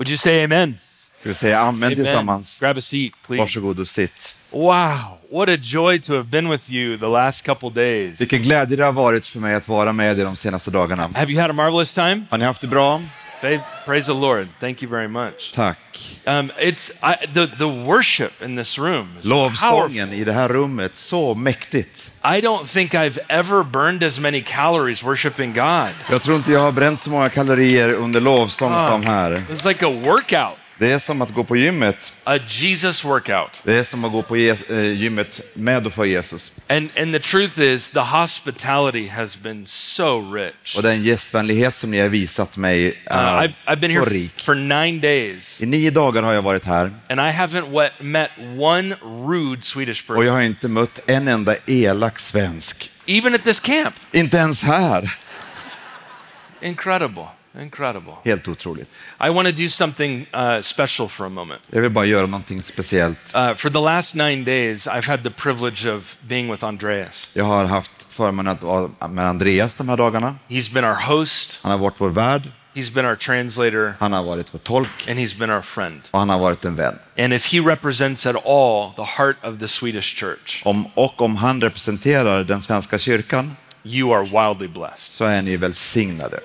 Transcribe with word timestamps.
Would 0.00 0.08
you 0.08 0.16
say 0.16 0.44
amen? 0.44 0.78
Ska 1.20 1.28
vi 1.28 1.34
säga 1.34 1.60
amen 1.60 1.82
Amen. 1.82 1.94
tillsammans? 1.96 2.60
Grab 2.60 2.78
a 2.78 2.80
seat, 2.80 3.12
please. 3.26 3.40
Varsågod 3.40 3.80
och 3.80 3.88
sitt. 3.88 4.36
Wow, 4.50 5.18
what 5.30 5.48
a 5.48 5.56
joy 5.60 5.98
to 5.98 6.12
have 6.16 6.24
been 6.24 6.48
with 6.48 6.72
you 6.72 6.98
the 6.98 7.06
last 7.06 7.46
couple 7.46 7.70
days. 7.70 8.20
Vilken 8.20 8.42
glädje 8.42 8.76
det 8.76 8.84
har 8.84 8.92
varit 8.92 9.26
för 9.26 9.40
mig 9.40 9.54
att 9.54 9.68
vara 9.68 9.92
med 9.92 10.18
er 10.18 10.24
de 10.24 10.36
senaste 10.36 10.70
dagarna. 10.70 11.10
Have 11.14 11.32
you 11.32 11.40
had 11.40 11.50
a 11.50 11.52
marvelous 11.52 11.92
time? 11.92 12.24
Har 12.30 12.38
ni 12.38 12.44
haft 12.44 12.60
det 12.60 12.66
bra? 12.66 13.02
Praise 13.86 14.06
the 14.06 14.14
Lord. 14.14 14.48
Thank 14.60 14.82
you 14.82 14.88
very 14.88 15.08
much. 15.08 15.52
Tack. 15.52 15.78
Um, 16.26 16.52
it's 16.58 16.90
I, 17.02 17.16
the 17.34 17.46
the 17.58 17.66
worship 17.68 18.42
in 18.42 18.56
this 18.56 18.78
room. 18.78 19.08
Lovsången 19.22 20.12
i 20.12 20.24
det 20.24 20.32
här 20.32 20.48
rummet, 20.48 20.96
så 20.96 21.34
mäktigt. 21.34 22.12
I 22.24 22.40
don't 22.40 22.66
think 22.66 22.94
I've 22.94 23.18
ever 23.28 23.62
burned 23.62 24.02
as 24.02 24.18
many 24.18 24.42
calories 24.42 25.02
worshiping 25.02 25.52
God. 25.52 25.88
Jag 26.10 26.22
tror 26.22 26.36
inte 26.36 26.52
jag 26.52 26.60
har 26.60 26.72
bränt 26.72 27.00
så 27.00 27.10
många 27.10 27.28
kalorier 27.28 27.92
under 27.92 28.20
lovsång 28.20 28.72
Ah. 28.72 28.88
som 28.88 29.02
här. 29.06 29.42
It's 29.50 29.68
like 29.68 29.86
a 29.86 29.90
workout, 30.04 30.58
Det 30.80 30.92
är 30.92 30.98
som 30.98 31.22
att 31.22 31.34
gå 31.34 31.44
på 31.44 31.56
gymmet. 31.56 32.12
a 32.24 32.38
Jesus 32.48 33.04
workout. 33.04 33.60
Det 33.64 33.74
är 33.78 33.84
som 33.84 34.04
att 34.04 34.12
gå 34.12 34.22
på 34.22 34.36
eh, 34.36 34.92
gymmet 34.92 35.40
med 35.54 35.86
och 35.86 35.92
för 35.92 36.04
Jesus. 36.04 36.58
And 36.68 36.90
and 36.98 37.12
the 37.12 37.18
truth 37.18 37.60
is, 37.60 37.90
the 37.90 38.00
hospitality 38.00 39.08
has 39.08 39.36
been 39.36 39.66
so 39.66 40.34
rich. 40.34 40.76
Och 40.76 40.82
den 40.82 41.02
gästvänlighet 41.02 41.76
som 41.76 41.90
ni 41.90 42.00
har 42.00 42.08
visat 42.08 42.56
mig 42.56 42.86
Uh, 42.88 42.94
är 43.16 43.48
I've, 43.48 43.52
I've 43.66 43.80
been 43.80 43.92
så 43.94 43.98
here 44.00 44.10
rik. 44.10 44.40
for 44.40 44.54
nine 44.54 45.00
days, 45.00 45.62
I 45.62 45.66
nio 45.66 45.90
dagar 45.90 46.22
har 46.22 46.32
jag 46.32 46.42
varit 46.42 46.64
här 46.64 46.92
and 47.08 47.20
I 47.20 47.30
haven't 47.32 47.90
met 48.00 48.30
one 48.58 48.96
rude 49.02 49.62
Swedish 49.62 50.02
och 50.02 50.06
person, 50.06 50.26
jag 50.26 50.32
har 50.32 50.42
inte 50.42 50.68
mött 50.68 51.00
en 51.06 51.28
enda 51.28 51.54
elak 51.66 52.18
svensk. 52.18 52.90
even 53.06 53.34
at 53.34 53.44
this 53.44 53.60
camp. 53.60 53.94
Inte 54.12 54.36
ens 54.36 54.62
här. 54.62 55.16
Incredible, 56.62 57.26
incredible. 57.58 58.12
Helt 58.24 58.48
otroligt. 58.48 59.00
I 59.26 59.30
want 59.30 59.48
to 59.48 59.54
do 59.62 59.68
something 59.68 60.26
uh, 60.34 60.60
special 60.62 61.08
for 61.08 61.26
a 61.26 61.28
moment. 61.28 61.62
Jag 61.70 61.80
vill 61.80 61.90
bara 61.90 62.04
göra 62.04 62.26
någonting 62.26 62.62
speciellt. 62.62 63.34
Uh, 63.36 63.54
for 63.54 63.70
the 63.70 63.80
last 63.80 64.14
nine 64.14 64.44
days, 64.44 64.86
I've 64.86 65.06
had 65.06 65.22
the 65.24 65.30
privilege 65.30 65.86
of 65.86 66.16
being 66.22 66.50
with 66.50 66.64
Andreas. 66.64 67.30
Jag 67.34 67.44
har 67.44 67.64
haft 67.64 68.06
förmånen 68.10 68.52
att 68.52 68.62
vara 68.62 69.08
med 69.08 69.26
Andreas 69.26 69.74
de 69.74 69.88
här 69.88 69.96
dagarna. 69.96 70.36
He's 70.48 70.72
been 70.74 70.84
our 70.84 70.94
host, 70.94 71.58
Han 71.62 71.70
har 71.72 71.78
varit 71.78 71.94
vår 72.00 72.10
värd, 72.10 72.42
he's 72.74 72.94
been 72.94 73.06
our 73.06 73.16
translator, 73.16 73.94
han 74.00 74.12
har 74.12 74.22
varit 74.22 74.54
vår 74.54 74.58
tolk 74.58 75.08
and 75.08 75.18
he's 75.18 75.38
been 75.38 75.50
our 75.50 75.62
friend. 75.62 76.00
och 76.10 76.18
han 76.18 76.28
har 76.28 76.38
varit 76.38 76.64
en 76.64 76.76
vän. 76.76 76.98
And 77.18 77.32
if 77.32 77.52
he 77.52 77.60
represents 77.60 78.26
at 78.26 78.46
all 78.46 78.92
the 78.96 79.04
heart 79.18 79.36
of 79.44 79.58
the 79.60 79.68
Swedish 79.68 80.16
church, 80.16 80.62
Om, 80.64 80.86
och 80.94 81.22
om 81.22 81.36
han 81.36 81.60
representerar 81.60 82.44
den 82.44 82.60
svenska 82.62 82.98
kyrkan 82.98 83.56
you 83.84 84.14
are 84.14 84.22
wildly 84.24 84.68
blessed. 84.68 84.98
så 84.98 85.24
är 85.24 85.42
ni 85.42 85.56
välsignade. 85.56 86.40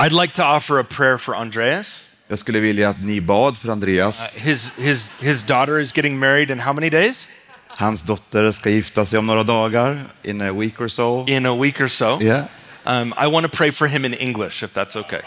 I'd 0.00 0.12
like 0.12 0.32
to 0.34 0.42
offer 0.42 0.78
a 0.78 0.84
prayer 0.84 1.18
for 1.18 1.36
Andreas. 1.36 2.16
Jag 2.28 2.38
skulle 2.38 2.60
vilja 2.60 2.88
att 2.88 3.02
ni 3.02 3.20
bad 3.20 3.58
för 3.58 3.68
Andreas. 3.68 4.30
His, 4.34 4.72
his, 4.78 5.10
his 5.20 5.42
daughter 5.42 5.78
is 5.78 5.92
getting 5.96 6.18
married 6.18 6.50
in 6.50 6.58
how 6.58 6.72
many 6.72 6.90
days? 6.90 7.28
Hans 7.68 8.02
dotter 8.02 8.52
ska 8.52 8.70
gifta 8.70 9.04
sig 9.04 9.18
om 9.18 9.26
några 9.26 9.42
dagar, 9.42 9.98
in 10.22 10.40
a 10.40 10.52
week 10.52 10.80
or 10.80 10.88
so. 10.88 11.24
In 11.26 11.46
a 11.46 11.54
week 11.54 11.80
or 11.80 11.88
so. 11.88 12.18
Yeah. 12.20 12.46
Um, 12.86 13.12
I 13.16 13.26
want 13.26 13.44
to 13.44 13.56
pray 13.56 13.70
for 13.70 13.88
him 13.88 14.04
in 14.04 14.14
English, 14.14 14.62
if 14.62 14.72
that's 14.72 14.96
okay. 14.96 15.22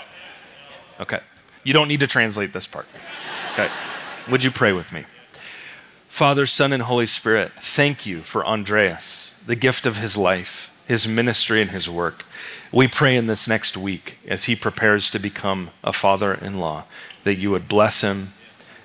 Okay. 1.00 1.20
You 1.64 1.74
don't 1.74 1.88
need 1.88 2.00
to 2.00 2.08
translate 2.08 2.52
this 2.54 2.68
part. 2.68 2.86
Okay. 3.54 3.70
Would 4.30 4.44
you 4.44 4.52
pray 4.52 4.74
with 4.74 4.92
me? 4.92 5.06
Father, 6.08 6.48
Son, 6.48 6.74
and 6.74 6.84
Holy 6.84 7.08
Spirit, 7.08 7.52
thank 7.62 8.06
you 8.06 8.22
for 8.22 8.44
Andreas, 8.46 9.36
the 9.46 9.56
gift 9.56 9.86
of 9.86 9.98
his 9.98 10.18
life, 10.18 10.72
his 10.88 11.08
ministry, 11.08 11.62
and 11.62 11.72
his 11.72 11.90
work. 11.90 12.26
We 12.72 12.88
pray 12.88 13.16
in 13.16 13.28
this 13.28 13.48
next 13.48 13.78
week 13.78 14.18
as 14.28 14.46
he 14.46 14.56
prepares 14.56 15.10
to 15.12 15.20
become 15.20 15.70
a 15.84 15.94
father 15.94 16.34
in 16.34 16.60
law 16.60 16.86
that 17.24 17.36
you 17.36 17.52
would 17.52 17.68
bless 17.68 18.02
him, 18.02 18.34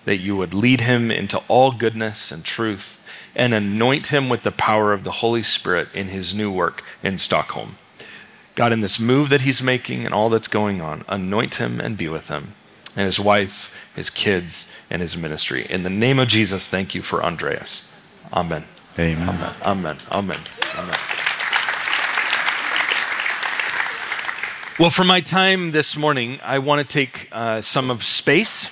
that 0.05 0.19
you 0.19 0.37
would 0.37 0.55
lead 0.55 0.83
him 0.83 1.11
into 1.11 1.39
all 1.49 1.73
goodness 1.73 2.31
and 2.31 2.45
truth, 2.45 3.03
and 3.35 3.53
anoint 3.53 4.07
him 4.07 4.29
with 4.29 4.43
the 4.43 4.51
power 4.51 4.93
of 4.93 5.05
the 5.05 5.11
Holy 5.13 5.43
Spirit 5.43 5.89
in 5.95 6.09
his 6.09 6.35
new 6.35 6.51
work 6.51 6.83
in 7.03 7.19
Stockholm. 7.19 7.77
God, 8.55 8.73
in 8.73 8.81
this 8.81 8.99
move 8.99 9.29
that 9.29 9.43
he's 9.43 9.63
making 9.63 10.05
and 10.05 10.13
all 10.13 10.29
that's 10.29 10.49
going 10.49 10.81
on, 10.81 11.05
anoint 11.09 11.57
him 11.57 11.81
and 11.81 11.97
be 11.97 12.09
with 12.09 12.29
him, 12.29 12.55
and 12.97 13.07
his 13.07 13.21
wife, 13.21 13.73
his 13.95 14.11
kids, 14.11 14.73
and 14.91 15.01
his 15.01 15.17
ministry. 15.17 15.67
In 15.71 15.83
the 15.83 15.91
name 15.91 16.19
of 16.19 16.29
Jesus, 16.29 16.69
thank 16.69 16.95
you 16.95 17.03
for 17.03 17.23
Andreas. 17.23 17.93
Amen. 18.33 18.65
Amen. 18.99 19.55
Amen. 19.63 19.99
Amen. 20.11 20.39
Amen. 20.77 21.18
Well, 24.79 24.91
for 24.91 25.05
my 25.05 25.21
time 25.21 25.73
this 25.73 25.97
morning, 25.97 26.39
I 26.45 26.59
want 26.59 26.81
to 26.89 26.93
take 26.99 27.29
uh, 27.33 27.61
some 27.61 27.91
of 27.93 28.03
space 28.05 28.71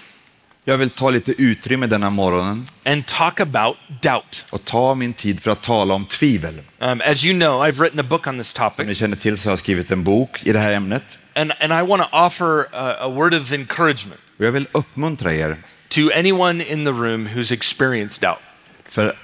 Jag 0.69 0.79
vill 0.79 0.91
ta 0.91 1.11
lite 1.11 1.33
utrymme 1.43 1.87
denna 1.87 2.11
morgonen 2.11 2.67
and 2.85 3.07
talk 3.07 3.41
about 3.41 3.77
doubt. 4.03 4.45
och 4.51 4.65
ta 4.65 4.95
min 4.95 5.13
tid 5.13 5.41
för 5.43 5.51
att 5.51 5.63
tala 5.63 5.95
om 5.95 6.05
tvivel. 6.07 6.61
Um, 6.79 7.01
as 7.01 7.25
you 7.25 7.35
know, 7.39 7.61
I've 7.63 7.81
written 7.81 8.01
a 8.01 8.03
book 8.03 8.27
on 8.27 8.39
this 8.39 8.49
Som 8.55 8.65
ni 8.79 8.85
topic, 8.85 8.99
känner 8.99 9.17
till 9.17 9.39
så 9.39 9.49
har 9.49 9.53
jag 9.53 9.59
skrivit 9.59 9.91
en 9.91 10.05
bok 10.05 10.41
i 10.47 10.53
det 10.53 10.59
här 10.59 10.73
ämnet. 10.73 11.19
and, 11.35 11.53
and 11.61 11.73
I 11.73 11.83
want 11.91 12.03
to 12.03 12.09
offer 12.17 12.67
a, 12.73 12.97
a 13.01 13.09
word 13.09 13.35
of 13.35 13.53
encouragement 13.53 14.21
Och 14.39 14.45
jag 14.45 14.53
vill 14.53 14.69
uppmuntra 14.73 15.35
er, 15.35 15.57
to 15.89 16.01
anyone 16.15 16.65
in 16.65 16.85
the 16.85 16.93
room 16.93 17.29
who's 17.29 17.53
experienced 17.53 18.21
doubt. 18.23 18.41
för 18.89 19.17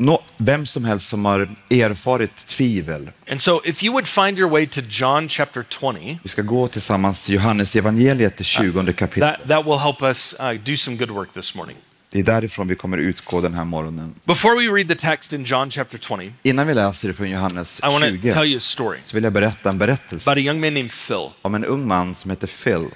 nå- 0.00 0.22
vem 0.36 0.66
som 0.66 0.84
helst 0.84 1.08
som 1.08 1.24
har 1.24 1.48
erfarit 1.70 2.46
tvivel. 2.46 3.10
And 3.30 3.42
so, 3.42 3.60
if 3.64 3.82
you 3.84 3.92
would 3.92 4.08
find 4.08 4.38
your 4.38 4.50
way 4.50 4.66
to 4.66 4.80
John 4.88 5.28
chapter 5.28 5.62
20, 5.80 6.18
Vi 6.22 6.28
ska 6.28 6.42
gå 6.42 6.68
tillsammans 6.68 7.26
till 7.26 7.34
Johannes 7.34 7.76
evangeliet, 7.76 8.36
det 8.36 8.44
20 8.44 8.92
kapitlet. 8.92 9.36
that, 9.38 9.48
that 9.48 9.64
will 9.66 9.78
help 9.78 10.02
us 10.02 10.34
uh, 10.40 10.52
do 10.64 10.76
some 10.76 10.96
good 10.96 11.10
work 11.10 11.32
this 11.34 11.54
morning. 11.54 11.76
Det 12.12 12.18
är 12.18 12.22
därifrån 12.22 12.68
vi 12.68 12.74
kommer 12.74 12.98
utgå 12.98 13.40
den 13.40 13.54
här 13.54 13.64
morgonen. 13.64 14.14
Before 14.24 14.54
we 14.54 14.66
read 14.76 14.88
the 14.88 14.94
text 15.08 15.32
in 15.32 15.44
John 15.44 15.70
chapter 15.70 15.98
20, 15.98 16.32
Innan 16.42 16.66
vi 16.66 16.74
läser 16.74 17.08
det 17.08 17.14
från 17.14 17.30
Johannes 17.30 17.80
I 17.80 17.86
want 17.86 18.04
to 18.04 18.10
20 18.10 18.32
tell 18.32 18.46
you 18.46 18.56
a 18.56 18.60
story 18.60 18.98
så 19.04 19.16
vill 19.16 19.24
jag 19.24 19.32
berätta 19.32 19.68
en 19.68 19.78
berättelse 19.78 20.30
about 20.30 20.38
a 20.38 20.44
young 20.44 20.60
man 20.60 20.74
named 20.74 20.90
Phil. 21.08 21.28
om 21.42 21.54
en 21.54 21.64
ung 21.64 21.88
man 21.88 22.14
som 22.14 22.30
heter 22.30 22.46
Phil. 22.46 22.86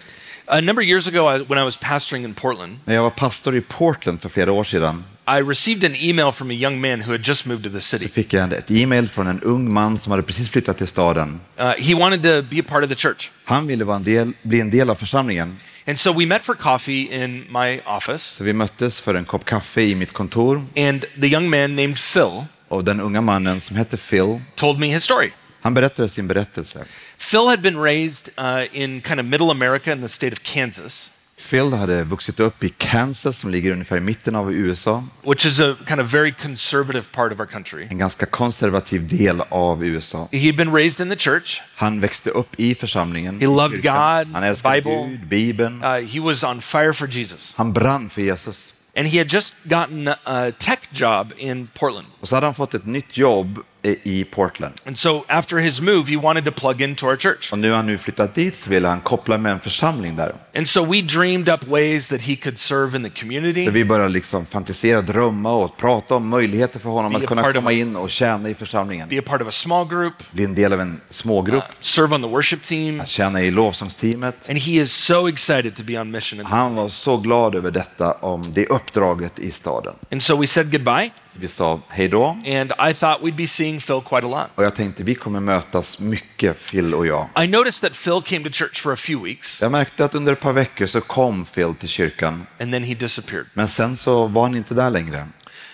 A 0.46 0.60
number 0.60 0.82
of 0.82 0.88
years 0.88 1.08
ago, 1.08 1.26
I, 1.36 1.38
when 1.42 1.58
I 1.58 1.64
was 1.64 1.76
pastoring 1.76 2.24
in 2.24 2.34
Portland, 2.34 2.78
När 2.84 2.94
jag 2.94 3.02
var 3.02 3.10
pastor 3.10 3.56
i 3.56 3.60
Portland 3.60 4.22
för 4.22 4.28
flera 4.28 4.52
år 4.52 4.64
sedan 4.64 5.04
I 5.26 5.40
received 5.40 5.84
an 5.84 5.96
email 5.96 6.32
from 6.32 6.50
a 6.50 6.54
young 6.54 6.80
man 6.80 7.00
who 7.02 7.12
had 7.12 7.28
just 7.28 7.46
moved 7.46 7.64
to 7.64 7.70
the 7.70 7.80
så 7.80 7.98
city. 7.98 8.08
fick 8.08 8.32
jag 8.32 8.52
ett 8.52 8.70
e-mail 8.70 9.08
från 9.08 9.26
en 9.26 9.40
ung 9.40 9.72
man 9.72 9.98
som 9.98 10.10
hade 10.10 10.22
precis 10.22 10.50
flyttat 10.50 10.78
till 10.78 10.86
staden. 10.86 11.40
Uh, 11.60 11.64
he 11.78 11.94
wanted 11.94 12.22
to 12.22 12.48
be 12.50 12.60
a 12.60 12.64
part 12.68 12.84
of 12.84 12.88
the 12.90 12.94
church. 12.96 13.30
Han 13.44 13.66
ville 13.66 13.84
vara 13.84 13.96
en 13.96 14.04
del, 14.04 14.32
bli 14.42 14.60
en 14.60 14.70
del 14.70 14.90
av 14.90 14.94
församlingen, 14.94 15.56
And 15.86 15.98
so 16.00 16.12
we 16.12 16.26
met 16.26 16.42
for 16.42 16.54
coffee 16.54 17.24
in 17.24 17.44
my 17.50 17.80
office, 17.86 18.18
så 18.18 18.44
vi 18.44 18.52
möttes 18.52 19.00
för 19.00 19.14
en 19.14 19.24
kopp 19.24 19.44
kaffe 19.44 19.82
i 19.82 19.94
mitt 19.94 20.12
kontor 20.12 20.56
and 20.76 21.04
the 21.20 21.26
young 21.26 21.50
man 21.50 21.76
named 21.76 21.96
Phil 22.12 22.44
och 22.68 22.84
den 22.84 23.00
unga 23.00 23.20
mannen 23.20 23.60
som 23.60 23.76
hette 23.76 23.96
Phil, 23.96 24.40
told 24.54 24.78
me 24.78 24.86
his 24.94 25.04
story. 25.04 25.30
han 25.60 25.74
berättade 25.74 26.08
sin 26.08 26.26
berättelse. 26.28 26.84
Phil 27.30 27.48
had 27.48 27.62
been 27.62 27.78
raised 27.78 28.30
uh, 28.36 28.66
in 28.72 29.00
kind 29.00 29.18
of 29.20 29.26
middle 29.26 29.50
America 29.50 29.90
in 29.92 30.00
the 30.02 30.08
state 30.08 30.32
of 30.32 30.42
Kansas, 30.42 31.10
Phil 31.36 31.70
hade 31.70 32.04
vuxit 32.04 32.40
upp 32.40 32.64
i 32.64 32.68
Kansas 32.68 33.38
som 33.38 33.50
ligger 33.50 33.72
ungefär 33.72 33.96
i 33.96 34.00
mitten 34.00 34.36
av 34.36 34.52
USA, 34.52 35.04
which 35.22 35.46
is 35.46 35.60
a 35.60 35.76
kind 35.86 36.00
of 36.00 36.06
very 36.06 36.32
conservative 36.32 37.12
part 37.12 37.32
of 37.32 37.40
our 37.40 37.46
country. 37.46 37.86
en 37.90 37.98
ganska 37.98 38.26
konservativ 38.26 39.08
del 39.08 39.40
av 39.48 39.84
USA. 39.84 40.28
He'd 40.32 40.56
been 40.56 40.72
raised 40.72 41.00
in 41.06 41.10
the 41.10 41.16
church. 41.16 41.60
Han 41.76 42.00
växte 42.00 42.30
upp 42.30 42.60
i 42.60 42.74
församlingen. 42.74 43.40
He 43.40 43.46
loved. 43.46 43.82
God, 43.82 44.32
Han 44.32 44.42
älskade 44.42 44.80
Bible. 44.80 45.06
Gud, 45.08 45.26
Bibeln. 45.26 45.82
Uh, 45.84 46.06
he 46.06 46.20
was 46.20 46.44
on 46.44 46.60
fire 46.60 46.92
for 46.92 47.08
Jesus. 47.08 47.54
Han 47.56 47.72
brann 47.72 48.10
för 48.10 48.22
Jesus. 48.22 48.74
And 48.96 49.06
he 49.08 49.18
had 49.18 49.32
just 49.32 49.54
gotten 49.64 50.08
a 50.24 50.50
tech 50.58 50.78
job 50.92 51.32
in 51.36 51.66
Portland. 51.66 52.06
Och 52.20 52.28
så 52.28 52.36
hade 52.36 52.46
han 52.46 52.54
fått 52.54 52.74
ett 52.74 52.86
nytt 52.86 53.16
jobb 53.16 53.58
i 54.02 54.24
Portland. 54.24 54.74
And 54.86 54.98
so 54.98 55.24
after 55.28 55.58
his 55.58 55.80
move, 55.80 56.10
he 56.10 56.16
wanted 56.16 56.44
to 56.44 56.50
plug 56.52 56.80
into 56.80 57.06
our 57.06 57.16
church. 57.16 57.52
Och 57.52 57.58
nu 57.58 57.72
han 57.72 57.86
nu 57.86 57.98
flyttat 57.98 58.34
dit 58.34 58.56
så 58.56 58.70
ville 58.70 58.88
han 58.88 59.00
koppla 59.00 59.38
med 59.38 59.52
en 59.52 59.60
församling 59.60 60.16
där. 60.16 60.34
And 60.56 60.68
so 60.68 60.84
we 60.84 61.02
dreamed 61.02 61.48
up 61.48 61.64
ways 61.68 62.08
that 62.08 62.20
he 62.20 62.36
could 62.36 62.58
serve 62.58 62.96
in 62.96 63.04
the 63.04 63.10
Så 63.10 63.20
community, 63.20 63.70
vi 63.70 63.84
började 63.84 64.08
liksom 64.12 64.46
fantisera, 64.46 65.00
drömma 65.02 65.52
och 65.52 65.76
prata 65.76 66.14
om 66.14 66.28
möjligheter 66.28 66.80
för 66.80 66.90
honom 66.90 67.12
Be 67.12 67.18
att 67.18 67.24
a 67.24 67.26
kunna 67.26 67.42
part 67.42 67.50
of 67.50 67.56
komma 67.56 67.70
a- 67.70 67.72
in 67.72 67.96
och 67.96 68.10
tjäna 68.10 68.48
i 68.48 68.54
församlingen. 68.54 69.08
be 69.08 69.18
a 69.18 69.22
part 69.26 69.42
of 69.42 69.48
a 69.48 69.52
small 69.52 69.88
group, 69.88 70.12
Bli 70.32 70.44
en 70.44 70.54
del 70.54 70.72
av 70.72 70.80
en 70.80 71.00
smågrupp, 71.08 71.56
uh, 71.64 71.70
serve 71.80 72.14
on 72.14 72.22
the 72.22 72.28
worship 72.28 72.62
team. 72.62 73.00
att 73.00 73.08
tjäna 73.08 73.42
i 73.42 73.50
lovsångsteamet. 73.50 74.48
And 74.50 74.58
he 74.58 74.72
is 74.72 74.92
so 74.92 75.28
excited 75.28 75.74
to 75.76 75.82
be 75.82 75.98
on 76.00 76.10
mission. 76.10 76.40
in- 76.40 76.46
Han 76.46 76.74
var 76.74 76.88
så 76.88 77.16
glad 77.16 77.54
över 77.54 77.70
detta, 77.70 78.12
om 78.12 78.44
det 78.54 78.66
uppdraget 78.66 79.38
i 79.38 79.50
staden. 79.50 79.94
And 80.12 80.22
so 80.22 80.36
we 80.40 80.46
said 80.46 80.70
goodbye. 80.72 81.10
Så 81.34 81.40
vi 81.40 81.48
sa 81.48 81.80
hej 81.88 82.08
då. 82.08 82.24
And 82.46 82.72
I 82.90 82.94
thought 82.94 83.20
we'd 83.22 83.36
be 83.36 83.46
seeing 83.46 83.80
Phil 83.80 84.00
quite 84.00 84.26
a 84.26 84.30
lot. 84.30 84.46
Och 84.54 84.64
jag 84.64 84.74
tänkte 84.74 85.02
vi 85.02 85.14
kommer 85.14 85.40
mötas 85.40 85.98
mycket, 85.98 86.66
Phil 86.70 86.94
och 86.94 87.06
jag. 87.06 87.28
I 87.44 87.46
noticed 87.46 87.90
that 87.90 87.98
Phil 88.04 88.22
came 88.22 88.44
to 88.44 88.50
church 88.52 88.82
for 88.82 88.92
a 88.92 88.96
few 88.96 89.28
weeks 89.28 89.60
Jag 89.62 89.72
märkte 89.72 90.04
att 90.04 90.14
under 90.14 90.32
ett 90.32 90.40
par 90.40 90.52
veckor 90.52 90.86
så 90.86 91.00
kom 91.00 91.44
Phil 91.44 91.74
till 91.74 91.88
kyrkan. 91.88 92.46
and 92.60 92.72
then 92.72 92.84
he 92.84 92.94
disappeared. 92.94 93.46
Men 93.54 93.68
sen 93.68 93.96
så 93.96 94.26
var 94.26 94.42
han 94.42 94.56
inte 94.56 94.74
där 94.74 94.90
längre. 94.90 95.28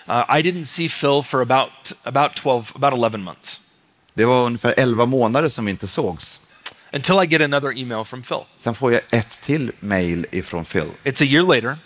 Uh, 0.09 0.15
I 0.37 0.41
didn't 0.41 0.63
see 0.63 0.89
Phil 0.89 1.23
for 1.23 1.41
about, 1.41 1.93
about 2.03 2.35
12, 2.35 2.71
about 2.75 2.93
11 2.93 3.17
months. 3.17 3.61
Det 4.13 4.25
var 4.25 4.45
ungefär 4.45 4.73
11 4.77 5.05
månader 5.05 5.49
som 5.49 5.65
vi 5.65 5.71
inte 5.71 5.87
sågs. 5.87 6.39
until 6.93 7.15
I 7.23 7.27
get 7.27 7.41
another 7.41 7.77
email 7.81 8.05
from 8.05 8.21
Phil. 8.23 8.39
Sen 8.57 8.75
får 8.75 8.93
jag 8.93 9.01
ett 9.11 9.41
till 9.41 9.71
mail 9.79 10.25
ifrån 10.31 10.65
Phil, 10.65 10.85
It's 11.03 11.21
a 11.23 11.25
year 11.25 11.43
later, 11.55 11.77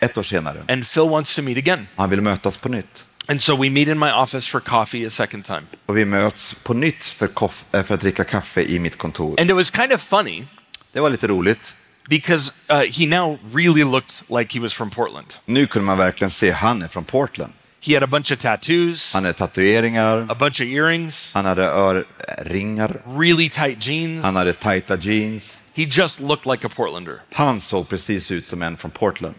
ett 0.00 0.18
år 0.18 0.22
senare. 0.22 0.64
and 0.68 0.84
Phil 0.94 1.08
wants 1.08 1.36
to 1.36 1.42
meet 1.42 1.58
again. 1.58 1.86
Han 1.96 2.10
vill 2.10 2.20
mötas 2.20 2.56
på 2.56 2.68
nytt. 2.68 3.04
And 3.30 3.42
so 3.42 3.56
we 3.56 3.70
meet 3.70 3.88
in 3.88 3.98
my 3.98 4.10
office 4.12 4.50
for 4.50 4.60
coffee 4.60 5.06
a 5.06 5.10
second 5.10 5.44
time. 5.44 5.62
Och 5.86 5.96
vi 5.96 6.04
möts 6.04 6.54
på 6.54 6.74
nytt 6.74 7.04
för, 7.04 7.28
eh, 7.72 7.82
för 7.82 7.94
att 7.94 8.00
dricka 8.00 8.24
kaffe 8.24 8.62
i 8.62 8.78
mitt 8.78 8.98
kontor. 8.98 9.40
And 9.40 9.50
it 9.50 9.56
was 9.56 9.70
kind 9.70 9.92
of 9.92 10.00
funny 10.02 10.44
Det 10.92 11.00
var 11.00 11.10
lite 11.10 11.26
roligt. 11.26 11.74
because 12.08 12.52
uh, 12.70 12.82
he 12.98 13.06
now 13.06 13.38
really 13.52 13.84
looked 13.84 14.22
like 14.38 14.52
he 14.54 14.60
was 14.60 14.72
from 14.74 14.90
Portland. 14.90 15.26
Nu 15.44 15.66
kunde 15.66 15.86
man 15.86 15.98
verkligen 15.98 16.30
se 16.30 16.50
han 16.50 16.82
är 16.82 16.88
från 16.88 17.04
Portland. 17.04 17.52
He 17.80 17.94
had 17.94 18.02
a 18.02 18.06
bunch 18.06 18.32
of 18.32 18.38
tattoos, 18.38 19.12
Han 19.14 19.24
hade 19.24 19.38
tatueringar, 19.38 20.26
a 20.30 20.34
bunch 20.34 20.60
of 20.60 20.66
earrings, 20.66 21.30
han 21.34 21.44
hade 21.44 21.64
örringar, 21.64 23.02
really 23.18 23.48
tight 23.48 23.86
jeans. 23.86 24.24
han 24.24 24.36
hade 24.36 24.52
tajta 24.52 24.96
jeans. 24.96 25.62
He 25.74 25.82
just 25.90 26.20
looked 26.20 26.46
like 26.52 26.66
a 26.66 26.70
Portlander. 26.76 27.20
Han 27.32 27.60
såg 27.60 27.88
precis 27.88 28.30
ut 28.30 28.46
som 28.46 28.62
en 28.62 28.76
från 28.76 28.90
Portland. 28.90 29.34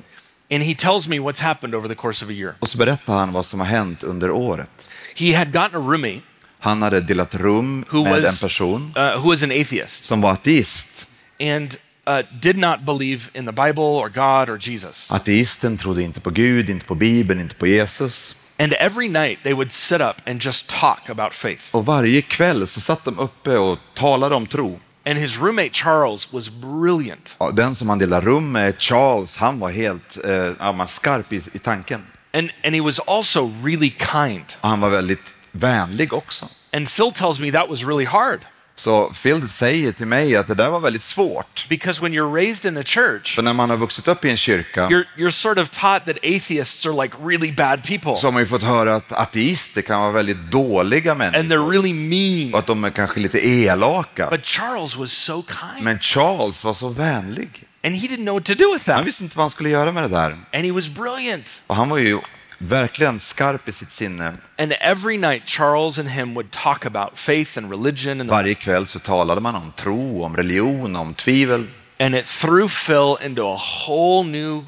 And 0.51 0.63
he 0.63 0.75
tells 0.75 1.07
me 1.07 1.19
what's 1.19 1.41
happened 1.41 1.75
over 1.75 1.87
the 1.87 1.95
course 1.95 2.25
of 2.25 2.29
a 2.29 2.33
year. 2.33 2.55
Och 2.59 2.69
så 2.69 2.77
berättar 2.77 3.13
han 3.13 3.33
vad 3.33 3.45
som 3.45 3.59
har 3.59 3.67
hänt 3.67 4.03
under 4.03 4.31
året. 4.31 4.87
He 5.15 5.37
had 5.37 5.47
gotten 5.51 5.75
a 5.75 5.91
roommate 5.91 6.21
Han 6.59 6.81
hade 6.81 6.99
delat 7.01 7.35
rum 7.35 7.85
who 7.91 8.03
med 8.03 8.15
en 8.15 8.23
was, 8.23 8.41
person 8.41 8.93
uh, 8.97 9.21
who 9.21 9.29
was 9.29 9.43
an 9.43 9.51
atheist 9.51 10.05
som 10.05 10.21
var 10.21 10.31
ateist. 10.31 11.07
and 11.39 11.75
uh, 12.07 12.21
did 12.41 12.57
not 12.57 12.85
believe 12.85 13.29
in 13.33 13.45
the 13.45 13.51
Bible 13.51 13.83
or 13.83 14.09
God 14.09 14.49
or 14.49 14.57
Jesus. 14.69 15.11
Ateisten 15.11 15.77
trodde 15.77 16.03
inte 16.03 16.19
på 16.21 16.29
Gud, 16.29 16.69
inte 16.69 16.85
på 16.85 16.95
Bibeln, 16.95 17.39
inte 17.41 17.55
på 17.55 17.67
Jesus. 17.67 18.35
And 18.57 18.73
every 18.73 19.07
night 19.07 19.43
they 19.43 19.53
would 19.53 19.71
sit 19.71 20.01
up 20.01 20.15
and 20.25 20.41
just 20.45 20.67
talk 20.67 21.09
about 21.09 21.33
faith. 21.33 21.75
Och 21.75 21.85
varje 21.85 22.21
kväll 22.21 22.67
så 22.67 22.81
satt 22.81 23.05
de 23.05 23.19
uppe 23.19 23.57
och 23.57 23.77
talade 23.93 24.35
om 24.35 24.47
tro. 24.47 24.79
And 25.05 25.19
his 25.19 25.37
roommate 25.37 25.73
Charles 25.73 26.33
was 26.33 26.49
brilliant. 26.49 27.35
Ja, 27.39 27.51
Den 27.51 27.75
som 27.75 27.89
han 27.89 27.99
delade 27.99 28.25
rum 28.25 28.51
med, 28.51 28.75
Charles, 28.79 29.37
han 29.37 29.59
var 29.59 29.69
helt 29.69 30.17
eh, 30.25 30.85
skarp 30.85 31.33
i, 31.33 31.41
i 31.53 31.59
tanken. 31.59 32.05
And, 32.33 32.51
and 32.63 32.75
he 32.75 32.81
was 32.81 32.99
also 32.99 33.51
really 33.63 33.89
kind. 33.89 34.45
Och 34.61 34.69
han 34.69 34.81
var 34.81 34.89
väldigt 34.89 35.35
vänlig 35.51 36.13
också. 36.13 36.47
And 36.73 36.87
Phil 36.89 37.11
tells 37.11 37.39
me 37.39 37.51
that 37.51 37.69
was 37.69 37.83
really 37.83 38.05
hard 38.05 38.39
Så 38.79 39.11
Phil 39.23 39.49
säger 39.49 39.91
till 39.91 40.05
mig 40.05 40.35
att 40.35 40.47
det 40.47 40.55
där 40.55 40.69
var 40.69 40.79
väldigt 40.79 41.03
svårt. 41.03 41.65
because 41.69 42.01
when 42.01 42.13
you're 42.13 42.33
raised 42.35 42.71
in 42.71 42.77
a 42.77 42.83
church, 42.85 43.35
För 43.35 43.41
när 43.41 43.53
man 43.53 43.69
har 43.69 43.77
vuxit 43.77 44.07
upp 44.07 44.25
i 44.25 44.29
en 44.29 44.37
kyrka 44.37 44.87
you're, 44.87 45.03
you're 45.17 45.31
sort 45.31 45.57
of 45.57 45.69
taught 45.69 46.05
that 46.05 46.15
atheists 46.17 46.85
are 46.85 47.03
like 47.03 47.15
really 47.23 47.51
bad 47.51 47.83
people 47.83 48.15
så 48.15 48.27
har 48.27 48.31
man 48.31 48.41
ju 48.41 48.45
fått 48.47 48.63
höra 48.63 48.95
att 48.95 49.11
ateister 49.11 49.81
kan 49.81 50.01
vara 50.01 50.11
väldigt 50.11 50.51
dåliga 50.51 51.11
and 51.11 51.17
människor 51.19 51.43
they're 51.43 51.71
really 51.71 51.93
mean. 51.93 52.53
och 52.53 52.59
att 52.59 52.67
de 52.67 52.83
är 52.83 52.89
kanske 52.89 53.19
lite 53.19 53.47
elaka. 53.47 54.29
But 54.29 54.45
Charles 54.45 54.95
was 54.97 55.11
so 55.11 55.43
kind 55.47 55.83
Men 55.85 55.99
Charles 55.99 56.63
var 56.63 56.73
så 56.73 56.89
vänlig. 56.89 57.49
and 57.83 57.95
he 57.95 58.07
didn't 58.07 58.23
know 58.23 58.33
what 58.35 58.45
to 58.45 58.53
do 58.53 58.73
with 58.73 58.89
Han 58.89 58.97
that. 58.97 59.07
visste 59.07 59.23
inte 59.23 59.37
vad 59.37 59.43
han 59.43 59.49
skulle 59.49 59.69
göra 59.69 59.91
med 59.91 60.03
det 60.03 60.07
där. 60.09 60.37
And 60.53 60.65
he 60.65 60.71
was 60.71 60.87
brilliant. 60.89 61.63
Och 61.67 61.75
han 61.75 61.89
var 61.89 61.97
ju 61.97 62.19
verkligen 62.59 63.19
skarp 63.19 63.67
i 63.67 63.71
sitt 63.71 63.91
sinne. 63.91 64.33
And 64.57 64.73
every 64.81 65.17
night, 65.17 65.45
Charles 65.45 65.97
and 65.99 66.09
him 66.09 66.33
would 66.35 66.51
talk 66.51 66.85
about 66.85 67.17
faith 67.19 67.57
and 67.57 67.71
religion, 67.71 68.21
and, 68.21 68.29
Varje 68.29 68.53
kväll 68.53 68.87
så 68.87 68.99
talade 68.99 69.41
man 69.41 69.55
om 69.55 69.71
tro, 69.75 70.23
om 70.23 70.37
religion, 70.37 70.95
om 70.95 71.13
tvivel. 71.13 71.67
and 71.99 72.15
it 72.15 72.25
threw 72.25 72.67
Phil 72.69 73.17
into 73.25 73.41
a 73.53 73.57
whole 73.87 74.23
new 74.29 74.55
uh, 74.57 74.63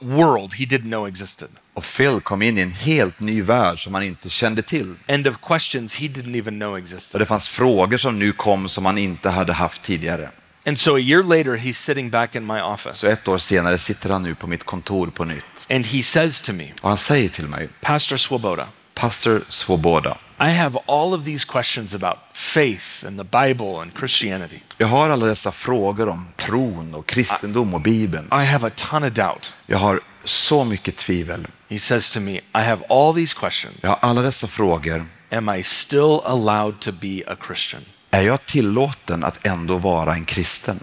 world 0.00 0.54
he 0.54 0.64
didn't 0.64 0.88
know 0.88 1.08
existed, 1.08 1.48
Och 1.74 1.84
Phil 1.96 2.20
kom 2.20 2.42
in 2.42 2.58
i 2.58 2.60
en 2.60 2.70
helt 2.70 3.20
ny 3.20 3.42
värld 3.42 3.84
som 3.84 3.94
han 3.94 4.02
inte 4.02 4.28
kände 4.28 4.62
till. 4.62 4.94
and 5.08 5.26
of 5.26 5.36
questions 5.40 5.94
he 5.96 6.06
didn't 6.08 6.38
even 6.38 6.58
know 6.58 6.78
existed. 6.78 7.20
det 7.20 7.26
fanns 7.26 7.48
frågor 7.48 7.98
som 7.98 8.18
nu 8.18 8.32
kom 8.32 8.68
som 8.68 8.84
han 8.86 8.98
inte 8.98 9.30
hade 9.30 9.52
haft 9.52 9.82
tidigare. 9.82 10.30
And 10.66 10.78
so 10.78 10.96
a 10.96 11.00
year 11.00 11.22
later, 11.22 11.56
he's 11.56 11.78
sitting 11.78 12.10
back 12.10 12.34
in 12.34 12.46
my 12.46 12.60
office, 12.60 12.92
Så 12.98 13.06
ett 13.06 13.28
år 13.28 13.38
senare 13.38 13.78
sitter 13.78 14.10
han 14.10 14.22
nu 14.22 14.34
på 14.34 14.46
mitt 14.46 14.64
kontor 14.64 15.06
på 15.06 15.24
nytt. 15.24 15.66
and 15.70 15.86
he 15.86 16.02
says 16.02 16.40
to 16.42 16.52
me, 16.52 16.72
Och 16.80 16.88
han 16.88 16.98
säger 16.98 17.28
till 17.28 17.46
mig, 17.48 17.68
Pastor 17.80 18.16
Swoboda, 18.16 18.68
Pastor 18.94 19.42
Svoboda, 19.48 20.18
I 20.40 20.48
have 20.48 20.78
all 20.86 21.14
of 21.14 21.24
these 21.24 21.46
questions 21.52 21.94
about 21.94 22.16
faith 22.32 23.06
and 23.06 23.18
the 23.18 23.24
Bible 23.24 23.80
and 23.80 23.90
Christianity. 23.98 24.60
jag 24.78 24.86
har 24.86 25.10
alla 25.10 25.26
dessa 25.26 25.52
frågor 25.52 26.08
om 26.08 26.28
tron 26.36 26.94
och 26.94 27.06
kristendom 27.06 27.74
och 27.74 27.80
Bibeln. 27.80 28.28
I 28.32 28.44
have 28.44 28.66
a 28.66 28.70
ton 28.76 29.04
of 29.04 29.12
doubt. 29.12 29.52
Jag 29.66 29.78
har 29.78 30.00
så 30.24 30.64
mycket 30.64 30.96
tvivel. 30.96 31.46
He 31.68 31.78
says 31.78 32.12
to 32.12 32.20
me, 32.20 32.32
I 32.32 32.40
have 32.62 32.82
all 32.88 33.14
these 33.14 33.36
questions. 33.40 33.76
Jag 33.80 33.88
har 33.88 33.98
alla 34.00 34.22
dessa 34.22 34.46
frågor. 34.48 35.06
Am 35.30 35.48
I 35.54 35.62
still 35.62 36.20
allowed 36.24 36.80
to 36.80 36.92
be 36.92 37.22
a 37.26 37.36
Christian? 37.46 37.82
Är 38.16 38.22
jag 38.22 38.46
tillåten 38.46 39.24
att 39.24 39.46
ändå 39.46 39.78
vara 39.78 40.14
en 40.14 40.24
kristen? 40.24 40.80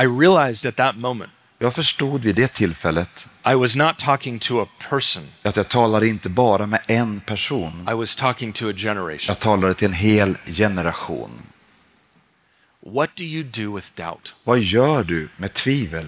I 0.00 0.04
realized 0.04 0.68
at 0.68 0.76
that 0.76 0.96
moment 0.96 1.30
Jag 1.58 1.74
förstod 1.74 2.22
vid 2.22 2.34
det 2.36 2.52
tillfället 2.52 3.28
I 3.46 3.54
was 3.54 3.76
not 3.76 3.98
talking 3.98 4.38
to 4.38 4.60
a 4.60 4.66
person, 4.90 5.28
att 5.42 5.56
jag 5.56 5.68
talade 5.68 6.08
inte 6.08 6.28
bara 6.28 6.66
med 6.66 6.80
en 6.88 7.20
person. 7.20 7.88
I 7.90 7.94
was 7.94 8.16
talking 8.16 8.52
to 8.52 8.70
a 8.70 8.72
generation. 8.76 9.24
Jag 9.28 9.38
talade 9.38 9.74
till 9.74 9.86
en 9.88 9.92
hel 9.92 10.36
generation. 10.46 11.30
What 12.86 13.10
do 13.16 13.24
you 13.24 13.44
do 13.44 13.76
with 13.76 13.86
doubt? 13.94 14.34
Vad 14.44 14.58
gör 14.58 15.04
du 15.04 15.28
med 15.36 15.54
tvivel? 15.54 16.06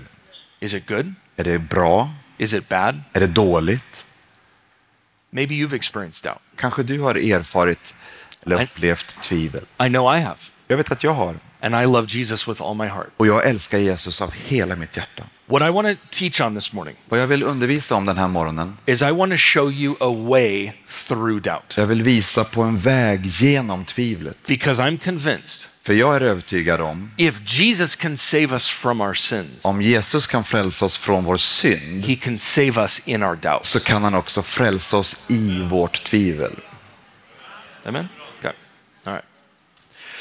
Is 0.60 0.74
it 0.74 0.86
good? 0.86 1.14
Är 1.36 1.44
det 1.44 1.58
bra? 1.58 2.10
Is 2.38 2.54
it 2.54 2.68
bad? 2.68 3.00
Är 3.12 3.20
det 3.20 3.26
dåligt? 3.26 4.06
Maybe 5.30 5.54
you've 5.54 5.74
experienced 5.74 6.30
doubt. 6.30 6.42
Kanske 6.56 6.82
du 6.82 7.00
har 7.00 7.14
erfarit 7.14 7.94
eller 8.42 8.62
upplevt 8.62 9.20
tvivel. 9.22 9.62
I 9.84 9.88
know 9.88 10.16
I 10.16 10.20
have. 10.20 10.36
Jag 10.68 10.76
vet 10.76 10.92
att 10.92 11.04
jag 11.04 11.14
har. 11.14 11.38
And 11.60 11.74
I 11.74 11.86
love 11.86 12.06
Jesus 12.08 12.48
with 12.48 12.62
all 12.62 12.74
my 12.74 12.86
heart. 12.86 13.08
Och 13.16 13.26
jag 13.26 13.48
älskar 13.48 13.78
Jesus 13.78 14.22
av 14.22 14.32
hela 14.32 14.76
mitt 14.76 14.96
hjärta. 14.96 15.24
What 15.46 15.62
I 15.62 15.70
want 15.70 15.86
to 16.00 16.06
teach 16.10 16.40
on 16.40 16.54
this 16.54 16.72
morning 16.72 16.96
Vad 17.08 17.20
jag 17.20 17.26
vill 17.26 17.42
undervisa 17.42 17.94
om 17.94 18.06
den 18.06 18.18
här 18.18 18.28
morgonen, 18.28 18.78
is 18.86 19.02
I 19.02 19.10
want 19.10 19.32
to 19.32 19.36
show 19.38 19.72
you 19.72 19.94
a 20.00 20.28
way 20.30 20.72
through 21.08 21.42
doubt. 21.42 21.74
jag 21.76 21.86
vill 21.86 22.02
visa 22.02 22.44
på 22.44 22.62
en 22.62 22.78
väg 22.78 23.26
genom 23.26 23.84
tvivlet. 23.84 24.36
Because 24.46 24.82
I'm 24.82 24.98
convinced 24.98 25.68
För 25.82 25.94
jag 25.94 26.16
är 26.16 26.20
övertygad 26.20 26.80
om, 26.80 27.10
if 27.16 27.40
Jesus 27.60 27.96
can 27.96 28.16
save 28.16 28.52
us 28.52 28.68
from 28.68 29.00
our 29.00 29.14
sins, 29.14 29.64
om 29.64 29.82
Jesus 29.82 30.26
kan 30.26 30.44
frälsa 30.44 30.84
oss 30.84 30.96
från 30.96 31.24
vår 31.24 31.36
synd, 31.36 32.04
he 32.04 32.16
can 32.16 32.38
save 32.38 32.72
us 32.82 33.02
in 33.04 33.22
our 33.22 33.36
doubts. 33.36 33.68
så 33.70 33.80
kan 33.80 34.02
han 34.04 34.14
också 34.14 34.42
frälsa 34.42 34.96
oss 34.96 35.20
i 35.28 35.62
vårt 35.62 36.04
tvivel. 36.04 36.52
Amen? 37.84 38.08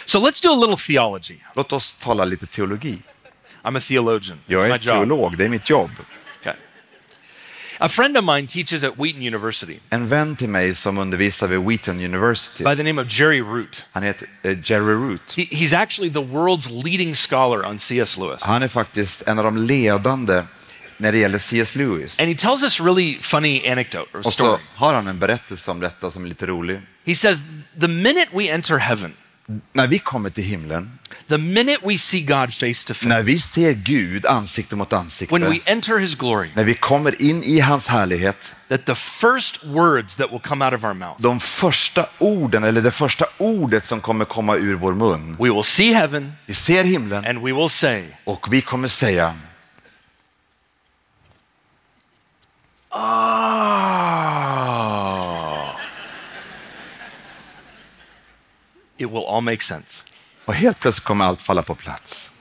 So 0.06 0.20
let's 0.20 0.42
do 0.42 0.52
a 0.52 0.60
little 0.60 0.78
theology. 0.78 1.38
Låt 1.56 1.74
oss 1.74 1.96
tala 1.96 2.26
lite 2.26 2.46
teologi. 2.46 2.98
I'm 3.64 3.78
a 3.78 3.82
theologian. 3.82 4.40
Jag 4.46 4.70
är 4.70 4.78
teolog, 4.78 5.38
det 5.38 5.46
är 5.46 5.50
mitt 5.50 5.70
jobb. 5.70 5.92
Okay. 6.42 6.54
A 7.80 7.90
friend 7.90 8.18
of 8.18 8.24
mine 8.24 8.48
teaches 8.48 8.84
at 8.84 8.98
Wheaton 8.98 9.22
University 9.22 9.80
En 9.90 10.10
vän 10.10 10.36
till 10.36 10.50
mig 10.50 10.76
som 10.76 10.98
undervisar 10.98 11.48
vid 11.48 11.60
Wheaton 11.60 12.00
University, 12.00 12.64
by 12.64 12.76
the 12.76 12.84
name 12.84 13.02
of 13.02 13.20
Jerry 13.20 13.42
Root. 13.42 13.86
han 13.92 14.04
heter 14.04 14.28
eh, 14.44 14.58
Jerry 14.64 14.94
Root. 14.94 15.34
He, 15.38 15.46
he's 15.52 15.74
actually 15.74 16.14
the 16.14 16.34
world's 16.34 16.84
leading 16.84 17.14
scholar 17.14 17.66
on 17.66 17.80
C.S. 17.80 18.18
Lewis. 18.18 18.42
Han 18.42 18.64
är 18.64 18.68
faktiskt 18.68 19.28
en 19.28 19.40
av 19.40 19.46
de 19.46 19.58
ledande 19.58 20.44
när 20.98 21.12
det 21.12 21.18
gäller 21.18 21.40
C.S. 21.40 21.76
Lewis. 21.76 22.20
And 22.20 22.30
he 22.30 22.36
tells 22.36 22.64
us 22.64 22.80
really 22.80 23.18
funny 23.22 23.68
anecdote 23.68 24.18
or 24.18 24.28
Och 24.28 24.34
så 24.34 24.60
har 24.76 24.94
han 24.94 25.08
en 25.08 25.20
berättelse 25.20 25.72
om 25.72 25.80
detta 25.80 26.12
som 26.12 26.24
är 26.24 26.30
lite 26.30 26.46
rolig. 26.46 26.82
He 27.06 27.16
says, 27.16 27.44
the 27.82 27.88
minute 27.88 28.28
we 28.34 28.50
enter 28.50 28.78
heaven, 28.78 29.14
När 29.74 29.88
vi 29.88 30.00
kommer 30.00 30.30
till 30.30 30.44
himlen, 30.44 31.00
the 31.28 31.38
minute 31.38 31.88
we 31.88 31.98
see 31.98 32.22
God 32.22 32.54
face 32.54 32.88
to 32.88 32.94
face, 32.94 33.08
när 33.08 33.22
vi 33.22 33.40
ser 33.40 33.74
Gud 33.74 34.26
ansikte 34.26 34.76
mot 34.76 34.94
ansikte, 34.94 35.36
when 35.36 35.52
we 35.52 35.60
enter 35.66 36.00
his 36.00 36.16
glory, 36.16 36.50
när 36.56 36.64
vi 36.64 36.74
kommer 36.74 37.22
in 37.22 37.44
i 37.44 37.60
hans 37.60 37.88
härlighet, 37.88 38.56
that 38.70 38.86
the 38.86 38.96
first 38.96 39.64
words 39.64 40.16
that 40.16 40.32
will 40.32 40.40
come 40.40 40.66
out 40.66 40.74
of 40.74 40.84
our 40.84 40.94
mouth, 40.94 41.22
de 41.22 41.40
första 41.40 42.06
orden, 42.20 42.64
eller 42.64 42.82
det 42.82 42.92
första 42.92 43.26
ordet 43.38 43.88
som 43.88 44.02
kommer 44.02 44.26
komma 44.26 44.56
ur 44.56 44.76
vår 44.76 44.94
mun, 44.94 45.38
we 45.40 45.50
will 45.50 45.64
see 45.64 45.94
heaven 45.94 46.34
vi 46.46 46.54
ser 46.54 46.84
himlen 46.84 47.26
and 47.26 47.40
we 47.40 47.54
will 47.54 47.70
say, 47.70 48.04
och 48.24 48.54
vi 48.54 48.62
kommer 48.62 48.88
säga 48.88 49.36
It 59.04 59.10
will 59.10 59.26
all 59.28 59.42
make 59.42 59.62
sense. 59.64 60.04
och 60.46 60.54
helt 60.54 60.80
plötsligt 60.80 61.06
kommer 61.06 61.26
allt 61.26 61.42
falla 61.42 61.64
på 61.64 61.76
plats. 61.76 62.32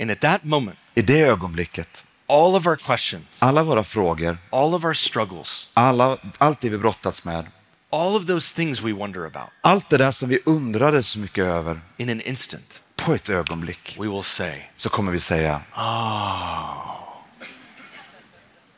And 0.00 0.10
at 0.10 0.20
that 0.20 0.44
moment, 0.44 0.78
I 0.94 1.02
det 1.02 1.20
ögonblicket, 1.20 2.04
all 2.26 2.54
of 2.56 2.66
our 2.66 2.76
questions, 2.76 3.42
alla 3.42 3.62
våra 3.62 3.84
frågor, 3.84 4.38
all 4.50 4.74
of 4.74 4.84
our 4.84 4.92
struggles, 4.94 5.68
alla, 5.74 6.18
allt 6.38 6.60
det 6.60 6.68
vi 6.68 6.78
brottats 6.78 7.24
med, 7.24 7.46
all 7.92 8.16
of 8.16 8.26
those 8.26 8.54
things 8.56 8.80
we 8.82 8.92
wonder 8.92 9.26
about, 9.26 9.50
allt 9.60 9.90
det 9.90 9.98
där 9.98 10.12
som 10.12 10.28
vi 10.28 10.38
undrade 10.46 11.02
så 11.02 11.18
mycket 11.18 11.44
över, 11.44 11.80
in 11.96 12.10
an 12.10 12.20
instant, 12.20 12.80
på 12.96 13.14
ett 13.14 13.28
ögonblick 13.28 13.96
we 14.00 14.08
will 14.08 14.24
say, 14.24 14.62
så 14.76 14.88
kommer 14.88 15.12
vi 15.12 15.20
säga, 15.20 15.60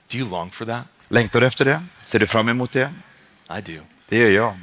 Do 0.09 0.19
you 0.19 0.31
long 0.31 0.51
for 0.51 0.67
that? 0.67 0.85
längtar 1.09 1.41
du 1.41 1.47
efter 1.47 1.65
det? 1.65 1.85
Ser 2.05 2.19
du 2.19 2.27
fram 2.27 2.49
emot 2.49 2.73
det? 2.73 2.93
I 3.59 3.61
do. 3.61 3.83
Det 4.09 4.19
gör 4.19 4.31
jag. 4.31 4.59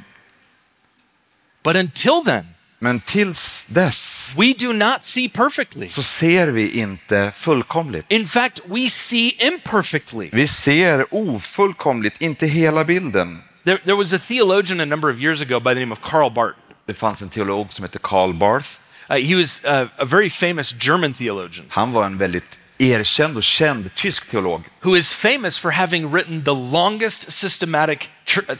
But 1.62 1.76
until 1.76 2.22
then, 2.24 2.46
Men 2.78 3.00
tills 3.00 3.64
dess 3.66 4.32
we 4.36 4.54
do 4.54 4.72
not 4.72 5.04
see 5.04 5.28
perfectly. 5.28 5.88
så 5.88 6.02
ser 6.02 6.46
vi 6.46 6.80
inte 6.80 7.32
fullkomligt. 7.34 8.06
In 8.08 8.26
fact, 8.26 8.60
we 8.66 8.90
see 8.90 9.28
imperfectly. 9.38 10.28
Vi 10.32 10.48
ser 10.48 11.14
ofullkomligt, 11.14 12.22
inte 12.22 12.46
hela 12.46 12.84
bilden. 12.84 13.42
There, 13.64 13.78
there 13.84 13.94
was 13.96 14.12
a 14.12 14.18
theologian 14.18 14.80
a 14.80 14.84
number 14.84 15.10
of 15.10 15.20
years 15.20 15.42
ago 15.42 15.60
by 15.60 15.74
the 15.74 15.80
name 15.80 15.92
of 15.92 16.00
Karl 16.00 16.30
Barth. 16.30 16.58
Det 16.86 16.94
fanns 16.94 17.22
en 17.22 17.28
teolog 17.28 17.72
som 17.72 17.82
hette 17.84 17.98
Karl 17.98 18.32
Barth. 18.32 18.68
Uh, 19.10 19.16
he 19.16 19.34
was 19.36 19.62
uh, 19.64 19.86
a 19.98 20.04
very 20.04 20.30
famous 20.30 20.74
German 20.80 21.12
theologian 21.12 21.66
Han 21.68 21.92
var 21.92 22.06
en 22.06 22.18
väldigt 22.18 22.58
erkänd 22.90 23.36
och 23.36 23.42
känd 23.42 23.94
tysk 23.94 24.30
teolog. 24.30 24.62
who 24.82 24.96
is 24.96 25.12
famous 25.12 25.58
for 25.58 25.70
having 25.70 26.10
written 26.10 26.44
the 26.44 26.50
longest 26.50 27.32
systematic 27.32 27.98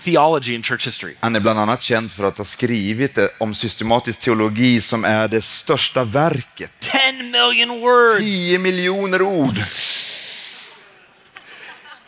theology 0.05 0.55
in 0.55 0.63
church 0.63 0.87
history. 0.87 1.15
Han 1.21 1.37
är 1.37 1.41
bland 1.41 1.59
annat 1.59 1.83
känd 1.83 2.13
för 2.13 2.25
att 2.25 2.39
ha 2.39 2.45
skrivit 2.45 3.15
det 3.15 3.29
om 3.39 3.55
systematisk 3.55 4.21
teologi 4.21 4.81
som 4.81 5.05
är 5.05 5.29
det 5.29 5.43
största 5.45 6.05
verket. 6.05 6.73
10 6.81 7.13
million 7.23 7.81
words 7.81 8.21
10 8.21 8.59
miljoner 8.59 9.23
ord. 9.23 9.65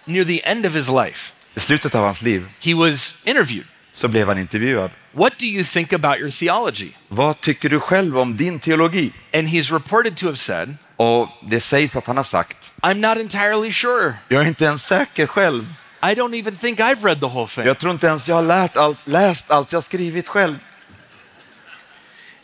near 0.07 0.25
the 0.25 0.47
end 0.47 0.67
of 0.67 0.75
his 0.75 0.89
life. 0.89 1.33
I 1.55 1.61
slutet 1.61 1.95
av 1.95 2.05
hans 2.05 2.23
liv 2.23 2.49
He 2.61 2.75
was 2.75 3.15
interviewed. 3.25 3.67
så 3.93 4.09
blev 4.09 4.29
han 4.29 4.39
intervjuad. 4.39 4.91
What 5.17 5.39
do 5.39 5.47
you 5.47 5.65
think 5.65 5.93
about 5.93 6.19
your 6.19 6.31
theology? 6.31 6.93
Vad 7.09 7.41
tycker 7.41 7.69
du 7.69 7.81
själv 7.81 8.19
om 8.19 8.37
din 8.37 8.61
teologi? 8.61 9.13
And 9.35 9.49
he's 9.49 9.73
reported 9.73 10.17
to 10.17 10.27
have 10.27 10.37
said, 10.37 10.77
Och 10.97 11.29
det 11.49 11.61
sägs 11.61 11.97
att 11.97 12.07
han 12.07 12.17
har 12.17 12.25
sagt, 12.25 12.73
I'm 12.83 12.95
not 12.95 13.19
entirely 13.19 13.73
sure. 13.73 14.15
jag 14.29 14.43
är 14.43 14.49
inte 14.49 14.65
ens 14.65 14.83
säker 14.87 15.27
själv. 15.27 15.75
I 16.03 16.15
don't 16.15 16.35
even 16.35 16.57
think 16.57 16.79
I've 16.81 17.05
read 17.05 17.21
the 17.21 17.27
whole 17.27 17.47
thing. 17.47 17.67
Jag 17.67 17.79
tror 17.79 17.93
inte 17.93 18.07
ens 18.07 18.29
jag 18.29 18.37
har 18.37 18.43
lärt 18.43 18.77
allt, 18.77 18.99
läst 19.05 19.51
allt 19.51 19.73
jag 19.73 19.85
skrivit 19.85 20.29
själv. 20.29 20.59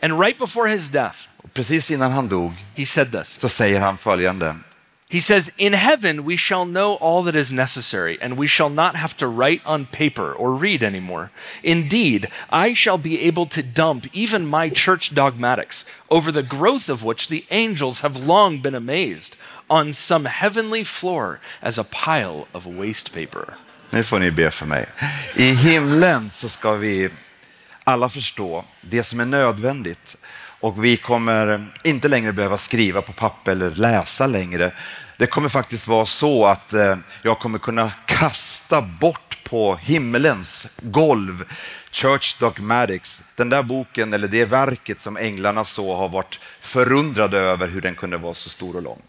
And 0.01 0.19
right 0.19 0.37
before 0.39 0.69
his 0.69 0.89
death, 0.89 1.17
precis 1.53 1.91
innan 1.91 2.11
han 2.11 2.29
dog 2.29 2.53
he 2.75 2.85
said 2.85 3.11
this. 3.11 3.39
så 3.39 3.49
säger 3.49 3.79
han 3.79 3.97
följande. 3.97 4.55
He 5.11 5.19
says, 5.19 5.51
In 5.57 5.73
heaven 5.73 6.23
we 6.23 6.37
shall 6.37 6.65
know 6.65 6.93
all 6.93 7.21
that 7.23 7.35
is 7.35 7.51
necessary, 7.51 8.17
and 8.21 8.37
we 8.37 8.47
shall 8.47 8.69
not 8.69 8.95
have 8.95 9.17
to 9.17 9.27
write 9.27 9.61
on 9.65 9.85
paper 9.85 10.31
or 10.31 10.53
read 10.53 10.81
anymore. 10.81 11.31
Indeed, 11.63 12.29
I 12.49 12.73
shall 12.73 12.97
be 12.97 13.19
able 13.27 13.45
to 13.47 13.61
dump 13.61 14.07
even 14.13 14.45
my 14.45 14.69
church 14.69 15.13
dogmatics, 15.13 15.83
over 16.09 16.31
the 16.31 16.41
growth 16.57 16.87
of 16.87 17.03
which 17.03 17.27
the 17.27 17.43
angels 17.51 17.99
have 17.99 18.15
long 18.15 18.59
been 18.59 18.73
amazed, 18.73 19.35
on 19.69 19.91
some 19.91 20.23
heavenly 20.23 20.85
floor 20.85 21.41
as 21.61 21.77
a 21.77 21.83
pile 21.83 22.47
of 22.53 22.65
waste 22.65 23.11
paper. 23.11 23.57
Nu 23.91 24.03
får 24.03 24.19
ni 24.19 24.31
be 24.31 24.51
för 24.51 24.65
mig. 24.65 24.85
I 25.35 25.53
himlen 25.53 26.31
så 26.31 26.49
ska 26.49 26.73
vi 26.73 27.09
alla 27.83 28.09
förstå 28.09 28.65
det 28.81 29.03
som 29.03 29.19
är 29.19 29.25
nödvändigt. 29.25 30.17
Och 30.61 30.85
vi 30.85 30.97
kommer 30.97 31.67
inte 31.83 32.07
längre 32.07 32.31
behöva 32.33 32.57
skriva 32.57 33.01
på 33.01 33.13
papper 33.13 33.51
eller 33.51 33.69
läsa 33.71 34.27
längre. 34.27 34.71
Det 35.17 35.27
kommer 35.27 35.49
faktiskt 35.49 35.87
vara 35.87 36.05
så 36.05 36.45
att 36.45 36.73
eh, 36.73 36.97
jag 37.23 37.39
kommer 37.39 37.59
kunna 37.59 37.91
kasta 38.05 38.81
bort 38.81 39.39
på 39.43 39.75
himmelens 39.75 40.67
golv 40.81 41.45
Church 41.91 42.35
Dogmatics, 42.39 43.21
den 43.35 43.49
där 43.49 43.63
boken 43.63 44.13
eller 44.13 44.27
det 44.27 44.45
verket 44.45 45.01
som 45.01 45.17
änglarna 45.17 45.65
så 45.65 45.95
har 45.95 46.09
varit 46.09 46.39
förundrade 46.59 47.37
över 47.39 47.67
hur 47.67 47.81
den 47.81 47.95
kunde 47.95 48.17
vara 48.17 48.33
så 48.33 48.49
stor 48.49 48.75
och 48.75 48.81
lång. 48.81 49.01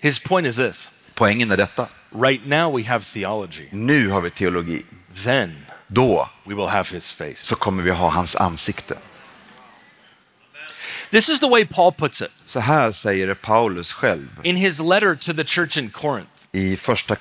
His 0.00 0.18
point 0.22 0.46
is 0.46 0.56
this 0.56 0.90
Poängen 1.14 1.50
är 1.50 1.56
detta. 1.56 1.88
right 2.22 2.46
now 2.46 2.76
we 2.76 2.84
have 2.88 3.04
theology, 3.04 3.68
Nu 3.70 4.08
har 4.08 4.20
vi 4.20 4.30
teologi. 4.30 4.82
then 5.24 5.56
Då 5.86 6.28
we 6.44 6.54
will 6.54 6.66
have 6.68 6.88
his 6.92 7.12
face. 7.12 7.34
så 7.36 7.54
kommer 7.56 7.82
vi 7.82 7.90
ha 7.90 8.10
hans 8.10 8.36
ansikte. 8.36 8.94
This 11.10 11.28
is 11.28 11.40
the 11.40 11.48
way 11.48 11.64
Paul 11.64 11.92
puts 11.92 12.22
it 12.22 12.30
Så 12.44 12.60
här 12.60 12.92
säger 12.92 13.26
det 13.26 13.34
Paulus 13.34 13.92
själv 13.92 14.40
in 14.42 14.56
his 14.56 14.80
letter 14.80 15.14
to 15.14 15.32
the 15.32 15.44
church 15.44 15.78
in 15.78 15.90
Corinth. 15.90 16.30
i 16.52 16.76
första 16.76 17.16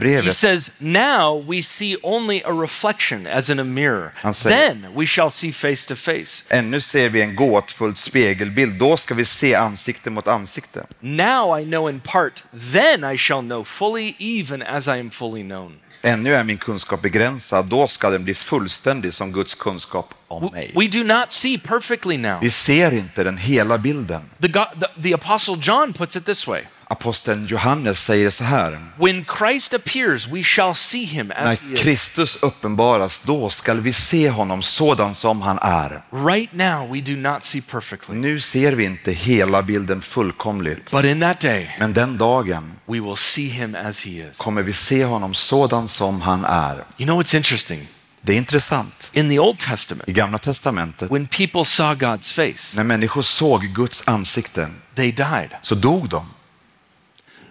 He 0.00 0.32
says, 0.32 0.72
Now 0.78 1.44
we 1.48 1.62
see 1.62 1.96
only 2.02 2.42
a 2.44 2.50
reflection 2.62 3.26
as 3.26 3.50
in 3.50 3.58
a 3.60 3.64
mirror. 3.64 4.12
Han 4.16 4.34
säger- 4.34 4.56
Then 4.56 4.86
we 4.94 5.06
shall 5.06 5.30
see 5.30 5.52
face 5.52 5.88
to 5.88 5.96
face. 5.96 6.44
Ännu 6.48 6.80
ser 6.80 7.08
vi 7.08 7.22
en 7.22 7.34
gåtfull 7.36 7.96
spegelbild. 7.96 8.78
Då 8.78 8.96
ska 8.96 9.14
vi 9.14 9.24
se 9.24 9.54
ansikte 9.54 10.10
mot 10.10 10.28
ansikte. 10.28 10.86
Now 11.00 11.60
I 11.60 11.64
know 11.64 11.90
in 11.90 12.00
part, 12.00 12.44
then 12.72 13.04
I 13.14 13.18
shall 13.18 13.42
know 13.42 13.64
fully, 13.64 14.14
even 14.18 14.62
as 14.62 14.86
I 14.86 14.90
am 14.90 15.10
fully 15.10 15.42
known. 15.42 15.76
Ännu 16.06 16.34
är 16.34 16.44
min 16.44 16.58
kunskap 16.58 17.02
begränsad. 17.02 17.66
Då 17.66 17.88
ska 17.88 18.10
den 18.10 18.24
bli 18.24 18.34
fullständig 18.34 19.14
som 19.14 19.32
Guds 19.32 19.54
kunskap 19.54 20.14
om 20.28 20.50
mig. 20.52 20.72
We 20.74 20.88
do 20.88 21.04
not 21.04 21.30
see 21.30 21.58
perfectly 21.58 22.16
now. 22.16 22.40
Vi 22.40 22.50
ser 22.50 22.94
inte 22.94 23.24
den 23.24 23.36
hela 23.36 23.78
bilden. 23.78 24.22
The, 24.40 24.48
God, 24.48 24.66
the, 24.80 25.02
the 25.02 25.14
Apostle 25.14 25.56
John 25.62 25.92
puts 25.92 26.16
it 26.16 26.26
this 26.26 26.48
way 26.48 26.62
Aposteln 26.88 27.46
Johannes 27.46 28.04
säger 28.04 28.30
så 28.30 28.44
här. 28.44 28.78
When 28.96 29.24
Christ 29.38 29.74
appears, 29.74 30.26
we 30.28 30.42
shall 30.42 30.74
see 30.74 31.04
him 31.04 31.26
När 31.28 31.46
as 31.46 31.58
is. 31.72 31.80
Kristus 31.80 32.36
uppenbaras, 32.42 33.20
då 33.20 33.50
skall 33.50 33.80
vi 33.80 33.92
se 33.92 34.30
honom 34.30 34.62
sådan 34.62 35.14
som 35.14 35.42
han 35.42 35.58
är. 35.62 36.02
Right 36.26 36.52
now, 36.52 36.92
we 36.92 37.00
do 37.00 37.16
not 37.16 37.42
see 37.42 37.60
perfectly. 37.60 38.14
Nu 38.16 38.40
ser 38.40 38.72
vi 38.72 38.84
inte 38.84 39.12
hela 39.12 39.62
bilden 39.62 40.02
fullkomligt. 40.02 40.90
But 40.90 41.04
in 41.04 41.20
that 41.20 41.40
day, 41.40 41.76
Men 41.78 41.92
den 41.92 42.18
dagen 42.18 42.72
we 42.86 43.00
will 43.00 43.16
see 43.16 43.48
him 43.48 43.74
as 43.74 44.06
he 44.06 44.10
is. 44.10 44.38
kommer 44.38 44.62
vi 44.62 44.72
se 44.72 45.04
honom 45.04 45.34
sådan 45.34 45.88
som 45.88 46.20
han 46.20 46.44
är. 46.44 46.74
You 46.74 47.06
know 47.06 47.22
what's 47.22 47.36
interesting? 47.36 47.88
Det 48.20 48.32
är 48.32 48.36
intressant. 48.36 49.10
In 49.12 49.28
the 49.30 49.38
Old 49.38 49.58
Testament, 49.58 50.08
I 50.08 50.12
Gamla 50.12 50.38
Testamentet, 50.38 51.10
when 51.10 51.26
people 51.26 51.64
saw 51.64 51.94
God's 52.06 52.32
face, 52.34 52.76
när 52.76 52.84
människor 52.84 53.22
såg 53.22 53.62
Guds 53.64 54.02
ansikte, 54.06 54.68
they 54.94 55.12
died. 55.12 55.48
så 55.62 55.74
dog 55.74 56.08
de. 56.08 56.26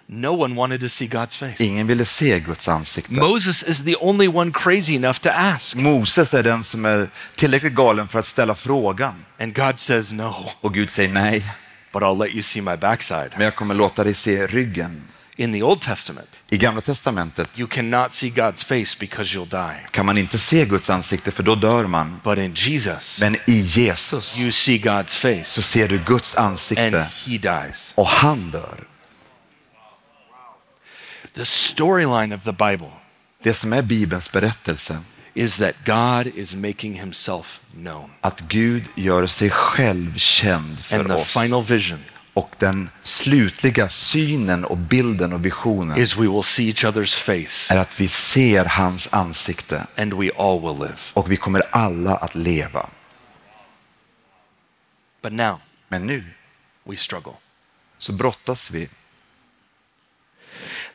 No 0.06 0.28
one 0.42 0.54
wanted 0.54 0.80
to 0.80 0.88
see 0.88 1.06
God's 1.06 1.36
face. 1.36 1.64
Ingen 1.64 1.86
ville 1.86 2.04
se 2.04 2.40
Guds 2.40 2.68
ansikte. 2.68 3.12
Moses 3.12 3.62
is 3.62 3.84
the 3.84 3.96
only 4.00 4.28
one 4.28 4.52
crazy 4.52 4.96
enough 4.96 5.18
to 5.18 5.28
ask. 5.30 5.76
Moses 5.76 6.34
är 6.34 6.42
den 6.42 6.62
som 6.64 6.84
är 6.84 7.08
tillräckligt 7.36 7.72
galen 7.72 8.08
för 8.08 8.18
att 8.18 8.26
ställa 8.26 8.54
frågan. 8.54 9.24
And 9.40 9.54
God 9.56 9.78
says, 9.78 10.12
No, 10.12 10.50
Och 10.60 10.74
Gud 10.74 10.90
säger 10.90 11.08
nej, 11.12 11.44
but 11.92 12.02
I'll 12.02 12.24
let 12.24 12.32
you 12.34 12.42
see 12.42 12.60
my 12.60 12.76
backside. 12.76 13.30
men 13.36 13.44
jag 13.44 13.56
kommer 13.56 13.74
låta 13.74 14.04
dig 14.04 14.14
se 14.14 14.46
ryggen. 14.46 15.02
In 15.36 15.52
the 15.52 15.62
Old 15.62 15.80
Testament, 15.80 16.28
I 16.50 16.56
Gamla 16.56 16.80
Testamentet 16.80 17.48
you 17.58 17.68
cannot 17.68 18.12
see 18.12 18.30
God's 18.30 18.64
face 18.64 18.96
because 19.00 19.38
you'll 19.38 19.50
die. 19.50 19.86
kan 19.90 20.06
man 20.06 20.18
inte 20.18 20.38
se 20.38 20.64
Guds 20.64 20.90
ansikte 20.90 21.30
för 21.30 21.42
då 21.42 21.54
dör 21.54 21.86
man. 21.86 22.20
But 22.24 22.38
in 22.38 22.52
Jesus, 22.54 23.20
Men 23.20 23.36
i 23.46 23.60
Jesus 23.60 24.42
you 24.42 24.52
see 24.52 24.78
God's 24.78 25.06
så 25.06 25.18
face 25.18 25.62
ser 25.62 25.88
du 25.88 25.98
Guds 25.98 26.36
and 26.36 26.46
ansikte 26.46 27.06
he 27.26 27.38
dies. 27.38 27.92
och 27.96 28.06
han 28.06 28.50
dör. 28.50 28.84
The 31.34 31.44
storyline 31.44 32.34
of 32.36 32.42
the 32.44 32.52
Bible 32.52 32.90
Det 33.42 33.54
som 33.54 33.72
är 33.72 33.82
Bibelns 33.82 34.32
berättelse, 34.32 34.98
is 35.34 35.58
that 35.58 35.74
God 35.86 36.26
is 36.34 36.54
making 36.54 36.94
himself 37.00 37.60
known. 37.74 38.10
att 38.20 38.40
Gud 38.40 38.84
gör 38.94 39.26
sig 39.26 39.50
själv 39.50 40.16
känd 40.16 40.68
And 40.70 40.78
för 40.80 41.04
the 41.04 41.12
oss. 41.12 41.38
final 41.42 41.64
vision 41.64 41.98
Och 42.34 42.50
den 42.58 42.90
slutliga 43.02 43.88
synen 43.88 44.64
och 44.64 44.76
bilden 44.76 45.32
och 45.32 45.44
visionen 45.44 45.98
is 45.98 46.16
we 46.16 46.28
will 46.28 46.42
see 46.42 46.68
each 46.68 46.84
other's 46.84 47.16
face 47.24 47.74
är 47.74 47.78
att 47.78 48.00
vi 48.00 48.08
ser 48.08 48.64
hans 48.64 49.08
ansikte 49.12 49.86
and 49.96 50.14
we 50.14 50.30
all 50.38 50.60
will 50.60 50.78
live. 50.78 50.98
och 51.14 51.30
vi 51.32 51.36
kommer 51.36 51.62
alla 51.70 52.16
att 52.16 52.34
leva. 52.34 52.90
But 55.22 55.32
now 55.32 55.60
Men 55.88 56.06
nu 56.06 56.24
we 56.84 56.96
struggle. 56.96 57.32
så 57.98 58.12
brottas 58.12 58.70
vi. 58.70 58.88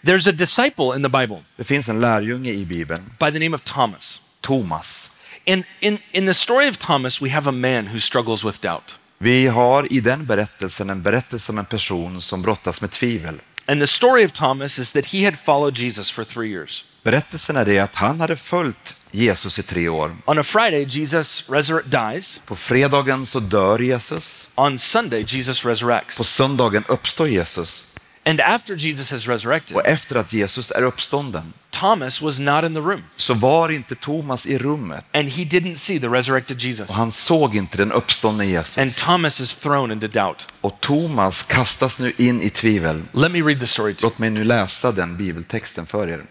There's 0.05 0.27
a 0.27 0.31
disciple 0.31 0.95
in 0.95 1.03
the 1.03 1.09
Bible 1.09 1.43
Det 1.57 1.63
finns 1.63 1.89
en 1.89 2.01
lärjunge 2.01 2.51
i 2.51 2.65
Bibeln, 2.65 3.01
by 3.19 3.31
the 3.31 3.39
name 3.39 3.55
of 3.55 3.61
Thomas. 3.63 4.21
Thomas. 4.41 5.11
And 5.47 5.63
in, 5.79 5.97
in 6.11 6.25
the 6.25 6.33
story 6.33 6.69
of 6.69 6.77
Thomas, 6.77 7.21
we 7.21 7.29
have 7.29 7.49
a 7.49 7.51
man 7.51 7.87
who 7.87 7.99
struggles 7.99 8.43
with 8.43 8.61
doubt. 8.61 8.99
Vi 9.17 9.47
har 9.47 9.93
i 9.93 9.99
den 9.99 10.25
berättelsen 10.25 10.89
en 10.89 11.03
berättelse 11.03 11.51
om 11.51 11.57
en 11.57 11.65
person 11.65 12.21
som 12.21 12.41
brottas 12.41 12.81
med 12.81 12.91
tvivel. 12.91 13.41
And 13.65 13.81
the 13.81 13.87
story 13.87 14.25
of 14.25 14.31
Thomas 14.31 14.79
is 14.79 14.91
that 14.91 15.05
he 15.05 15.25
had 15.25 15.37
followed 15.37 15.77
Jesus 15.77 16.11
for 16.11 16.23
three 16.23 16.49
years. 16.49 16.85
Berättelsen 17.03 17.55
är 17.55 17.65
det 17.65 17.79
att 17.79 17.95
han 17.95 18.19
hade 18.21 18.35
följt 18.35 18.95
Jesus 19.11 19.59
i 19.59 19.63
tre 19.63 19.89
år. 19.89 20.17
On 20.25 20.39
a 20.39 20.43
Friday, 20.43 20.85
Jesus 20.87 21.43
dies. 21.85 22.41
På 22.45 22.55
fredagen 22.55 23.25
så 23.25 23.39
dör 23.39 23.79
Jesus. 23.79 24.49
On 24.55 24.79
Sunday, 24.79 25.25
Jesus 25.27 25.61
På 25.61 25.69
resurrects. 25.69 26.17
söndagen 26.17 26.83
uppstår 26.87 27.27
Jesus. 27.27 27.95
And 28.29 28.41
after 28.41 28.75
Jesus 28.75 29.11
has 29.11 29.27
resurrected, 29.27 29.77
Och 29.77 29.85
efter 29.85 30.15
att 30.15 30.33
Jesus 30.33 30.71
är 30.71 30.81
uppstånden 30.81 31.53
Thomas 31.69 32.21
was 32.21 32.39
not 32.39 32.63
in 32.63 32.73
the 32.73 32.79
room. 32.79 33.03
så 33.15 33.33
var 33.33 33.69
inte 33.69 33.95
Thomas 33.95 34.45
i 34.45 34.57
rummet. 34.57 35.05
And 35.13 35.29
he 35.29 35.43
didn't 35.43 35.75
see 35.75 35.99
the 35.99 36.07
resurrected 36.07 36.61
Jesus. 36.61 36.89
Och 36.89 36.95
han 36.95 37.11
såg 37.11 37.55
inte 37.55 37.77
den 37.77 37.91
uppståndne 37.91 38.43
And 38.43 38.51
Jesus. 38.53 39.03
Thomas 39.03 39.41
is 39.41 39.55
thrown 39.55 39.91
into 39.91 40.07
doubt. 40.07 40.47
Och 40.61 40.77
Thomas 40.79 41.43
kastas 41.43 41.99
nu 41.99 42.13
in 42.17 42.41
i 42.41 42.49
tvivel. 42.49 43.03
Let 43.11 43.31
me 43.31 43.41
read 43.41 43.59
the 43.59 43.67
story 43.67 43.93
to 43.93 44.01
you. 44.01 44.09
Låt 44.11 44.19
mig 44.19 44.29
nu 44.29 44.43
läsa 44.43 44.91
den 44.91 45.17
bibeltexten 45.17 45.85
för 45.85 46.07
er. 46.07 46.25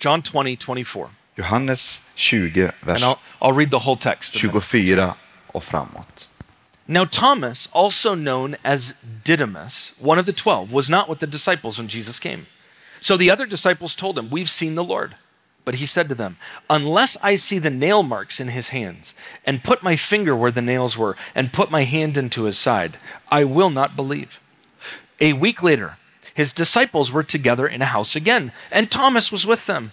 John 0.00 0.22
20, 0.22 0.56
24. 0.56 1.08
Johannes 1.36 2.00
20, 2.14 2.62
And 2.64 2.72
vers 2.80 3.02
I'll, 3.04 3.16
I'll 3.40 3.56
read 3.56 3.70
the 3.70 3.78
whole 3.78 4.00
text. 4.00 4.34
24 4.34 5.14
och 5.46 5.64
framåt. 5.64 6.28
Now, 6.88 7.04
Thomas, 7.04 7.68
also 7.72 8.14
known 8.14 8.56
as 8.64 8.94
Didymus, 9.24 9.92
one 9.98 10.18
of 10.18 10.26
the 10.26 10.32
twelve, 10.32 10.72
was 10.72 10.88
not 10.88 11.08
with 11.08 11.18
the 11.18 11.26
disciples 11.26 11.78
when 11.78 11.88
Jesus 11.88 12.20
came. 12.20 12.46
So 13.00 13.16
the 13.16 13.30
other 13.30 13.46
disciples 13.46 13.94
told 13.94 14.18
him, 14.18 14.30
We've 14.30 14.50
seen 14.50 14.74
the 14.74 14.84
Lord. 14.84 15.16
But 15.64 15.76
he 15.76 15.86
said 15.86 16.08
to 16.08 16.14
them, 16.14 16.36
Unless 16.70 17.16
I 17.22 17.34
see 17.34 17.58
the 17.58 17.70
nail 17.70 18.04
marks 18.04 18.38
in 18.38 18.48
his 18.48 18.68
hands, 18.68 19.14
and 19.44 19.64
put 19.64 19.82
my 19.82 19.96
finger 19.96 20.36
where 20.36 20.52
the 20.52 20.62
nails 20.62 20.96
were, 20.96 21.16
and 21.34 21.52
put 21.52 21.72
my 21.72 21.82
hand 21.82 22.16
into 22.16 22.44
his 22.44 22.56
side, 22.56 22.98
I 23.30 23.42
will 23.42 23.70
not 23.70 23.96
believe. 23.96 24.40
A 25.20 25.32
week 25.32 25.64
later, 25.64 25.98
his 26.32 26.52
disciples 26.52 27.10
were 27.10 27.24
together 27.24 27.66
in 27.66 27.82
a 27.82 27.86
house 27.86 28.14
again, 28.14 28.52
and 28.70 28.90
Thomas 28.90 29.32
was 29.32 29.44
with 29.44 29.66
them. 29.66 29.90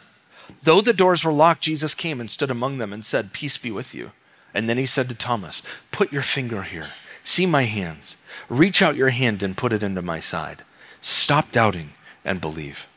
Though 0.61 0.81
the 0.81 0.93
doors 0.93 1.25
were 1.25 1.33
locked, 1.33 1.63
Jesus 1.63 1.95
came 1.95 2.21
and 2.21 2.29
stood 2.29 2.51
among 2.51 2.77
them 2.77 2.93
and 2.93 3.03
said, 3.03 3.33
Peace 3.33 3.57
be 3.57 3.71
with 3.71 3.95
you. 3.95 4.11
And 4.53 4.69
then 4.69 4.77
he 4.77 4.85
said 4.85 5.09
to 5.09 5.15
Thomas, 5.15 5.63
Put 5.91 6.11
your 6.11 6.21
finger 6.21 6.63
here. 6.63 6.89
See 7.23 7.45
my 7.45 7.63
hands. 7.63 8.17
Reach 8.49 8.81
out 8.81 8.95
your 8.95 9.09
hand 9.09 9.41
and 9.41 9.57
put 9.57 9.73
it 9.73 9.83
into 9.83 10.01
my 10.01 10.19
side. 10.19 10.63
Stop 11.01 11.51
doubting 11.51 11.93
and 12.23 12.41
believe. 12.41 12.87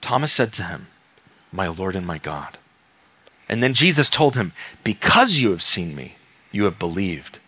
Thomas 0.00 0.32
said 0.32 0.52
to 0.54 0.64
him, 0.64 0.88
My 1.50 1.68
Lord 1.68 1.96
and 1.96 2.06
my 2.06 2.18
God. 2.18 2.58
And 3.48 3.62
then 3.62 3.74
Jesus 3.74 4.10
told 4.10 4.36
him, 4.36 4.52
Because 4.84 5.40
you 5.40 5.50
have 5.50 5.62
seen 5.62 5.94
me, 5.94 6.16
you 6.50 6.64
have 6.64 6.78
believed. 6.78 7.38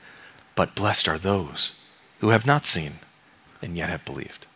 But 0.55 0.75
blessed 0.75 1.09
are 1.09 1.19
those 1.19 1.75
who 2.21 2.29
have 2.31 2.47
not 2.47 2.65
seen 2.65 3.01
and 3.61 3.77
yet 3.77 3.89
have 3.89 4.05
believed. 4.05 4.47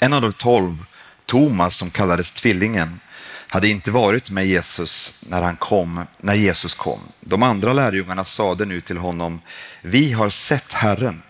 En 0.00 0.12
av 0.12 0.22
de 0.22 0.32
tolv, 0.32 0.86
Thomas 1.26 1.76
som 1.76 1.90
kallades 1.90 2.32
Tvillingen, 2.32 3.00
hade 3.52 3.68
inte 3.68 3.90
varit 3.90 4.30
med 4.30 4.46
Jesus 4.46 5.14
när, 5.20 5.42
han 5.42 5.56
kom, 5.56 6.04
när 6.20 6.34
Jesus 6.34 6.74
kom. 6.74 7.00
De 7.20 7.42
andra 7.42 7.72
lärjungarna 7.72 8.24
sade 8.24 8.64
nu 8.64 8.80
till 8.80 8.98
honom, 8.98 9.40
vi 9.82 10.12
har 10.12 10.30
sett 10.30 10.72
Herren. 10.72 11.22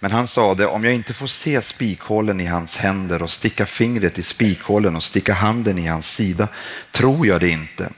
Men 0.00 0.10
han 0.10 0.26
sade, 0.26 0.66
om 0.66 0.84
jag 0.84 0.94
inte 0.94 1.14
får 1.14 1.26
se 1.26 1.62
spikhålen 1.62 2.40
i 2.40 2.46
hans 2.46 2.76
händer 2.76 3.22
och 3.22 3.30
sticka 3.30 3.66
fingret 3.66 4.18
i 4.18 4.22
spikhålen 4.22 4.96
och 4.96 5.02
sticka 5.02 5.34
handen 5.34 5.78
i 5.78 5.86
hans 5.86 6.14
sida, 6.14 6.48
tror 6.92 7.26
jag 7.26 7.40
det 7.40 7.48
inte. 7.48 7.90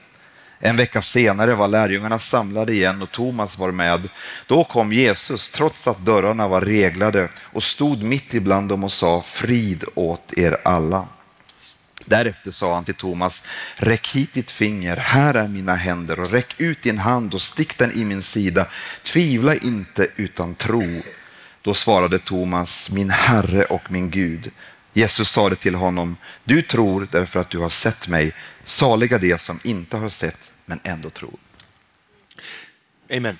En 0.59 0.77
vecka 0.77 1.01
senare 1.01 1.55
var 1.55 1.67
lärjungarna 1.67 2.19
samlade 2.19 2.73
igen 2.73 3.01
och 3.01 3.11
Thomas 3.11 3.57
var 3.57 3.71
med. 3.71 4.09
Då 4.47 4.63
kom 4.63 4.93
Jesus, 4.93 5.49
trots 5.49 5.87
att 5.87 6.05
dörrarna 6.05 6.47
var 6.47 6.61
reglade, 6.61 7.29
och 7.41 7.63
stod 7.63 8.03
mitt 8.03 8.33
ibland 8.33 8.69
dem 8.69 8.83
och 8.83 8.91
sa, 8.91 9.21
frid 9.21 9.83
åt 9.95 10.33
er 10.37 10.57
alla. 10.63 11.07
Därefter 12.09 12.51
sa 12.51 12.75
han 12.75 12.85
till 12.85 12.93
Thomas, 12.93 13.43
räck 13.75 14.07
hit 14.07 14.33
ditt 14.33 14.51
finger, 14.51 14.97
här 14.97 15.33
är 15.33 15.47
mina 15.47 15.75
händer 15.75 16.19
och 16.19 16.31
räck 16.31 16.55
ut 16.57 16.81
din 16.81 16.97
hand 16.97 17.33
och 17.33 17.41
stick 17.41 17.77
den 17.77 17.91
i 17.91 18.05
min 18.05 18.21
sida. 18.21 18.67
Tvivla 19.03 19.55
inte 19.55 20.07
utan 20.15 20.55
tro. 20.55 20.83
Då 21.61 21.73
svarade 21.73 22.19
Thomas, 22.19 22.89
min 22.89 23.09
Herre 23.09 23.63
och 23.63 23.91
min 23.91 24.09
Gud. 24.09 24.51
Jesus 24.93 25.29
sade 25.29 25.55
till 25.55 25.75
honom, 25.75 26.17
du 26.43 26.61
tror 26.61 27.07
därför 27.11 27.39
att 27.39 27.49
du 27.49 27.57
har 27.57 27.69
sett 27.69 28.07
mig. 28.07 28.33
Saliga 28.63 29.17
de 29.17 29.37
som 29.37 29.59
inte 29.63 29.97
har 29.97 30.09
sett 30.09 30.51
men 30.65 30.79
ändå 30.83 31.09
tror. 31.09 31.37
Amen. 33.11 33.37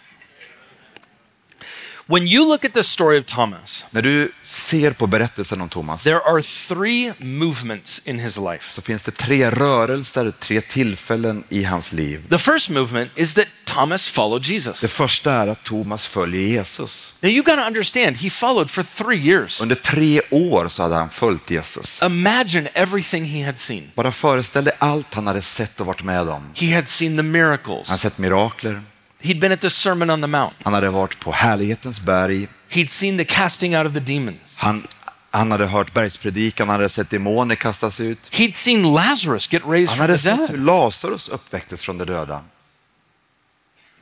When 2.10 2.28
you 2.28 2.48
look 2.48 2.66
at 2.66 2.74
the 2.74 2.84
story 2.84 3.20
of 3.20 3.26
Thomas, 3.26 3.86
När 3.92 4.02
du 4.02 4.32
ser 4.44 4.92
på 4.92 5.08
berättelsen 5.08 5.62
om 5.62 5.70
Thomas 5.70 6.04
there 6.04 6.20
are 6.22 6.42
three 6.42 7.14
movements 7.20 8.02
in 8.06 8.20
his 8.20 8.38
life. 8.38 8.72
så 8.72 8.82
finns 8.82 9.02
det 9.02 9.12
tre 9.12 9.52
rörelser, 9.52 10.32
tre 10.40 10.62
tillfällen 10.62 11.44
i 11.50 11.64
hans 11.64 11.92
liv. 11.94 12.24
The 12.30 12.38
first 12.38 12.70
movement 12.70 13.12
is 13.16 13.34
that 13.34 13.48
Thomas 13.66 14.08
followed 14.10 14.42
Det 14.42 14.54
Jesus. 14.54 14.92
första 14.94 15.32
är 15.32 15.48
att 15.48 15.64
Thomas 15.64 16.08
följer 16.08 16.42
Jesus. 16.42 17.20
Now 17.24 17.30
you 17.32 17.44
got 17.44 17.56
to 17.56 17.62
understand, 17.68 18.18
he 18.18 18.30
followed 18.30 18.70
for 18.70 18.84
three 18.84 19.18
years. 19.28 19.62
Under 19.62 19.76
tre 19.76 20.22
år 20.32 20.68
så 20.68 20.84
hade 20.84 20.96
han 20.96 21.10
följt 21.10 21.50
Jesus. 21.50 22.02
Imagine 22.04 22.70
everything 22.74 23.26
he 23.26 23.46
had 23.46 23.58
seen. 23.58 23.92
Bara 23.96 24.12
föreställ 24.12 24.64
dig 24.64 24.74
allt 24.80 25.14
han 25.14 25.28
hade 25.28 25.42
sett 25.42 25.80
och 25.80 25.86
varit 25.86 26.04
med 26.04 26.30
om. 26.30 26.52
He 26.56 26.76
had 26.76 26.88
seen 26.88 27.12
the 27.12 27.18
Han 27.18 27.32
miracles. 27.32 27.88
hade 27.88 28.00
sett 28.00 28.18
mirakler, 28.18 28.82
He'd 29.20 29.40
been 29.40 29.52
at 29.52 29.62
the 29.62 29.70
Sermon 29.70 30.10
on 30.10 30.22
the 30.22 30.28
Mount. 30.28 30.54
han 30.64 30.74
hade 30.74 30.90
varit 30.90 31.20
på 31.20 31.32
härlighetens 31.32 32.00
berg, 32.02 32.48
He'd 32.70 32.90
seen 32.90 33.18
the 33.18 33.26
casting 33.26 33.78
out 33.78 33.86
of 33.88 33.94
the 33.94 34.00
demons. 34.00 34.60
han, 34.60 34.88
han 35.32 35.52
hade 35.52 35.66
hört 35.66 35.94
bergspredikan, 35.94 36.70
han 36.70 36.76
hade 36.80 36.90
sett 36.90 37.10
demoner 37.10 37.56
kastas 37.56 38.00
ut. 38.00 38.30
He'd 38.32 38.56
seen 38.56 38.94
Lazarus 38.94 39.54
get 39.54 39.62
raised 39.66 39.90
Han 39.90 40.00
hade 40.00 40.14
the 40.14 40.20
sett 40.24 40.50
hur. 40.50 40.58
Lazarus 40.58 41.30
uppväcktes 41.30 41.84
från 41.84 41.98
de 41.98 42.06
döda. 42.06 42.44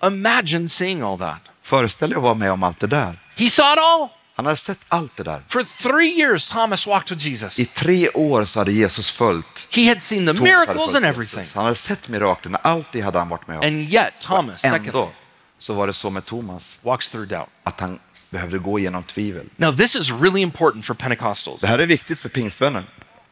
Imagine 0.03 0.69
seeing 0.69 1.01
all 1.01 1.17
that. 1.19 1.41
Föreställ 1.61 2.09
dig 2.09 2.17
att 2.17 2.23
vara 2.23 2.33
med 2.33 2.51
om 2.51 2.63
allt 2.63 2.79
det 2.79 2.87
där. 2.87 3.19
He 3.35 3.49
saw 3.49 3.73
it 3.73 3.79
all. 3.79 4.09
Han 4.35 4.45
hade 4.45 4.57
sett 4.57 4.77
allt 4.87 5.15
det 5.15 5.23
där. 5.23 5.43
For 5.47 5.63
three 5.63 6.19
years, 6.19 6.51
Thomas 6.51 6.87
walked 6.87 7.17
with 7.17 7.27
Jesus. 7.27 7.59
I 7.59 7.65
tre 7.65 8.09
år 8.09 8.45
så 8.45 8.59
hade 8.59 8.71
Jesus 8.71 9.11
följt. 9.11 9.69
He 9.71 9.89
had 9.89 10.01
seen 10.01 10.25
the 10.25 10.33
miracles 10.33 10.95
and 10.95 11.05
everything. 11.05 11.45
Han 11.55 11.63
hade 11.63 11.75
sett 11.75 12.09
miraklerna, 12.09 12.57
allt 12.57 12.87
det 12.91 13.01
hade 13.01 13.19
han 13.19 13.29
varit 13.29 13.47
med 13.47 13.57
om. 13.57 13.65
And 13.65 13.93
yet, 13.93 14.13
Thomas, 14.19 14.65
Ändå 14.65 15.11
så 15.59 15.73
var 15.73 15.87
det 15.87 15.93
så 15.93 16.09
med 16.09 16.25
Thomas 16.25 16.79
walks 16.83 17.09
through 17.09 17.27
doubt. 17.27 17.49
att 17.63 17.79
han 17.79 17.99
behövde 18.29 18.57
gå 18.57 18.79
igenom 18.79 19.03
tvivel. 19.03 19.45
Now, 19.55 19.75
this 19.75 19.95
is 19.95 20.11
really 20.11 20.41
important 20.41 20.85
for 20.85 20.93
Pentecostals. 20.93 21.61
Det 21.61 21.67
här 21.67 21.79
är 21.79 21.85
viktigt 21.85 22.19
för 22.19 22.29
pingstvänner. 22.29 22.83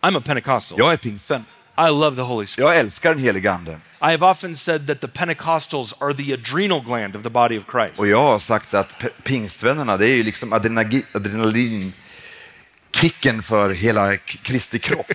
I'm 0.01 0.17
a 0.17 0.21
Pentecostal. 0.25 0.79
Jag 0.79 0.93
är 0.93 0.97
pingstvän. 0.97 1.45
I 1.77 1.89
love 1.89 2.15
the 2.15 2.21
Holy 2.21 2.45
Spirit. 2.45 2.69
Jag 2.69 2.79
älskar 2.79 3.13
den 3.13 3.23
helige 3.23 3.51
Ande. 3.51 3.71
I 4.01 4.11
have 4.11 4.25
often 4.25 4.55
said 4.55 4.87
that 4.87 5.01
the 5.01 5.07
Pentecostals 5.07 5.93
are 5.99 6.13
the 6.13 6.33
adrenal 6.33 6.81
gland 6.81 7.15
of 7.15 7.23
the 7.23 7.29
body 7.29 7.57
of 7.57 7.63
Christ. 7.71 7.99
Och 7.99 8.07
jag 8.07 8.23
har 8.23 8.39
sagt 8.39 8.73
att 8.73 9.03
pingstvännerna, 9.23 9.97
det 9.97 10.07
är 10.07 10.15
ju 10.15 10.23
liksom 10.23 10.53
adrenalinkicken 10.53 13.43
för 13.43 13.69
hela 13.69 14.15
Kristi 14.15 14.79
kropp. 14.79 15.07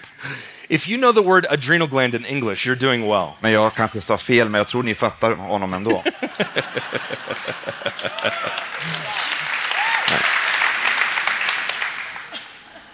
If 0.68 0.88
you 0.88 0.98
know 0.98 1.12
the 1.12 1.22
word 1.22 1.46
adrenal 1.46 1.88
gland 1.88 2.14
in 2.14 2.24
English, 2.24 2.66
you're 2.66 2.80
doing 2.80 3.08
well. 3.08 3.28
Men 3.40 3.52
jag 3.52 3.74
kanske 3.74 4.00
sa 4.00 4.18
fel, 4.18 4.48
men 4.48 4.58
jag 4.58 4.68
tror 4.68 4.82
ni 4.82 4.94
fattar 4.94 5.32
honom 5.32 5.74
ändå. 5.74 6.04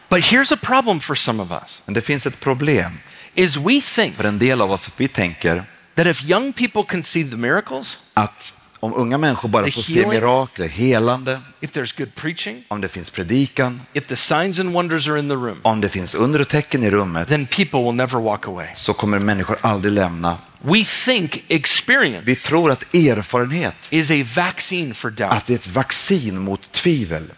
But 0.09 0.23
here's 0.23 0.53
a 0.53 0.59
problem 0.63 1.01
for 1.01 1.15
some 1.15 1.43
of 1.43 1.51
us 1.51 1.83
Men 1.87 1.95
det 1.95 2.01
finns 2.01 2.27
ett 2.27 2.41
problem. 2.41 2.93
Is 3.35 3.57
we 3.57 3.81
think 3.81 4.15
För 4.15 4.25
en 4.25 4.39
del 4.39 4.61
av 4.61 4.73
oss, 4.73 4.91
vi 4.97 5.09
tänker 5.09 5.65
that 5.95 6.07
if 6.07 6.23
young 6.25 6.53
people 6.53 6.83
can 6.89 7.03
see 7.03 7.25
the 7.31 7.37
miracles, 7.37 7.99
att 8.15 8.59
om 8.81 8.95
unga 8.95 9.19
människor 9.19 9.49
bara 9.49 9.71
får 9.71 9.83
se 9.83 10.07
mirakler, 10.07 10.69
helande, 10.69 11.41
if 11.61 11.73
there's 11.73 11.99
good 11.99 12.15
preaching, 12.15 12.65
om 12.69 12.81
det 12.81 12.89
finns 12.89 13.11
predikan, 13.11 13.81
if 13.93 14.07
the 14.07 14.17
signs 14.17 14.59
and 14.59 14.73
wonders 14.73 15.09
are 15.09 15.19
in 15.19 15.29
the 15.29 15.35
room, 15.35 15.61
om 15.63 15.81
det 15.81 15.89
finns 15.89 16.15
under 16.15 16.41
och 16.41 16.49
tecken 16.49 16.83
i 16.83 16.91
rummet, 16.91 17.29
then 17.29 17.47
people 17.47 17.83
will 17.83 17.95
never 17.95 18.21
walk 18.21 18.47
away. 18.47 18.67
så 18.75 18.93
kommer 18.95 19.19
människor 19.19 19.57
aldrig 19.61 19.93
lämna. 19.93 20.39
We 20.61 20.85
think 20.85 21.45
Vi 21.49 21.57
experience 21.57 22.49
tror 22.49 22.71
att 22.71 22.95
erfarenhet, 22.95 23.75
is 23.91 24.11
a 24.11 24.25
vaccine 24.37 24.95
for 24.95 25.11
doubt. 25.11 25.33
att 25.33 25.47
det 25.47 25.53
är 25.53 25.59
ett 25.59 25.69
vaccin 25.69 26.39
mot 26.39 26.73
tvivel. 26.73 27.33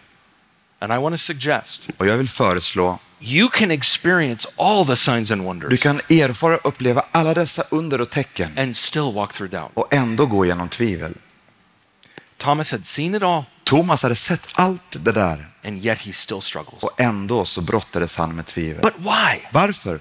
And 0.79 0.93
I 0.93 0.97
want 0.97 1.13
to 1.13 1.17
suggest 1.17 1.87
Och 1.97 2.07
jag 2.07 2.17
vill 2.17 2.29
föreslå, 2.29 2.99
you 3.19 3.49
can 3.49 3.71
experience 3.71 4.47
all 4.55 4.85
the 4.85 4.95
signs 4.95 5.31
and 5.31 5.41
du 5.41 5.45
wonders 5.45 5.81
kan 5.81 6.01
erfara 6.09 6.57
och 6.57 6.65
uppleva 6.65 7.05
alla 7.11 7.33
dessa 7.33 7.63
under 7.69 8.01
och 8.01 8.09
tecken 8.09 8.57
and 8.57 8.75
still 8.77 9.13
walk 9.13 9.33
through 9.33 9.51
doubt. 9.51 9.71
och 9.73 9.93
ändå 9.93 10.25
gå 10.25 10.45
igenom 10.45 10.69
tvivel. 10.69 11.13
Thomas 12.37 12.71
had 12.71 12.85
seen 12.85 13.15
it 13.15 13.23
all, 13.23 13.43
Thomas 13.63 14.03
hade 14.03 14.15
sett 14.15 14.47
allt 14.53 14.81
det 14.91 15.11
där 15.11 15.45
and 15.63 15.85
yet 15.85 16.01
he 16.01 16.13
still 16.13 16.41
struggles. 16.41 16.83
och 16.83 17.01
ändå 17.01 17.45
så 17.45 17.61
brottades 17.61 18.15
han 18.15 18.35
med 18.35 18.45
tvivel. 18.45 18.81
But 18.81 18.95
why? 18.97 19.39
Varför? 19.51 19.99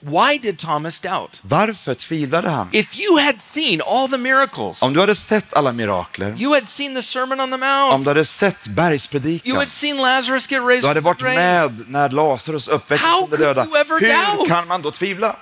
Why 0.00 0.38
did 0.38 0.58
Thomas 0.58 1.00
doubt? 1.00 1.40
Varför 1.42 1.94
tvivlade 1.94 2.48
han? 2.50 2.68
If 2.72 2.98
you 2.98 3.18
had 3.18 3.40
seen 3.40 3.82
all 3.86 4.08
the 4.08 4.16
miracles, 4.18 4.82
Om 4.82 4.92
du 4.92 5.00
hade 5.00 5.14
sett 5.16 5.54
alla 5.54 5.72
mirakler, 5.72 6.34
you 6.38 6.54
had 6.54 6.68
seen 6.68 6.94
the 6.94 7.02
Sermon 7.02 7.40
on 7.40 7.48
the 7.48 7.54
om 7.54 7.60
Mount, 7.60 8.04
du 8.04 8.10
hade 8.10 8.24
sett 8.24 8.66
you 8.66 8.74
bergspredikan, 8.76 9.56
had 9.56 9.72
seen 9.72 9.96
Lazarus 9.96 10.50
get 10.50 10.62
raised 10.62 10.82
du 10.82 10.88
hade 10.88 11.00
varit 11.00 11.20
med 11.22 11.84
när 11.88 12.08
Lazarus 12.10 12.68
uppväcktes 12.68 13.08
från 13.10 13.30
de 13.30 13.36
döda. 13.36 13.64
you 13.64 13.76
Hur 14.00 14.36
doubt? 14.36 14.48
kan 14.48 14.68
man 14.68 14.82
då 14.82 14.90
tvivla? 14.90 15.36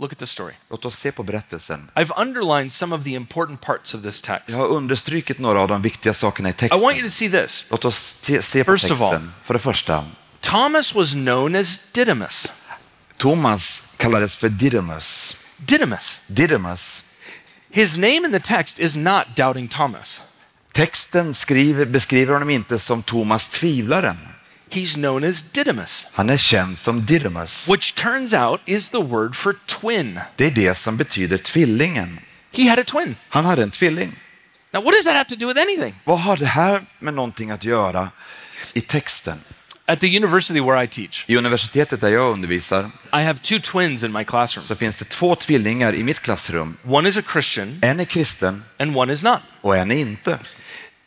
Look 0.00 0.12
at 0.12 0.18
the 0.18 0.26
story. 0.26 0.54
Låt 0.70 0.84
oss 0.84 0.96
se 0.98 1.12
på 1.12 1.22
berättelsen. 1.22 1.90
I've 1.94 2.20
underlined 2.20 2.72
some 2.72 2.94
of 2.96 3.04
the 3.04 3.10
important 3.14 3.60
parts 3.60 3.94
of 3.94 4.02
this 4.02 4.20
text. 4.20 4.44
Jag 4.48 4.56
har 4.56 4.66
understrukit 4.66 5.38
några 5.38 5.60
av 5.60 5.68
de 5.68 5.82
viktiga 5.82 6.14
sakerna 6.14 6.48
i 6.48 6.52
I 6.52 6.68
want 6.68 6.82
you 6.82 6.90
texten. 6.92 7.04
to 7.04 7.10
see 7.10 7.30
this. 7.30 7.66
Låt 7.68 7.84
oss 7.84 8.16
se, 8.40 8.64
på 8.64 8.72
First 8.72 8.90
of 8.90 9.02
all. 9.02 9.10
texten. 9.12 9.32
För 9.42 9.54
det 9.54 9.60
första, 9.60 10.04
Thomas 10.40 10.94
was 10.94 11.12
known 11.12 11.56
as 11.56 11.80
Didymus. 11.92 12.52
Thomas 13.18 13.82
kallades 13.96 14.36
för 14.36 14.48
Didymus. 14.48 15.36
Didymus. 15.56 16.20
Didymus. 16.26 17.02
His 17.70 17.96
name 17.98 18.26
in 18.26 18.32
the 18.32 18.40
text 18.40 18.80
is 18.80 18.96
not 18.96 19.36
Doubting 19.36 19.68
Thomas. 19.68 20.22
Texten 20.72 21.34
skriver, 21.34 21.84
beskriver 21.84 22.32
honom 22.32 22.50
inte 22.50 22.78
som 22.78 23.02
Thomas 23.02 23.48
tvivlaren. 23.48 24.16
He's 24.70 24.94
known 24.94 25.24
as 25.24 25.42
Didymus, 25.42 26.06
Han 26.12 26.30
är 26.30 26.36
känd 26.36 26.78
som 26.78 27.06
Didymus. 27.06 27.68
which 27.68 27.94
turns 27.94 28.32
out 28.32 28.60
is 28.66 28.88
the 28.88 29.02
word 29.02 29.36
for 29.36 29.54
twin. 29.66 30.20
Det 30.36 30.46
är 30.46 30.50
det 30.50 30.74
som 30.74 30.96
betyder 30.96 31.38
tvillingen. 31.38 32.18
He 32.52 32.70
had 32.70 32.78
a 32.78 32.84
twin. 32.86 33.16
Han 33.28 33.44
hade 33.44 33.62
en 33.62 33.70
tvilling. 33.70 34.12
Now, 34.72 34.82
what 34.82 34.94
does 34.94 35.04
that 35.04 35.14
have 35.14 35.28
to 35.28 35.36
do 35.36 35.46
with 35.48 35.60
anything? 35.60 35.94
Vad 36.04 36.20
har 36.20 36.36
det 36.36 36.46
här 36.46 36.84
med 36.98 37.14
någonting 37.14 37.50
att 37.50 37.64
göra 37.64 38.10
i 38.72 38.80
texten? 38.80 39.40
At 39.90 40.00
the 40.00 40.06
university 40.16 40.60
where 40.60 40.84
I 40.84 40.86
teach, 40.86 41.24
I 41.28 41.36
universitetet 41.36 42.00
där 42.00 42.08
jag 42.08 42.32
undervisar 42.32 42.90
I 43.12 43.22
have 43.22 43.34
two 43.42 43.58
twins 43.62 44.04
in 44.04 44.12
my 44.12 44.24
classroom. 44.24 44.66
så 44.66 44.74
finns 44.74 44.96
det 44.96 45.04
två 45.04 45.34
tvillingar 45.34 45.94
i 45.94 46.02
mitt 46.02 46.20
klassrum. 46.20 46.76
One 46.84 47.08
is 47.08 47.16
a 47.18 47.22
Christian 47.32 47.78
En 47.82 48.00
är 48.00 48.04
kristen 48.04 48.64
and 48.78 48.96
one 48.96 49.12
is 49.12 49.22
not. 49.22 49.38
och 49.60 49.76
en 49.76 49.90
är 49.90 49.98
inte. 49.98 50.38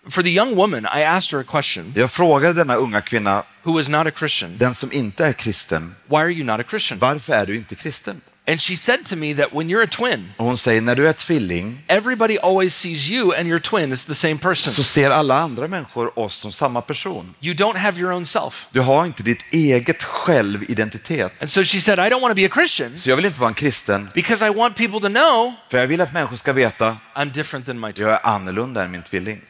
For 0.10 0.24
the 0.24 0.30
young 0.30 0.56
woman, 0.56 0.86
I 0.86 1.04
asked 1.04 1.32
her 1.38 1.40
a 1.40 1.62
question 1.62 1.94
Jag 1.96 2.12
frågade 2.12 2.54
denna 2.54 2.76
unga 2.76 3.02
kvinna, 3.02 3.44
who 3.64 3.80
is 3.80 3.90
not 3.90 4.08
a 4.08 4.12
Christian, 4.18 4.58
den 4.58 4.74
som 4.74 4.92
inte 4.92 5.26
är 5.26 5.34
kristen, 5.34 5.96
why 6.08 6.16
are 6.18 6.32
you 6.32 6.44
not 6.44 6.60
a 6.60 6.64
Christian? 6.70 7.00
varför 7.00 7.34
är 7.34 7.46
du 7.46 7.56
inte 7.56 7.76
kristen? 7.76 8.22
And 8.48 8.62
she 8.62 8.76
said 8.76 9.06
to 9.06 9.16
me 9.16 9.34
that 9.36 9.54
when 9.54 9.70
you're 9.70 9.84
a 9.84 9.88
twin, 9.88 10.34
Och 10.38 10.46
hon 10.46 10.58
säger, 10.58 10.82
när 10.82 10.96
du 10.96 11.08
är 11.08 11.14
tvilling 11.14 11.84
everybody 11.88 12.38
always 12.38 12.76
sees 12.76 13.10
you 13.10 13.36
and 13.36 13.48
your 13.48 13.60
twin 13.60 13.94
as 13.94 14.06
the 14.06 14.14
same 14.14 14.38
person. 14.38 14.74
så 14.74 14.84
ser 14.84 15.10
alla 15.10 15.36
andra 15.40 15.68
människor 15.68 16.20
oss 16.20 16.36
som 16.36 16.52
samma 16.52 16.82
person. 16.82 17.36
You 17.42 17.54
don't 17.56 17.78
have 17.78 18.00
your 18.00 18.12
own 18.12 18.26
self. 18.26 18.68
Du 18.72 18.80
har 18.80 19.06
inte 19.06 19.24
ditt 19.24 19.46
eget 19.52 20.04
självidentitet. 20.04 21.32
And 21.42 21.50
so 21.50 21.64
she 21.64 21.82
said, 21.82 22.00
I 22.00 22.10
don't 22.10 22.22
want 22.22 22.32
to 22.32 22.36
be 22.36 22.46
a 22.46 22.50
Christian 22.54 22.98
Så 22.98 23.10
jag 23.10 23.16
vill 23.16 23.26
inte 23.26 23.40
vara 23.40 23.48
en 23.50 23.54
kristen, 23.54 24.10
because 24.14 24.46
I 24.46 24.50
want 24.50 24.76
people 24.76 25.00
to 25.00 25.10
know 25.10 25.54
för 25.70 25.78
jag 25.78 25.88
vill 25.88 26.02
att 26.02 26.14
människor 26.14 26.36
ska 26.36 26.54
veta 26.54 26.98
I'm 27.16 27.32
different 27.34 27.66
than 27.66 27.80
my 27.80 27.94
twin. 27.94 28.06
jag 28.06 28.14
är 28.16 28.26
annorlunda 28.28 28.84
än 28.84 28.92
min 28.92 29.04
tvilling. 29.04 29.42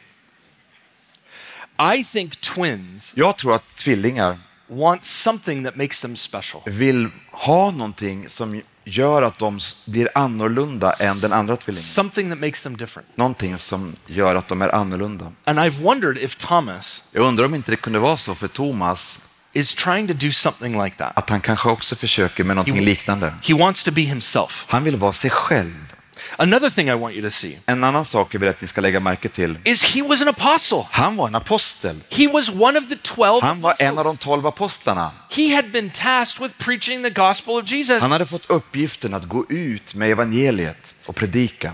I 1.96 2.04
think 2.04 2.40
twins 2.40 3.12
Jag 3.16 3.36
tror 3.36 3.54
att 3.54 3.76
tvillingar 3.76 4.38
want 4.68 5.04
something 5.04 5.64
that 5.64 5.76
makes 5.76 6.02
them 6.02 6.16
special. 6.16 6.62
vill 6.66 7.08
ha 7.30 7.70
någonting 7.70 8.28
som 8.28 8.62
gör 8.84 9.22
att 9.22 9.38
de 9.38 9.58
blir 9.84 10.08
annorlunda 10.14 10.92
än 10.92 11.20
den 11.20 11.32
andra 11.32 11.56
tvillingen. 11.56 11.82
Something 11.82 12.30
that 12.30 12.38
makes 12.40 12.62
them 12.62 12.76
different. 12.76 13.08
Någonting 13.16 13.58
som 13.58 13.96
gör 14.06 14.34
att 14.34 14.48
de 14.48 14.62
är 14.62 14.74
annorlunda. 14.74 15.32
And 15.44 15.58
I've 15.58 15.82
wondered 15.82 16.18
if 16.18 16.36
Thomas 16.36 17.02
Jag 17.12 17.22
undrar 17.26 17.44
om 17.44 17.54
inte 17.54 17.70
det 17.70 17.76
kunde 17.76 17.98
vara 17.98 18.16
så 18.16 18.34
för 18.34 18.48
Thomas 18.48 19.20
is 19.52 19.74
trying 19.74 20.08
to 20.08 20.14
do 20.14 20.30
something 20.30 20.84
like 20.84 20.96
that. 20.96 21.12
att 21.18 21.30
han 21.30 21.40
kanske 21.40 21.68
också 21.68 21.96
försöker 21.96 22.44
med 22.44 22.56
någonting 22.56 22.84
liknande. 22.84 23.34
He 23.42 23.54
wants 23.54 23.84
to 23.84 23.90
be 23.90 24.00
himself. 24.00 24.64
Han 24.68 24.84
vill 24.84 24.96
vara 24.96 25.12
sig 25.12 25.30
själv. 25.30 25.91
Another 26.36 26.70
thing 26.70 26.88
I 26.88 26.94
want 26.94 27.14
you 27.14 27.22
to 27.22 27.30
see 27.30 27.58
En 27.66 27.84
annan 27.84 28.04
sak 28.04 28.34
jag 28.34 28.40
vill 28.40 28.48
att 28.48 28.60
ni 28.60 28.68
ska 28.68 28.80
lägga 28.80 29.00
märke 29.00 29.28
till. 29.28 29.58
is 29.64 29.84
he 29.94 30.02
was 30.02 30.22
an 30.22 30.28
apostle. 30.28 30.84
Han 30.90 31.16
var 31.16 31.28
en 31.28 31.34
apostel. 31.34 32.00
He 32.10 32.28
was 32.28 32.48
one 32.48 32.78
of 32.78 32.88
the 32.88 32.96
12 33.02 33.42
Han 33.42 33.60
var 33.60 33.74
en 33.78 33.98
av 33.98 34.04
de 34.04 34.16
tolv 34.16 34.46
apostlarna. 34.46 35.10
He 35.30 35.56
had 35.56 35.70
been 35.70 35.90
tasked 35.90 36.42
with 36.42 36.64
preaching 36.64 37.02
the 37.02 37.10
gospel 37.10 37.54
of 37.54 37.72
Jesus. 37.72 38.02
Han 38.02 38.12
hade 38.12 38.26
fått 38.26 38.50
uppgiften 38.50 39.14
att 39.14 39.24
gå 39.24 39.46
ut 39.48 39.94
med 39.94 40.10
evangeliet 40.10 40.94
och 41.06 41.16
predika. 41.16 41.72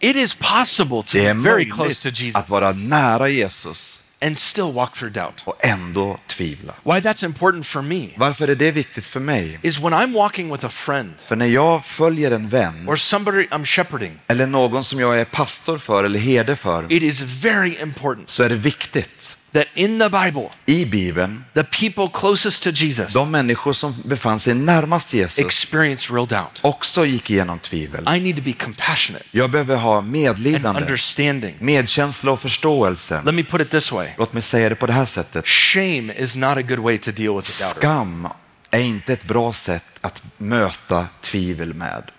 It 0.00 0.16
is 0.16 0.34
possible 0.34 1.02
to 1.02 1.12
Det 1.12 1.22
be 1.22 1.28
är 1.28 1.34
very 1.34 1.70
close 1.70 2.02
to 2.02 2.08
möjligt 2.08 2.36
att 2.36 2.48
vara 2.48 2.72
nära 2.72 3.28
Jesus 3.28 4.02
and 4.24 4.38
still 4.38 4.72
walk 4.72 4.92
through 4.94 5.12
doubt. 5.14 5.42
och 5.44 5.64
ändå 5.64 6.18
tvivla. 6.26 6.74
Why 6.84 6.92
that's 6.92 7.24
important 7.24 7.66
for 7.66 7.82
me 7.82 8.08
Varför 8.16 8.48
är 8.48 8.54
det 8.54 8.70
viktigt 8.70 9.04
för 9.06 9.20
mig? 9.20 9.58
is 9.62 9.80
when 9.80 9.92
I'm 9.94 10.12
walking 10.14 10.52
with 10.52 10.66
a 10.66 10.68
friend 10.68 11.14
För 11.26 11.36
när 11.36 11.46
jag 11.46 11.84
följer 11.84 12.30
en 12.30 12.48
vän 12.48 12.88
or 12.88 12.96
somebody 12.96 13.46
I'm 13.46 13.64
shepherding, 13.64 14.18
eller 14.26 14.46
någon 14.46 14.84
som 14.84 15.00
jag 15.00 15.20
är 15.20 15.24
pastor 15.24 15.78
för 15.78 16.04
eller 16.04 16.18
herde 16.18 16.56
för 16.56 16.92
it 16.92 17.02
is 17.02 17.20
very 17.20 17.76
important 17.82 18.28
så 18.28 18.42
är 18.42 18.48
det 18.48 18.54
viktigt 18.54 19.38
that 19.54 19.66
in 19.74 19.98
the 19.98 20.08
Bible, 20.08 20.50
i 20.66 20.84
Bibeln, 20.84 21.44
the 21.54 21.64
people 21.64 22.08
closest 22.20 22.62
to 22.62 22.70
Jesus 22.70 23.12
de 23.12 23.30
människor 23.30 23.72
som 23.72 23.94
befann 24.04 24.40
sig 24.40 24.54
närmast 24.54 25.14
Jesus 25.14 25.38
experience 25.38 26.12
real 26.14 26.26
doubt. 26.26 26.60
också 26.62 27.06
gick 27.06 27.30
igenom 27.30 27.58
tvivel. 27.58 28.08
I 28.16 28.20
need 28.20 28.36
to 28.36 28.42
be 28.42 28.52
compassionate 28.52 29.24
Jag 29.30 29.50
behöver 29.50 29.76
ha 29.76 29.98
and 29.98 30.10
medlidande, 30.12 30.80
understanding. 30.80 31.54
medkänsla 31.58 32.32
och 32.32 32.40
förståelse. 32.40 33.22
Let 33.24 33.34
me 33.34 33.44
put 33.44 33.60
it 33.60 33.70
this 33.70 33.92
way 33.92 34.08
Låt 34.18 34.32
mig 34.32 34.42
säga 34.42 34.68
det 34.68 34.74
på 34.74 34.86
det 34.86 34.92
här 34.92 35.06
sättet. 35.06 35.46
shame 35.46 36.12
is 36.18 36.36
not 36.36 36.56
a 36.56 36.62
good 36.62 36.78
way 36.78 36.98
to 36.98 37.10
deal 37.10 37.36
with 37.36 37.48
doubter. 37.62 37.80
Skam 37.80 38.28
är 38.70 38.80
inte 38.80 39.12
ett 39.12 39.24
bra 39.24 39.52
sätt 39.52 39.84
att 40.00 40.22
möta 40.38 41.06
tvivel 41.20 41.74
med. 41.74 42.10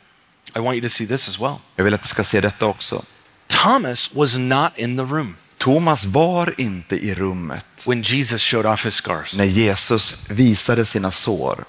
I 0.56 0.60
want 0.60 0.74
you 0.76 0.82
to 0.82 0.90
see 0.90 1.08
this 1.08 1.28
as 1.30 1.40
well. 1.40 1.56
Jag 1.76 1.84
vill 1.84 1.94
att 1.94 2.02
du 2.02 2.08
ska 2.08 2.24
se 2.24 2.42
detta 2.42 2.66
också. 2.66 3.04
Thomas 3.48 4.14
was 4.14 4.38
not 4.38 4.72
in 4.76 4.98
the 4.98 5.04
room 5.04 5.36
Thomas 5.66 6.06
var 6.06 6.62
inte 6.62 6.96
i 6.96 7.16
rummet 7.16 7.86
when 7.88 8.02
Jesus 8.02 8.42
showed 8.42 8.66
off 8.66 8.86
his 8.86 8.94
scars. 8.94 9.36
när 9.36 9.46
Jesus 9.46 10.30
visade 10.30 10.86
sina 10.86 11.12
sår. 11.12 11.66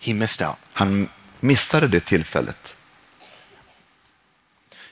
He 0.00 0.14
missed 0.14 0.46
out. 0.46 0.56
Han 0.72 1.08
missade 1.40 1.88
det 1.88 2.00
tillfället. 2.00 2.76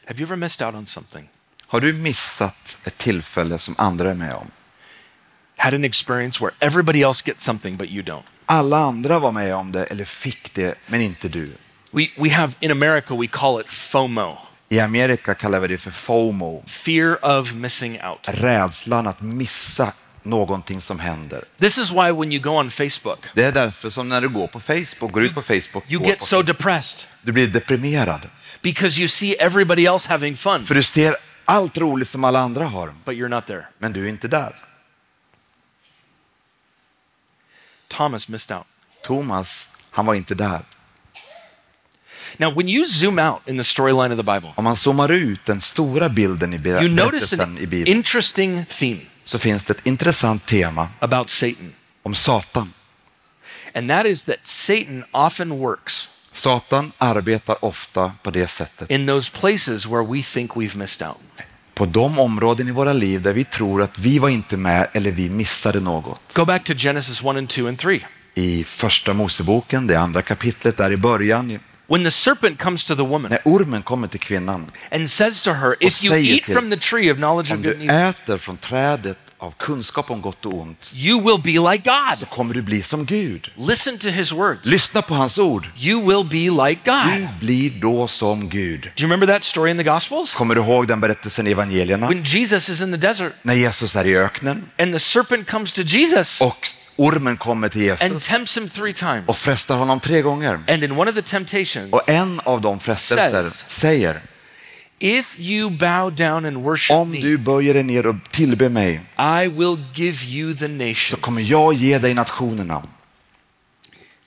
Have 0.06 0.18
you 0.18 0.26
ever 0.26 0.36
missed 0.36 0.66
out 0.66 0.74
on 0.74 0.86
something? 0.86 1.28
Har 1.66 1.80
du 1.80 1.92
missat 1.92 2.78
ett 2.84 2.98
tillfälle 2.98 3.58
som 3.58 3.74
andra 3.78 4.10
är 4.10 4.14
med 4.14 4.34
om? 4.34 4.50
Had 5.56 5.74
an 5.74 5.84
experience 5.84 6.44
where 6.44 6.54
everybody 6.60 7.02
else 7.02 7.22
gets 7.26 7.44
something 7.44 7.76
but 7.76 7.88
you 7.88 8.02
don't? 8.02 8.24
Alla 8.46 8.78
andra 8.78 9.18
var 9.18 9.32
med 9.32 9.54
om 9.54 9.72
det 9.72 9.84
eller 9.84 10.04
fick 10.04 10.54
det, 10.54 10.74
men 10.86 11.00
inte 11.00 11.28
du. 11.28 11.52
We, 11.90 12.08
we 12.16 12.30
have, 12.30 12.52
in 12.60 12.70
America, 12.70 13.16
we 13.16 13.26
call 13.26 13.60
it 13.60 13.68
FOMO, 13.68 14.38
I 14.68 14.80
Amerika 14.80 15.34
kallar 15.34 15.60
vi 15.60 15.68
det 15.68 15.78
för 15.78 15.90
FOMO, 15.90 16.62
fear 16.66 17.24
of 17.38 17.54
missing 17.54 18.02
out. 18.02 18.18
rädslan 18.28 19.06
att 19.06 19.20
missa 19.20 19.92
någonting 20.22 20.80
som 20.80 20.98
händer. 21.00 21.44
This 21.60 21.78
is 21.78 21.90
why 21.90 22.10
when 22.12 22.32
you 22.32 22.42
go 22.42 22.50
on 22.50 22.70
Facebook, 22.70 23.18
Det 23.34 23.44
är 23.44 23.52
därför 23.52 23.90
som 23.90 24.08
när 24.08 24.20
du 24.20 24.28
går 24.28 24.46
på 24.46 24.60
Facebook, 24.60 25.12
går 25.12 25.22
ut 25.22 25.34
på 25.34 25.42
Facebook, 25.42 25.84
you 25.92 26.06
get 26.06 26.22
so 26.22 26.42
depressed 26.42 27.08
du 27.22 27.32
blir 27.32 27.46
deprimerad. 27.46 28.20
because 28.62 29.00
you 29.00 29.08
see 29.08 29.34
everybody 29.34 29.86
else 29.86 30.08
having 30.10 30.36
fun, 30.36 30.64
För 30.66 30.74
du 30.74 30.82
ser 30.82 31.16
allt 31.44 31.78
roligt 31.78 32.08
som 32.08 32.24
alla 32.24 32.40
andra 32.40 32.64
har, 32.64 32.94
but 33.04 33.14
you're 33.14 33.28
not 33.28 33.46
there. 33.46 33.66
men 33.78 33.92
du 33.92 34.04
är 34.04 34.08
inte 34.08 34.28
där. 34.28 34.62
Thomas 37.88 38.28
missed 38.28 38.56
out. 38.56 38.66
Thomas, 39.02 39.68
han 39.90 40.06
var 40.06 40.14
inte 40.14 40.34
där. 40.34 40.60
Now, 42.38 42.54
when 42.56 42.68
you 42.68 42.86
zoom 42.86 43.18
out 43.18 43.38
in 43.46 43.56
the 43.56 43.64
storyline 43.64 44.10
of 44.12 44.16
the 44.18 44.34
Bible, 44.34 44.52
Om 44.56 44.64
man 44.64 44.76
zoomar 44.76 45.12
ut 45.12 45.44
den 45.44 45.60
stora 45.60 46.08
bilden 46.08 46.52
i 46.54 46.56
you 46.56 46.88
notice 46.88 46.96
berättelsen 46.96 47.40
an 47.40 47.58
i 47.58 47.66
Bibeln 47.66 47.96
interesting 47.96 48.64
theme 48.68 49.00
så 49.24 49.38
finns 49.38 49.62
det 49.62 49.72
ett 49.78 49.86
intressant 49.86 50.46
tema 50.46 50.88
about 51.00 51.30
Satan, 51.30 51.72
om 52.02 52.14
Satan. 52.14 52.72
and 53.74 53.90
that 53.90 54.06
is 54.06 54.24
that 54.24 54.46
Satan 54.46 55.04
often 55.12 55.58
works 55.58 56.08
Satan 56.32 56.92
arbetar 56.98 57.64
ofta 57.64 58.12
på 58.22 58.30
det 58.30 58.46
sättet. 58.46 58.90
in 58.90 59.06
those 59.06 59.32
places 59.40 59.86
where 59.86 60.02
we 60.06 60.22
think 60.22 60.50
we've 60.52 60.76
missed 60.76 61.08
out. 61.08 61.16
På 61.74 61.86
de 61.86 62.18
områden 62.18 62.68
i 62.68 62.70
våra 62.70 62.92
liv 62.92 63.22
där 63.22 63.32
vi 63.32 63.44
tror 63.44 63.82
att 63.82 63.98
vi 63.98 64.18
var 64.18 64.28
inte 64.28 64.56
med 64.56 64.88
eller 64.92 65.10
vi 65.10 65.28
missade 65.28 65.80
något. 65.80 66.20
Go 66.34 66.44
back 66.44 66.64
to 66.64 66.72
Genesis 66.76 67.20
1 67.22 67.26
and 67.26 67.48
2 67.48 67.68
and 67.68 67.78
3. 67.78 68.00
I 68.34 68.64
första 68.64 69.14
Moseboken, 69.14 69.86
det 69.86 69.96
andra 70.00 70.22
kapitlet 70.22 70.76
där 70.76 70.92
i 70.92 70.96
början, 70.96 71.58
When 71.88 72.04
the 72.04 72.10
serpent 72.10 72.58
comes 72.58 72.84
to 72.84 72.94
the 72.96 73.02
woman 73.02 73.30
när 73.30 73.40
ormen 73.44 73.82
kommer 73.82 74.08
till 74.08 74.20
kvinnan. 74.20 74.70
and 74.90 75.10
says 75.10 75.42
to 75.42 75.52
her, 75.52 75.76
If 75.80 76.04
you 76.04 76.14
eat 76.16 76.44
till- 76.44 76.54
from 76.54 76.70
the 76.70 76.76
tree 76.76 77.10
of 77.12 77.16
knowledge 77.16 77.50
of 77.52 77.56
Om 77.56 77.62
good 77.62 77.76
du 77.78 77.80
and 77.80 77.90
evil, 77.90 78.04
äter 78.10 78.38
från 78.38 78.56
trädet 78.56 79.18
av 79.38 79.54
kunskap 79.58 80.10
om 80.10 80.20
gott 80.20 80.46
och 80.46 80.54
ont 80.54 80.92
you 80.94 81.20
will 81.20 81.38
be 81.42 81.70
like 81.72 81.84
så 81.84 82.20
God. 82.20 82.28
kommer 82.30 82.54
du 82.54 82.62
bli 82.62 82.82
som 82.82 83.04
Gud. 83.04 83.50
Listen 83.56 83.98
to 83.98 84.08
his 84.08 84.32
words. 84.32 84.64
Lyssna 84.66 85.02
på 85.02 85.14
hans 85.14 85.38
ord. 85.38 85.66
You 85.78 86.06
will 86.06 86.24
be 86.24 86.68
like 86.68 86.80
Du 86.84 86.90
God. 86.90 87.28
blir 87.40 87.70
då 87.80 88.06
som 88.06 88.48
Gud. 88.48 88.80
Do 88.82 88.88
you 89.02 89.10
remember 89.10 89.26
that 89.26 89.44
story 89.44 89.70
in 89.70 89.76
the 89.76 89.82
Gospels? 89.84 90.34
Kommer 90.34 90.54
du 90.54 90.60
ihåg 90.60 90.88
den 90.88 91.00
berättelsen 91.00 91.46
i 91.46 91.50
evangelierna? 91.50 92.08
When 92.08 92.22
Jesus 92.24 92.68
is 92.68 92.80
in 92.80 92.90
the 92.92 92.96
desert 93.08 93.32
När 93.42 93.54
Jesus 93.54 93.96
är 93.96 94.04
i 94.06 94.16
öknen 94.16 94.70
and 94.78 94.92
the 94.92 94.98
serpent 94.98 95.50
comes 95.50 95.72
to 95.72 95.82
Jesus 95.82 96.40
och 96.40 96.68
ormen 96.96 97.36
kommer 97.36 97.68
till 97.68 97.90
and 97.90 98.00
Jesus 98.02 98.28
tempts 98.28 98.56
him 98.56 98.68
three 98.68 98.92
times. 98.92 99.28
och 99.28 99.36
frestar 99.36 99.76
honom 99.76 100.00
tre 100.00 100.22
gånger. 100.22 100.60
And 100.68 100.84
in 100.84 100.92
one 100.92 101.10
of 101.10 101.14
the 101.16 101.22
temptations, 101.22 101.92
Och 101.92 102.08
en 102.08 102.40
av 102.44 102.60
de 102.60 102.80
frestelser 102.80 103.44
säger, 103.68 104.20
if 104.98 105.38
you 105.38 105.70
bow 105.70 106.10
down 106.10 106.44
and 106.46 106.56
worship 106.56 106.96
om 106.96 107.12
du 107.12 107.38
böjer 107.38 107.74
dig 107.74 107.82
ner 107.82 108.06
och 108.06 108.16
tillber 108.30 108.68
mig 108.68 109.00
I 109.18 109.48
will 109.48 109.84
give 109.94 110.24
you 110.26 110.54
the 110.54 110.66
så 110.66 110.68
nation. 110.68 111.20
kommer 111.20 111.42
jag 111.42 111.74
ge 111.74 111.98
dig 111.98 112.14
nationerna. 112.14 112.82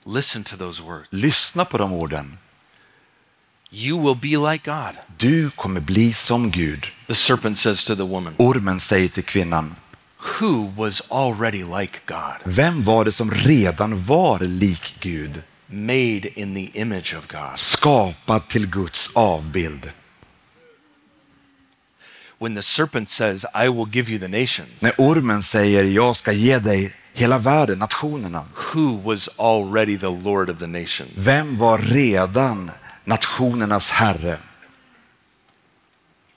Listen 0.06 0.44
to 0.44 0.56
those 0.56 0.82
words. 0.82 1.06
Lyssna 1.10 1.64
på 1.64 1.78
de 1.78 1.92
orden. 1.92 2.38
You 3.72 3.98
will 4.02 4.16
be 4.16 4.52
like 4.52 4.70
God. 4.70 4.96
Du 5.16 5.50
kommer 5.50 5.80
bli 5.80 6.12
som 6.12 6.50
Gud. 6.50 6.86
The 7.06 7.14
serpent 7.14 7.58
says 7.58 7.84
to 7.84 7.96
the 7.96 8.02
woman, 8.02 8.34
Ormen 8.36 8.80
säger 8.80 9.08
till 9.08 9.24
kvinnan, 9.24 9.74
who 10.40 10.72
was 10.76 11.02
already 11.10 11.64
like 11.64 12.00
God, 12.06 12.36
vem 12.44 12.82
var 12.84 13.04
det 13.04 13.12
som 13.12 13.30
redan 13.30 14.02
var 14.02 14.38
lik 14.38 14.96
Gud? 15.00 15.42
made 15.72 16.40
in 16.40 16.54
the 16.54 16.80
image 16.80 17.14
of 17.18 17.26
God. 17.28 17.58
Skapad 17.58 18.48
till 18.48 18.66
Guds 18.66 19.10
avbild. 19.14 19.90
When 22.38 22.54
the 22.54 22.62
serpent 22.62 23.08
says, 23.08 23.44
I 23.54 23.68
will 23.68 23.86
give 23.86 24.10
you 24.12 24.18
the 24.18 24.28
nations, 24.28 24.68
När 24.80 24.92
ormen 24.98 25.42
säger, 25.42 25.84
jag 25.84 26.16
ska 26.16 26.32
ge 26.32 26.58
dig 26.58 26.94
hela 27.12 27.38
världen, 27.38 27.78
nationerna. 27.78 28.44
who 28.74 28.96
was 29.04 29.28
already 29.38 29.98
the 29.98 30.08
Lord 30.24 30.50
of 30.50 30.58
the 30.58 30.66
nations? 30.66 31.10
Vem 31.16 31.58
var 31.58 31.78
redan 31.78 32.70
nationernas 33.04 33.90
herre? 33.90 34.38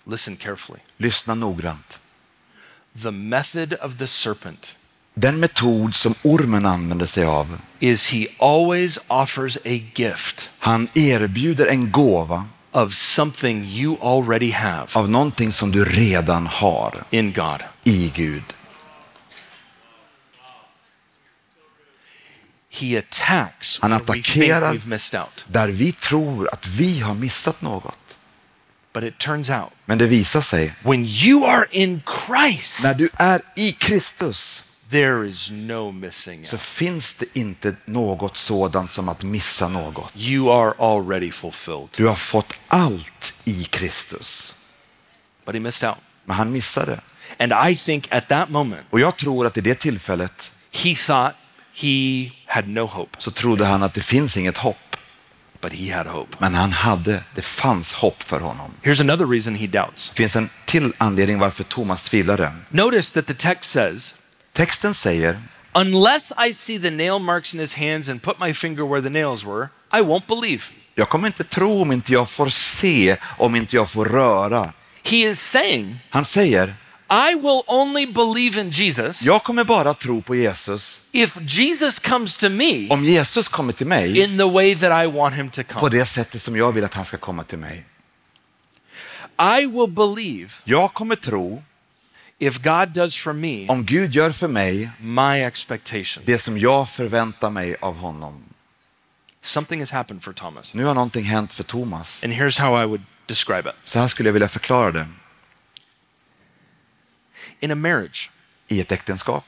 Listen 0.06 0.36
carefully. 0.36 0.80
Lyssna 0.98 1.36
noggrant. 1.36 2.02
The 3.02 3.12
method 3.12 3.74
of 3.74 3.98
the 3.98 4.08
serpent 4.08 4.78
Den 5.16 5.40
metod 5.40 5.96
som 5.96 6.16
ormen 6.24 6.66
använder 6.66 7.06
sig 7.06 7.26
av, 7.26 7.58
is 7.80 8.10
he 8.10 8.28
always 8.40 9.00
offers 9.08 9.58
a 9.58 9.82
gift 9.96 10.50
han 10.60 10.88
erbjuder 10.96 11.66
en 11.66 11.92
gåva 11.92 12.46
of 12.72 12.94
something 12.94 13.66
you 13.66 13.98
already 14.02 14.52
have 14.52 14.88
av 14.94 15.10
någonting 15.10 15.52
som 15.52 15.72
du 15.72 15.86
redan 15.86 16.48
har 16.48 17.04
in 17.12 17.34
God. 17.34 17.64
i 17.84 18.12
Gud. 18.16 18.44
He 22.70 22.98
attacks 22.98 23.80
Han 23.82 23.92
where 23.92 24.00
we 24.00 24.14
think 24.14 24.26
attackerar 24.26 24.74
we've 24.74 24.88
missed 24.88 25.22
out. 25.22 25.46
där 25.48 25.68
vi 25.68 25.92
tror 25.92 26.50
att 26.54 26.68
vi 26.68 27.00
har 27.00 27.14
missat 27.16 27.62
något. 27.62 27.98
But 28.94 29.04
it 29.04 29.18
turns 29.20 29.50
out 29.50 29.70
Men 29.86 29.98
det 29.98 30.08
visar 30.08 30.42
sig, 30.42 30.74
when 30.82 31.06
you 31.06 31.46
are 31.46 31.66
in 31.72 32.02
Christ, 32.28 32.84
när 32.84 32.94
du 32.94 33.10
är 33.18 33.42
i 33.56 33.72
Kristus 33.72 34.64
there 34.92 35.30
is 35.30 35.52
no 35.52 35.92
missing 35.92 36.46
så 36.46 36.56
out. 36.56 36.62
finns 36.62 37.14
det 37.14 37.26
inte 37.40 37.76
något 37.86 38.38
sådant 38.38 38.92
som 38.92 39.10
att 39.10 39.24
missa 39.24 39.68
något. 39.68 40.12
You 40.16 40.52
are 40.52 40.74
already 40.80 41.32
fulfilled. 41.32 41.88
Du 41.98 42.08
har 42.08 42.16
fått 42.16 42.54
allt 42.68 43.36
i 43.46 43.64
Kristus. 43.64 44.56
But 45.46 45.56
he 45.56 45.60
missed 45.60 45.90
out. 45.90 45.98
Men 46.26 46.36
han 46.38 46.52
missade. 46.52 47.00
And 47.40 47.54
I 47.72 47.76
think 47.76 48.08
at 48.12 48.28
that 48.28 48.50
moment, 48.50 48.82
Och 48.90 49.00
jag 49.00 49.18
tror 49.18 49.48
att 49.48 49.58
i 49.58 49.62
det 49.62 49.76
tillfället 49.80 50.52
he 50.72 50.96
thought 50.96 51.36
he 51.76 52.30
had 52.46 52.68
no 52.68 52.86
hope, 52.86 53.18
så 53.18 53.32
trodde 53.32 53.66
han 53.66 53.84
att 53.84 53.94
det 53.94 54.02
finns 54.02 54.38
inget 54.38 54.58
hopp. 54.58 54.93
But 55.63 55.73
he 55.73 55.93
had 55.93 56.08
hope. 56.08 56.36
Men 56.39 56.54
han 56.54 56.71
hade, 56.71 57.23
det 57.36 57.41
fanns 57.41 57.93
hopp 57.93 58.23
för 58.23 58.39
honom. 58.39 58.71
Here's 58.84 59.02
another 59.02 59.26
reason 59.26 59.56
he 59.56 59.67
doubts. 59.67 60.10
Finns 60.10 60.36
en 60.36 60.49
till 60.65 60.93
anledning 60.97 61.39
varför 61.39 61.63
Thomas 61.63 62.04
tvivlade. 62.04 62.52
Notice 62.69 63.13
that 63.13 63.26
the 63.28 63.34
text 63.34 63.71
says, 63.71 64.15
Texten 64.54 64.93
säger, 64.93 65.39
Unless 65.76 66.34
I 66.47 66.54
see 66.54 66.80
the 66.80 66.91
nail 66.91 67.19
marks 67.19 67.54
in 67.54 67.60
his 67.60 67.76
hands 67.76 68.10
and 68.10 68.21
put 68.21 68.39
my 68.39 68.54
finger 68.54 68.84
where 68.86 69.02
the 69.02 69.10
nails 69.10 69.45
were, 69.45 69.69
I 69.91 70.02
won't 70.02 70.28
believe. 70.28 70.63
jag 70.95 71.10
kommer 71.10 71.28
inte 71.28 71.43
tro 71.43 71.82
om 71.82 71.91
inte 71.91 72.13
jag 72.13 72.30
får 72.30 72.49
se, 72.49 73.17
om 73.38 73.56
inte 73.56 73.76
jag 73.76 73.89
får 73.89 74.06
röra. 74.06 74.73
He 75.04 75.15
is 75.30 75.41
saying, 75.41 75.99
Han 76.10 76.26
säger, 76.26 76.73
I 77.13 77.36
will 77.36 77.62
only 77.67 78.06
believe 78.06 78.62
in 78.62 78.69
Jesus 78.71 79.23
jag 79.23 79.43
kommer 79.43 79.63
bara 79.63 79.93
tro 79.93 80.21
på 80.21 80.36
Jesus 80.36 81.02
if 81.12 81.38
Jesus 81.41 81.99
comes 81.99 82.38
to 82.38 82.49
me 82.49 82.89
om 82.89 83.06
Jesus 83.06 83.47
kommer 83.47 83.73
till 83.73 83.88
mig 83.88 84.19
in 84.19 84.38
the 84.38 84.49
way 84.49 84.76
that 84.76 85.06
I 85.06 85.08
want 85.08 85.36
him 85.36 85.49
to 85.49 85.63
på 85.63 85.80
come. 85.80 85.97
det 85.97 86.06
sättet 86.06 86.41
som 86.41 86.56
jag 86.56 86.71
vill 86.71 86.84
att 86.84 86.93
han 86.93 87.06
ska 87.06 87.17
komma 87.17 87.43
till 87.43 87.58
mig. 87.58 87.86
I 89.39 89.65
will 89.65 89.88
believe 89.89 90.49
Jag 90.63 90.93
kommer 90.93 91.15
tro 91.15 91.63
if 92.39 92.58
God 92.62 92.89
does 92.89 93.15
for 93.17 93.34
me 93.34 93.67
om 93.67 93.86
Gud 93.86 94.15
gör 94.15 94.32
för 94.32 94.47
mig 94.47 94.89
my 94.99 95.41
expectation. 95.43 96.23
det 96.26 96.39
som 96.39 96.58
jag 96.58 96.89
förväntar 96.89 97.49
mig 97.49 97.76
av 97.82 97.95
honom. 97.97 98.43
Something 99.41 99.80
has 99.80 99.91
happened 99.91 100.23
for 100.23 100.34
Thomas. 100.34 100.73
Nu 100.73 100.86
har 100.86 100.93
någonting 100.93 101.23
hänt 101.23 101.54
för 101.54 101.63
Thomas. 101.63 102.23
And 102.23 102.34
here's 102.34 102.62
how 102.62 102.84
I 102.84 102.86
would 102.86 103.02
describe 103.26 103.69
it. 103.69 103.76
Så 103.84 103.99
här 103.99 104.08
skulle 104.08 104.30
jag 104.30 104.34
vilja 104.34 104.49
förklara 104.49 104.91
det. 104.91 105.08
In 107.63 107.71
a 107.71 107.76
marriage, 107.76 108.30
I 108.67 108.80
ett 108.82 108.91
äktenskap. 108.91 109.43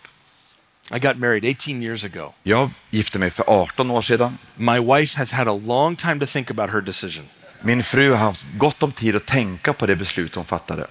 I 0.91 0.99
got 0.99 1.17
married 1.17 1.45
18 1.45 1.81
years 1.83 2.05
ago. 2.05 2.33
Jag 2.43 2.69
gifte 2.89 3.19
mig 3.19 3.31
för 3.31 3.43
18 3.47 3.91
år 3.91 4.01
sedan. 4.01 4.37
My 4.55 4.79
wife 4.79 5.17
has 5.17 5.31
had 5.31 5.47
a 5.47 5.53
long 5.65 5.95
time 5.95 6.19
to 6.19 6.25
think 6.25 6.51
about 6.51 6.69
her 6.69 6.81
decision. 6.81 7.25
Min 7.61 7.83
fru 7.83 8.09
har 8.09 8.17
haft 8.17 8.45
gott 8.57 8.83
om 8.83 8.91
tid 8.91 9.15
att 9.15 9.25
tänka 9.25 9.73
på 9.73 9.85
det 9.85 9.95
beslut 9.95 10.35
hon 10.35 10.45
fattade. 10.45 10.87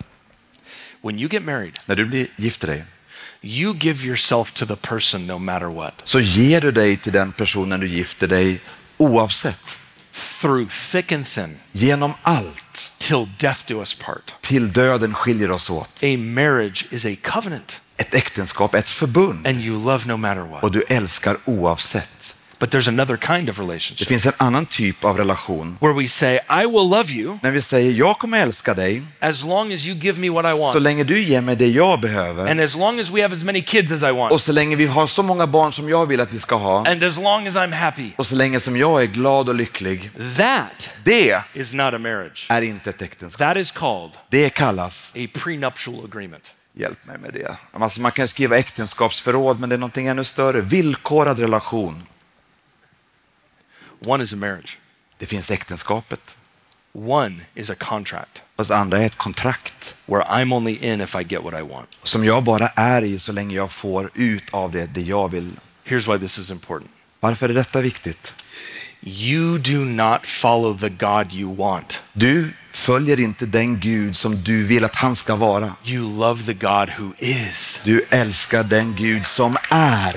When 1.03 1.19
you 1.19 1.29
get 1.33 1.43
married, 1.43 1.79
När 1.87 1.97
du 1.97 2.05
blir 2.07 2.27
gifter 2.37 2.69
dig 2.69 2.85
you 3.43 3.75
give 3.81 4.07
yourself 4.07 4.53
to 4.53 4.67
the 4.67 4.77
person 4.77 5.27
no 5.27 5.39
matter 5.39 5.67
what. 5.67 5.95
så 6.05 6.21
ger 6.21 6.61
du 6.61 6.73
dig 6.73 6.97
till 6.97 7.13
den 7.13 7.33
personen 7.33 7.81
du 7.81 7.89
gifter 7.89 8.27
dig 8.29 8.61
oavsett. 8.97 9.79
Through 10.41 10.69
thick 10.93 11.13
and 11.13 11.27
thin, 11.27 11.59
Genom 11.73 12.13
allt. 12.23 12.64
Till 13.09 13.27
death 13.39 13.61
do 13.69 13.81
us 13.81 13.95
part. 13.95 14.35
Till 14.41 14.73
döden 14.73 15.15
skiljer 15.15 15.51
oss 15.51 15.71
åt. 15.71 16.01
A 16.05 16.17
marriage 16.19 16.87
is 16.91 17.07
a 17.07 17.17
covenant, 17.23 17.81
Ett 17.97 18.15
äktenskap 18.15 18.75
ett 18.75 18.91
förbund 18.91 19.47
and 19.47 19.61
you 19.61 19.85
love 19.85 20.05
no 20.07 20.17
matter 20.17 20.41
what. 20.43 20.63
och 20.63 20.73
du 20.73 20.83
älskar 20.89 21.37
oavsett. 21.45 22.09
But 22.65 22.71
there's 22.71 22.89
another 22.89 23.17
kind 23.17 23.51
of 23.51 23.57
Det 23.57 23.63
relationship 23.63 24.09
finns 24.09 24.27
en 24.27 24.33
annan 24.37 24.67
typ 24.67 25.05
av 25.05 25.17
relation. 25.19 25.77
where 25.81 25.93
we 25.95 26.09
say, 26.09 26.35
I 26.49 26.67
will 26.67 26.89
love 26.89 27.11
you 27.13 27.39
När 27.43 27.51
vi 27.51 27.63
säger 27.63 27.93
jag 27.93 28.19
kommer 28.19 28.39
älska 28.43 28.75
dig 28.75 29.03
as 29.21 29.45
long 29.45 29.73
as 29.73 29.87
you 29.87 29.97
give 29.99 30.21
me 30.21 30.31
what 30.31 30.45
I 30.47 30.51
så 30.57 30.63
want, 30.63 30.83
länge 30.83 31.05
du 31.05 31.23
ger 31.23 31.41
mig 31.41 31.57
det 31.57 31.67
jag 31.69 32.01
behöver 32.01 32.51
and 32.51 32.61
as 32.61 32.75
long 32.77 33.01
as 33.01 33.11
we 33.11 33.23
have 33.23 33.35
as 33.35 33.45
many 33.45 33.63
kids 33.63 33.93
as 33.93 34.03
I 34.03 34.11
want, 34.13 34.33
och 34.33 34.41
så 34.41 34.53
länge 34.53 34.77
vi 34.77 34.87
har 34.87 35.07
så 35.07 35.23
många 35.23 35.47
barn 35.47 35.73
som 35.73 35.89
jag 35.89 36.07
vill 36.07 36.21
att 36.21 36.33
vi 36.33 36.39
ska 36.39 36.55
ha 36.57 36.87
and 36.89 37.05
as 37.05 37.17
long 37.19 37.47
as 37.47 37.57
I'm 37.57 37.73
happy. 37.75 38.11
och 38.17 38.27
så 38.27 38.35
länge 38.35 38.61
som 38.61 38.77
jag 38.77 39.03
är 39.03 39.07
glad 39.07 39.49
och 39.49 39.55
lycklig. 39.55 40.11
That 40.37 40.91
Det 41.05 41.41
is 41.55 41.73
not 41.73 41.95
a 41.95 41.99
marriage. 41.99 42.47
är 42.49 42.63
inte 42.63 42.91
ett 42.91 43.03
äktenskap. 43.03 43.49
That 43.49 43.57
is 43.57 43.71
called 43.73 44.11
Det 44.31 44.51
kallas, 44.51 45.13
a 45.17 45.27
prenuptial 45.35 46.05
agreement. 46.13 46.53
hjälp 46.77 47.07
mig 47.07 47.19
med 47.19 47.33
det. 47.35 47.57
Alltså 47.73 48.01
man 48.01 48.13
kan 48.13 48.29
skriva 48.29 48.59
äktenskapsförråd 48.59 49.61
men 49.61 49.69
det 49.69 49.75
är 49.75 49.79
någonting 49.79 50.07
ännu 50.07 50.25
större. 50.25 50.61
Villkorad 50.61 51.39
relation. 51.39 52.03
One 54.01 54.25
is 54.25 54.33
a 54.33 54.37
marriage, 54.37 54.79
Det 55.19 55.27
finns 55.27 55.51
äktenskapet. 55.51 56.37
one 56.93 57.41
is 57.55 57.71
a 57.71 57.75
contract 57.79 58.43
Och 58.57 58.71
andra 58.71 58.99
är 58.99 59.07
ett 59.07 59.17
kontrakt 59.17 59.97
where 60.07 60.25
I'm 60.25 60.55
only 60.55 60.75
in 60.77 61.01
if 61.01 61.15
I 61.15 61.23
get 61.23 61.43
what 61.43 61.55
I 61.55 61.63
want. 61.63 61.89
som 62.03 62.25
jag 62.25 62.45
bara 62.45 62.67
är 62.69 63.03
i 63.03 63.19
så 63.19 63.33
länge 63.33 63.57
jag 63.57 63.71
får 63.71 64.11
ut 64.15 64.45
av 64.51 64.73
det, 64.73 64.87
det 64.87 65.01
jag 65.01 65.29
vill. 65.31 65.51
Here's 65.87 66.13
why 66.13 66.19
this 66.19 66.39
is 66.39 66.51
important 66.51 66.91
Varför 67.21 67.49
är 67.49 67.55
detta 67.55 67.81
viktigt? 67.81 68.35
you 69.07 69.59
do 69.59 69.79
not 69.85 70.27
follow 70.27 70.79
the 70.79 70.89
God 70.89 71.33
you 71.33 71.57
want, 71.57 72.03
Du 72.13 72.53
följer 72.73 73.21
inte 73.21 73.47
den 73.47 73.81
Gud 73.81 74.17
som 74.17 74.43
du 74.43 74.65
vill 74.65 74.85
att 74.85 74.97
han 74.97 75.17
ska 75.17 75.37
vara. 75.37 75.77
you 75.85 76.19
love 76.19 76.43
the 76.43 76.55
God 76.55 76.91
who 76.99 77.13
is. 77.19 77.81
Du 77.85 78.05
älskar 78.11 78.65
den 78.65 78.97
Gud 78.97 79.27
som 79.27 79.57
är. 79.71 80.15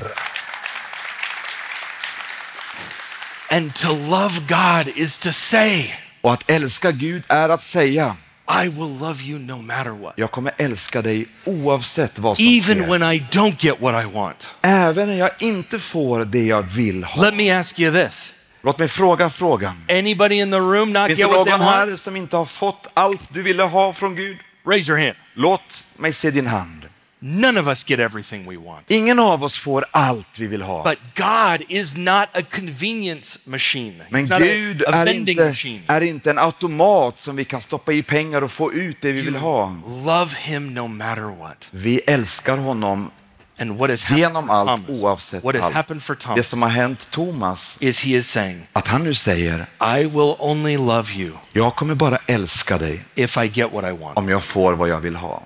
And 3.49 3.75
to 3.75 3.87
love 3.93 4.39
God 4.47 4.97
is 4.97 5.17
to 5.17 5.31
say, 5.33 5.93
Och 6.21 6.33
att 6.33 6.51
älska 6.51 6.91
Gud 6.91 7.23
är 7.27 7.49
att 7.49 7.63
säga, 7.63 8.15
I 8.63 8.67
will 8.67 8.97
love 8.99 9.23
you 9.23 9.39
no 9.39 9.61
matter 9.61 9.89
what. 9.91 10.13
jag 10.15 10.31
kommer 10.31 10.53
älska 10.57 11.01
dig 11.01 11.25
oavsett 11.45 12.19
vad 12.19 12.37
som 12.37 12.45
Even 12.47 12.77
sker. 12.77 12.87
when 12.91 13.03
I 13.13 13.19
don't 13.31 13.55
get 13.59 13.81
what 13.81 14.03
I 14.05 14.07
want. 14.07 14.47
Även 14.61 15.07
när 15.07 15.15
jag 15.17 15.29
inte 15.39 15.79
får 15.79 16.25
det 16.25 16.43
jag 16.45 16.61
vill 16.61 17.03
ha. 17.03 17.23
Let 17.23 17.33
me 17.35 17.51
ask 17.51 17.79
you 17.79 17.93
this 18.05 18.33
Låt 18.63 18.79
mig 18.79 18.87
fråga 18.87 19.29
frågan. 19.29 19.83
anybody 19.89 20.35
in 20.35 20.51
the 20.51 20.57
room 20.57 20.93
not 20.93 21.07
Finns 21.07 21.19
det 21.19 21.25
någon 21.27 21.61
här 21.61 21.95
som 21.95 22.15
inte 22.15 22.37
har 22.37 22.45
fått 22.45 22.87
allt 22.93 23.21
du 23.33 23.43
ville 23.43 23.63
ha 23.63 23.93
från 23.93 24.15
Gud? 24.15 24.37
Raise 24.67 24.91
your 24.91 25.01
hand. 25.01 25.15
Låt 25.35 25.87
mig 25.97 26.13
se 26.13 26.31
din 26.31 26.47
hand. 26.47 26.85
None 27.19 27.59
of 27.59 27.67
us 27.67 27.83
get 27.89 27.99
everything 27.99 28.45
we 28.49 28.57
want. 28.57 28.91
Ingen 28.91 29.19
av 29.19 29.43
oss 29.43 29.57
får 29.57 29.85
allt 29.91 30.39
vi 30.39 30.47
vill 30.47 30.61
ha. 30.61 30.83
But 30.83 30.97
God 31.15 31.65
is 31.69 31.97
not 31.97 32.29
a 32.33 32.41
convenience 32.55 33.39
machine. 33.45 34.03
Men 34.09 34.25
He's 34.25 34.29
not 34.29 34.39
Gud 34.41 34.83
a, 34.83 34.89
a 34.91 34.95
är 34.95 35.07
inte, 35.13 35.45
machine. 35.47 35.81
är 35.87 36.01
inte 36.01 36.29
en 36.29 36.37
automat 36.37 37.19
som 37.19 37.35
vi 37.35 37.45
kan 37.45 37.61
stoppa 37.61 37.93
i 37.93 38.03
pengar 38.03 38.41
och 38.41 38.51
få 38.51 38.73
ut 38.73 38.97
det 39.01 39.11
vi 39.11 39.21
vill 39.21 39.35
ha. 39.35 39.75
Love 40.05 40.31
him 40.39 40.73
no 40.73 40.87
matter 40.87 41.37
what. 41.39 41.67
Vi 41.71 41.99
älskar 41.99 42.57
honom 42.57 43.11
And 43.59 43.71
what 43.77 43.89
has 43.89 44.11
genom 44.11 44.49
allt 44.49 44.87
Thomas, 44.87 45.03
oavsett 45.03 45.43
what 45.43 45.55
has 45.55 45.63
allt. 45.65 45.73
happened 45.75 46.03
for 46.03 46.15
Det 46.15 46.21
Thomas 46.21 46.47
som 46.47 46.61
har 46.61 46.69
hänt 46.69 47.07
Thomas, 47.09 47.77
is 47.79 48.03
he 48.03 48.11
is 48.17 48.27
saying, 48.29 48.67
att 48.73 48.87
han 48.87 49.03
nu 49.03 49.13
säger, 49.13 49.65
I 49.99 50.03
will 50.03 50.35
only 50.39 50.77
love 50.77 51.11
you 51.13 51.31
jag 51.53 51.75
kommer 51.75 51.95
bara 51.95 52.17
älska 52.27 52.77
dig 52.77 53.01
if 53.15 53.37
I 53.37 53.47
get 53.53 53.73
what 53.73 53.85
I 53.85 53.91
want. 53.91 54.17
om 54.17 54.29
jag 54.29 54.43
får 54.43 54.73
vad 54.73 54.89
jag 54.89 54.99
vill 54.99 55.15
ha. 55.15 55.43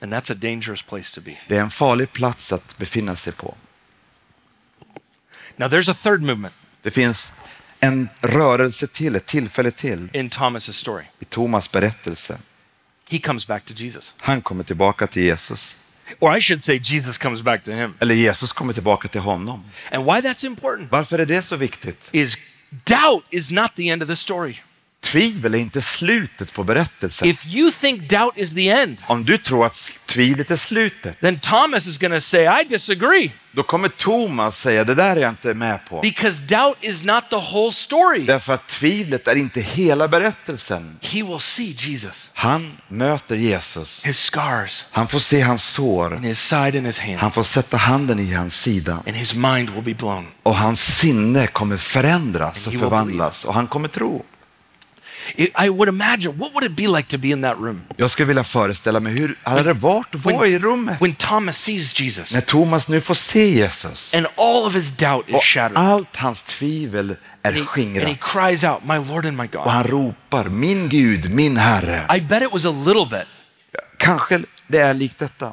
And 0.00 0.12
that's 0.12 0.30
a 0.32 0.34
dangerous 0.34 0.82
place 0.82 1.14
to 1.14 1.20
be. 1.20 1.36
Det 1.48 1.56
är 1.56 1.60
en 1.60 1.70
farlig 1.70 2.12
plats 2.12 2.52
att 2.52 2.78
befinna 2.78 3.16
sig 3.16 3.32
på. 3.32 3.54
Now 5.56 5.68
there's 5.68 5.90
a 5.90 5.94
third 6.02 6.20
movement 6.22 6.54
Det 6.82 6.90
finns 6.90 7.34
en 7.80 8.08
rörelse 8.20 8.86
till, 8.86 9.16
ett 9.16 9.26
tillfälle 9.26 9.70
till 9.70 10.08
in 10.12 10.30
Thomas's 10.30 10.72
story. 10.72 11.04
i 11.18 11.24
Thomas 11.24 11.72
berättelse. 11.72 12.38
He 13.08 13.18
comes 13.18 13.46
back 13.46 13.64
to 13.64 13.74
Jesus. 13.74 14.14
Han 14.18 14.42
kommer 14.42 14.64
tillbaka 14.64 15.06
till 15.06 15.22
Jesus. 15.22 15.76
Or 16.20 16.36
I 16.36 16.40
should 16.40 16.64
say 16.64 16.80
Jesus 16.84 17.18
comes 17.18 17.42
back 17.42 17.64
to 17.64 17.72
him. 17.72 17.94
Eller 18.00 18.14
Jesus 18.14 18.52
kommer 18.52 18.72
tillbaka 18.72 19.08
till 19.08 19.20
honom. 19.20 19.64
And 19.92 20.04
why 20.04 20.20
that's 20.20 20.46
important 20.46 20.90
Varför 20.92 21.18
är 21.18 21.26
det 21.26 21.42
så 21.42 21.56
viktigt? 21.56 22.08
is 22.12 22.36
doubt 22.84 23.24
is 23.30 23.50
not 23.50 23.74
the 23.74 23.88
end 23.88 24.02
of 24.02 24.08
the 24.08 24.16
story. 24.16 24.62
Tvivel 25.12 25.54
är 25.54 25.58
inte 25.58 25.80
slutet 25.82 26.52
på 26.52 26.64
berättelsen. 26.64 27.28
If 27.28 27.46
you 27.46 27.70
think 27.70 28.08
doubt 28.10 28.32
is 28.36 28.54
the 28.54 28.68
end, 28.70 29.02
Om 29.06 29.24
du 29.24 29.38
tror 29.38 29.66
att 29.66 29.92
tvivlet 30.06 30.50
är 30.50 30.56
slutet, 30.56 31.20
then 31.20 31.38
Thomas 31.40 31.86
is 31.86 31.98
going 31.98 32.12
to 32.12 32.20
say, 32.20 32.60
I 32.60 32.64
disagree. 32.68 33.30
då 33.52 33.62
kommer 33.62 33.88
Thomas 33.88 34.60
säga 34.60 34.84
det 34.84 34.94
där 34.94 35.16
är 35.16 35.20
jag 35.20 35.30
inte 35.30 35.54
med 35.54 35.84
på. 35.84 36.00
Because 36.00 36.44
doubt 36.44 36.76
is 36.80 37.04
not 37.04 37.24
the 37.30 37.36
whole 37.36 37.72
story. 37.72 38.26
Därför 38.26 38.52
att 38.52 38.68
tvivlet 38.68 39.28
är 39.28 39.36
inte 39.36 39.60
hela 39.60 40.08
berättelsen. 40.08 40.98
He 41.02 41.22
will 41.22 41.40
see 41.40 41.74
Jesus, 41.78 42.30
Han 42.34 42.76
möter 42.88 43.36
Jesus. 43.36 44.06
his 44.06 44.18
scars, 44.18 44.84
Han 44.90 45.08
får 45.08 45.18
se 45.18 45.40
hans 45.40 45.64
sår. 45.64 46.14
and 46.14 46.24
his 46.24 46.40
side 46.40 46.76
and 46.76 46.86
his 46.86 46.98
Han 47.00 47.14
hand, 47.16 47.34
får 47.34 47.42
sätta 47.42 47.76
handen 47.76 48.20
i 48.20 48.32
hans 48.32 48.60
sida. 48.60 49.02
and 49.06 49.16
his 49.16 49.34
mind 49.34 49.70
will 49.70 49.82
be 49.82 49.94
blown. 49.94 50.26
Och 50.42 50.56
hans 50.56 50.98
sinne 50.98 51.46
kommer 51.46 51.76
förändras 51.76 52.66
och 52.66 52.72
förvandlas 52.72 53.44
och 53.44 53.54
han 53.54 53.66
kommer 53.66 53.88
tro. 53.88 54.24
I 55.36 55.68
would 55.68 55.88
imagine, 55.88 56.38
what 56.38 56.54
would 56.54 56.64
it 56.64 56.76
be 56.76 56.86
like 56.86 57.08
to 57.08 57.18
be 57.18 57.28
in 57.28 57.42
that 57.42 57.58
room? 57.58 57.82
Jag 57.96 58.10
skulle 58.10 58.26
vilja 58.26 58.44
föreställa 58.44 59.00
mig 59.00 59.12
hur 59.12 59.38
hade 59.42 59.62
det 59.62 59.72
varit 59.72 60.14
att 60.14 60.24
vara 60.24 60.46
i 60.46 60.58
rummet 60.58 61.02
When 61.02 61.14
Thomas 61.14 61.58
sees 61.58 62.00
Jesus 62.00 62.34
när 62.34 62.40
Thomas 62.40 62.88
nu 62.88 63.00
får 63.00 63.14
se 63.14 63.50
Jesus 63.50 64.14
and 64.14 64.26
all 64.36 64.66
of 64.66 64.74
his 64.74 64.90
doubt 64.90 65.28
is 65.28 65.34
och 65.34 65.44
shattered. 65.44 65.78
allt 65.78 66.16
hans 66.16 66.42
tvivel 66.42 67.10
är 67.10 67.16
he, 67.42 67.48
and 67.48 67.56
he 67.56 67.64
skingrat 67.64 68.20
cries 68.20 68.64
out, 68.64 68.84
My 68.84 68.96
Lord 68.96 69.26
and 69.26 69.36
my 69.36 69.44
och 69.44 69.50
God. 69.52 69.66
han 69.66 69.84
ropar 69.84 70.44
min 70.44 70.88
Gud, 70.88 71.30
min 71.30 71.56
Herre. 71.56 72.16
I 72.16 72.20
bet 72.20 72.42
it 72.42 72.52
was 72.52 72.64
a 72.64 72.74
little 72.86 73.06
bit 73.10 73.26
Kanske 73.98 74.40
det 74.68 74.78
är 74.78 74.94
likt 74.94 75.18
detta 75.18 75.52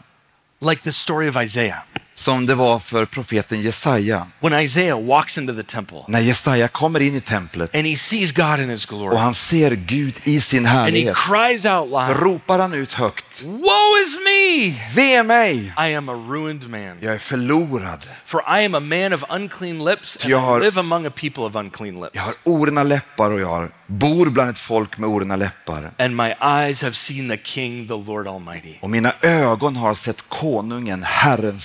like 0.63 0.81
the 0.81 0.91
story 0.91 1.27
of 1.29 1.37
Isaiah. 1.37 1.83
Som 2.15 2.45
det 2.45 2.55
var 2.55 2.79
för 2.79 3.05
profeten 3.05 3.61
Jesaja. 3.61 4.27
When 4.39 4.53
Isaiah 4.59 5.01
walks 5.05 5.37
into 5.37 5.53
the 5.55 5.63
temple 5.63 5.97
När 6.07 6.19
Jesaja 6.19 6.67
kommer 6.67 6.99
in 6.99 7.15
i 7.15 7.21
templet 7.21 7.75
and 7.75 7.85
he 7.87 7.95
sees 7.97 8.31
God 8.31 8.59
in 8.59 8.69
his 8.69 8.85
glory 8.85 9.15
och 9.15 9.19
han 9.19 9.33
ser 9.33 9.71
Gud 9.71 10.13
i 10.23 10.41
sin 10.41 10.65
and 10.65 10.67
he 10.67 10.73
härlighet 10.81 11.15
cries 11.15 11.65
out 11.65 11.89
så 11.89 12.07
loud, 12.07 12.23
ropar 12.23 12.59
han 12.59 12.73
ut 12.73 12.93
högt. 12.93 13.43
Woe 13.45 14.01
is 14.03 14.17
me! 14.25 14.75
Ve 14.95 15.23
mig! 15.23 15.73
I 15.89 15.95
am 15.95 16.09
a 16.09 16.13
ruined 16.13 16.69
man. 16.69 16.97
Jag 17.01 17.13
är 17.13 17.19
förlorad. 17.19 17.99
For 18.25 18.41
I 18.61 18.65
am 18.65 18.75
a 18.75 18.79
man 18.79 19.13
of 19.13 19.23
unclean 19.29 19.85
lips 19.85 20.17
and 20.23 20.31
Jag 20.31 20.39
I 20.41 20.45
har- 20.45 20.59
live 20.61 20.79
among 20.79 21.05
a 21.05 21.11
people 21.15 21.43
of 21.43 21.55
unclean 21.55 21.95
lips. 21.99 22.09
Jag 22.13 22.21
har 22.21 22.33
orena 22.43 22.83
läppar 22.83 23.31
och 23.31 23.39
jag 23.39 23.47
har, 23.47 23.71
bor 23.87 24.29
bland 24.29 24.49
ett 24.49 24.59
folk 24.59 24.97
med 24.97 25.09
orena 25.09 25.35
läppar. 25.35 25.91
And 25.99 26.15
my 26.15 26.33
eyes 26.41 26.81
have 26.81 26.93
seen 26.93 27.29
the 27.29 27.37
King, 27.43 27.87
the 27.87 27.93
Lord 28.11 28.27
Almighty. 28.27 28.75
Och 28.81 28.89
mina 28.89 29.13
ögon 29.21 29.75
har 29.75 29.93
sett 29.93 30.29
konungen, 30.29 31.03
Herren 31.03 31.59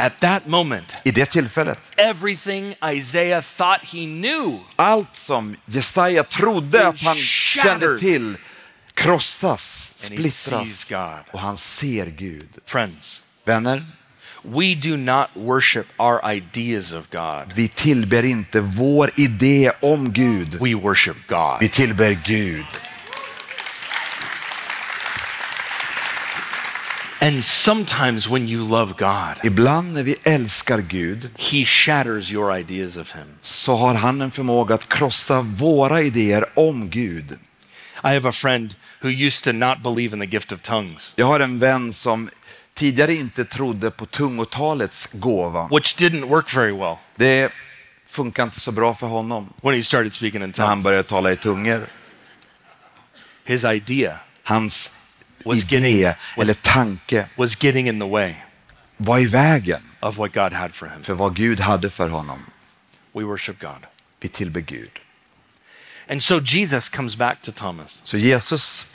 At 0.00 0.20
that 0.20 0.46
moment, 0.46 0.96
I 1.04 1.10
det 1.10 1.30
tillfället, 1.30 1.92
everything 1.96 2.74
Isaiah 2.84 3.42
thought 3.56 3.84
he 3.84 4.06
knew 4.06 4.58
allt 4.76 5.16
som 5.16 5.56
Jesaja 5.66 6.24
trodde 6.24 6.88
att 6.88 7.02
han 7.02 7.16
kände 7.16 7.98
till 7.98 8.36
krossas, 8.94 9.92
splittras 9.96 10.90
och 11.30 11.40
han 11.40 11.56
ser 11.56 12.06
Gud. 12.06 12.48
Friends, 12.66 13.22
Vänner, 13.44 13.84
we 14.42 14.74
do 14.74 14.96
not 14.96 15.28
worship 15.34 15.86
our 15.98 16.20
ideas 16.32 16.92
of 16.92 17.10
God. 17.10 17.52
vi 17.54 17.68
tillber 17.68 18.22
inte 18.22 18.60
vår 18.60 19.10
idé 19.16 19.72
om 19.80 20.12
Gud. 20.12 20.58
We 20.60 20.74
worship 20.74 21.16
God. 21.28 21.56
Vi 21.60 21.68
tillber 21.68 22.18
Gud. 22.24 22.66
And 27.24 27.44
sometimes 27.44 28.28
when 28.28 28.48
you 28.48 28.68
love 28.68 28.94
God, 28.98 29.44
Ibland 29.44 29.92
när 29.94 30.02
vi 30.02 30.16
älskar 30.22 30.78
Gud 30.78 31.30
he 31.38 31.64
shatters 31.64 32.32
your 32.32 32.56
ideas 32.58 32.96
of 32.96 33.14
him. 33.14 33.26
så 33.42 33.76
har 33.76 33.94
han 33.94 34.20
en 34.20 34.30
förmåga 34.30 34.74
att 34.74 34.88
krossa 34.88 35.40
våra 35.40 36.02
idéer 36.02 36.44
om 36.54 36.90
Gud. 36.90 37.32
I 38.04 38.08
have 38.08 38.28
a 38.28 38.32
friend 38.32 38.76
who 39.00 39.08
used 39.08 39.44
to 39.44 39.52
not 39.52 39.82
believe 39.82 40.16
in 40.16 40.20
the 40.20 40.26
gift 40.36 40.52
of 40.52 40.60
tongues, 40.62 41.12
Jag 41.16 41.26
har 41.26 41.40
en 41.40 41.58
vän 41.58 41.92
som 41.92 42.30
tidigare 42.74 43.14
inte 43.14 43.44
trodde 43.44 43.90
på 43.90 44.06
tungotalets 44.06 45.08
gåva. 45.12 45.68
which 45.72 45.96
didn't 45.96 46.28
work 46.28 46.56
very 46.56 46.72
well 46.72 46.96
Det 47.16 47.52
funkar 48.06 48.42
inte 48.42 48.60
så 48.60 48.72
bra 48.72 48.94
för 48.94 49.06
honom 49.06 49.52
when 49.62 49.74
he 49.74 49.82
started 49.82 50.12
speaking 50.14 50.42
in 50.42 50.52
när 50.56 50.66
han 50.66 50.70
tongues. 50.76 50.84
började 50.84 51.08
tala 51.08 51.32
i 51.32 51.36
tungor. 51.36 51.86
His 53.44 53.64
idea 53.64 54.18
Hans 54.42 54.90
Was 55.44 55.56
idé 55.58 55.76
getting- 55.76 56.04
was- 56.36 56.42
eller 56.42 56.54
tanke 56.54 57.26
was 57.36 57.64
getting 57.64 57.88
in 57.88 58.00
the 58.00 58.06
way 58.08 58.34
var 58.96 59.18
i 59.18 59.26
vägen 59.26 59.82
of 60.00 60.18
what 60.18 60.32
God 60.34 60.52
had 60.52 60.72
for 60.72 60.88
him. 60.88 61.02
för 61.02 61.14
vad 61.14 61.36
Gud 61.36 61.60
hade 61.60 61.90
för 61.90 62.08
honom. 62.08 62.38
We 63.12 63.22
worship 63.24 63.60
God. 63.60 63.86
Vi 64.20 64.28
tillber 64.28 64.60
Gud. 64.60 64.90
And 66.10 66.22
so 66.22 66.40
Jesus 66.40 66.88
comes 66.88 67.16
back 67.16 67.42
to 67.42 67.52
Thomas. 67.52 68.00
Så 68.04 68.16
Jesus 68.18 68.86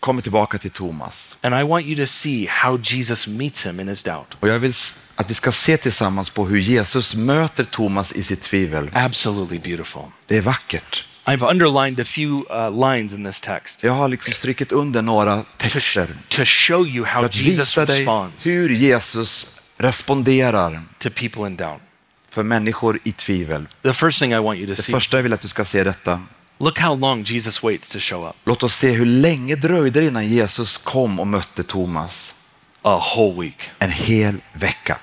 kommer 0.00 0.22
tillbaka 0.22 0.58
till 0.58 0.70
Thomas. 0.70 1.36
And 1.42 1.54
I 1.54 1.62
want 1.62 1.86
you 1.86 1.96
to 1.96 2.06
see 2.06 2.46
how 2.46 2.78
Jesus 2.82 3.26
meets 3.28 3.66
him 3.66 3.80
in 3.80 3.88
his 3.88 4.02
doubt. 4.02 4.36
Och 4.40 4.48
jag 4.48 4.58
vill 4.58 4.72
att 5.16 5.30
vi 5.30 5.34
ska 5.34 5.52
se 5.52 5.76
tillsammans 5.76 6.30
på 6.30 6.46
hur 6.46 6.58
Jesus 6.58 7.14
möter 7.14 7.64
Thomas 7.64 8.12
i 8.12 8.22
sitt 8.22 8.42
tvivel. 8.42 8.90
Absolutely 8.92 9.58
beautiful. 9.58 10.02
Det 10.26 10.36
är 10.36 10.40
vackert. 10.40 11.06
I've 11.24 11.50
underlined 11.50 12.00
a 12.00 12.04
few 12.04 12.28
uh, 12.50 12.70
lines 12.90 13.14
in 13.14 13.24
this 13.24 13.40
text 13.40 13.82
Jag 13.82 13.92
har 13.92 14.08
liksom 14.08 14.34
strykit 14.34 14.72
under 14.72 15.02
några 15.02 15.42
to, 15.42 15.48
texter 15.58 16.08
to 16.28 16.44
show 16.44 16.86
you 16.86 17.04
how 17.06 17.28
Jesus 17.32 17.78
responds 17.78 18.46
hur 18.46 18.70
Jesus 18.70 19.60
responderar 19.76 20.82
to 20.98 21.10
people 21.10 21.46
in 21.46 21.56
doubt. 21.56 21.80
för 22.28 22.42
människor 22.42 22.98
i 23.04 23.12
tvivel. 23.12 23.66
The 23.82 23.92
first 23.92 24.18
thing 24.20 24.32
I 24.32 24.38
want 24.38 24.58
you 24.58 24.66
to 24.66 24.72
Det 24.74 24.82
see 24.82 24.92
första 24.92 25.16
jag 25.16 25.22
vill 25.22 25.32
att 25.32 25.42
du 25.42 25.48
ska 25.48 25.64
se 25.64 25.84
detta. 25.84 26.22
look 26.58 26.78
how 26.78 26.96
long 26.96 27.22
Jesus 27.22 27.62
waits 27.62 27.88
to 27.88 27.98
show 27.98 28.28
up. 28.28 28.36
Låt 28.44 28.62
oss 28.62 28.74
se 28.74 28.90
hur 28.90 29.06
länge 29.06 29.56
dröjde 29.56 30.00
det 30.00 30.06
innan 30.06 30.26
Jesus 30.28 30.78
kom 30.78 31.20
och 31.20 31.26
mötte 31.26 31.62
Thomas. 31.62 32.34
A 32.82 33.02
whole 33.16 33.40
week. 33.40 33.70
En 33.78 33.90
hel 33.90 34.40
vecka. 34.52 34.98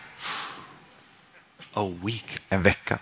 A 1.73 1.91
week. 2.03 2.25
En 2.49 2.62
vecka. 2.62 2.99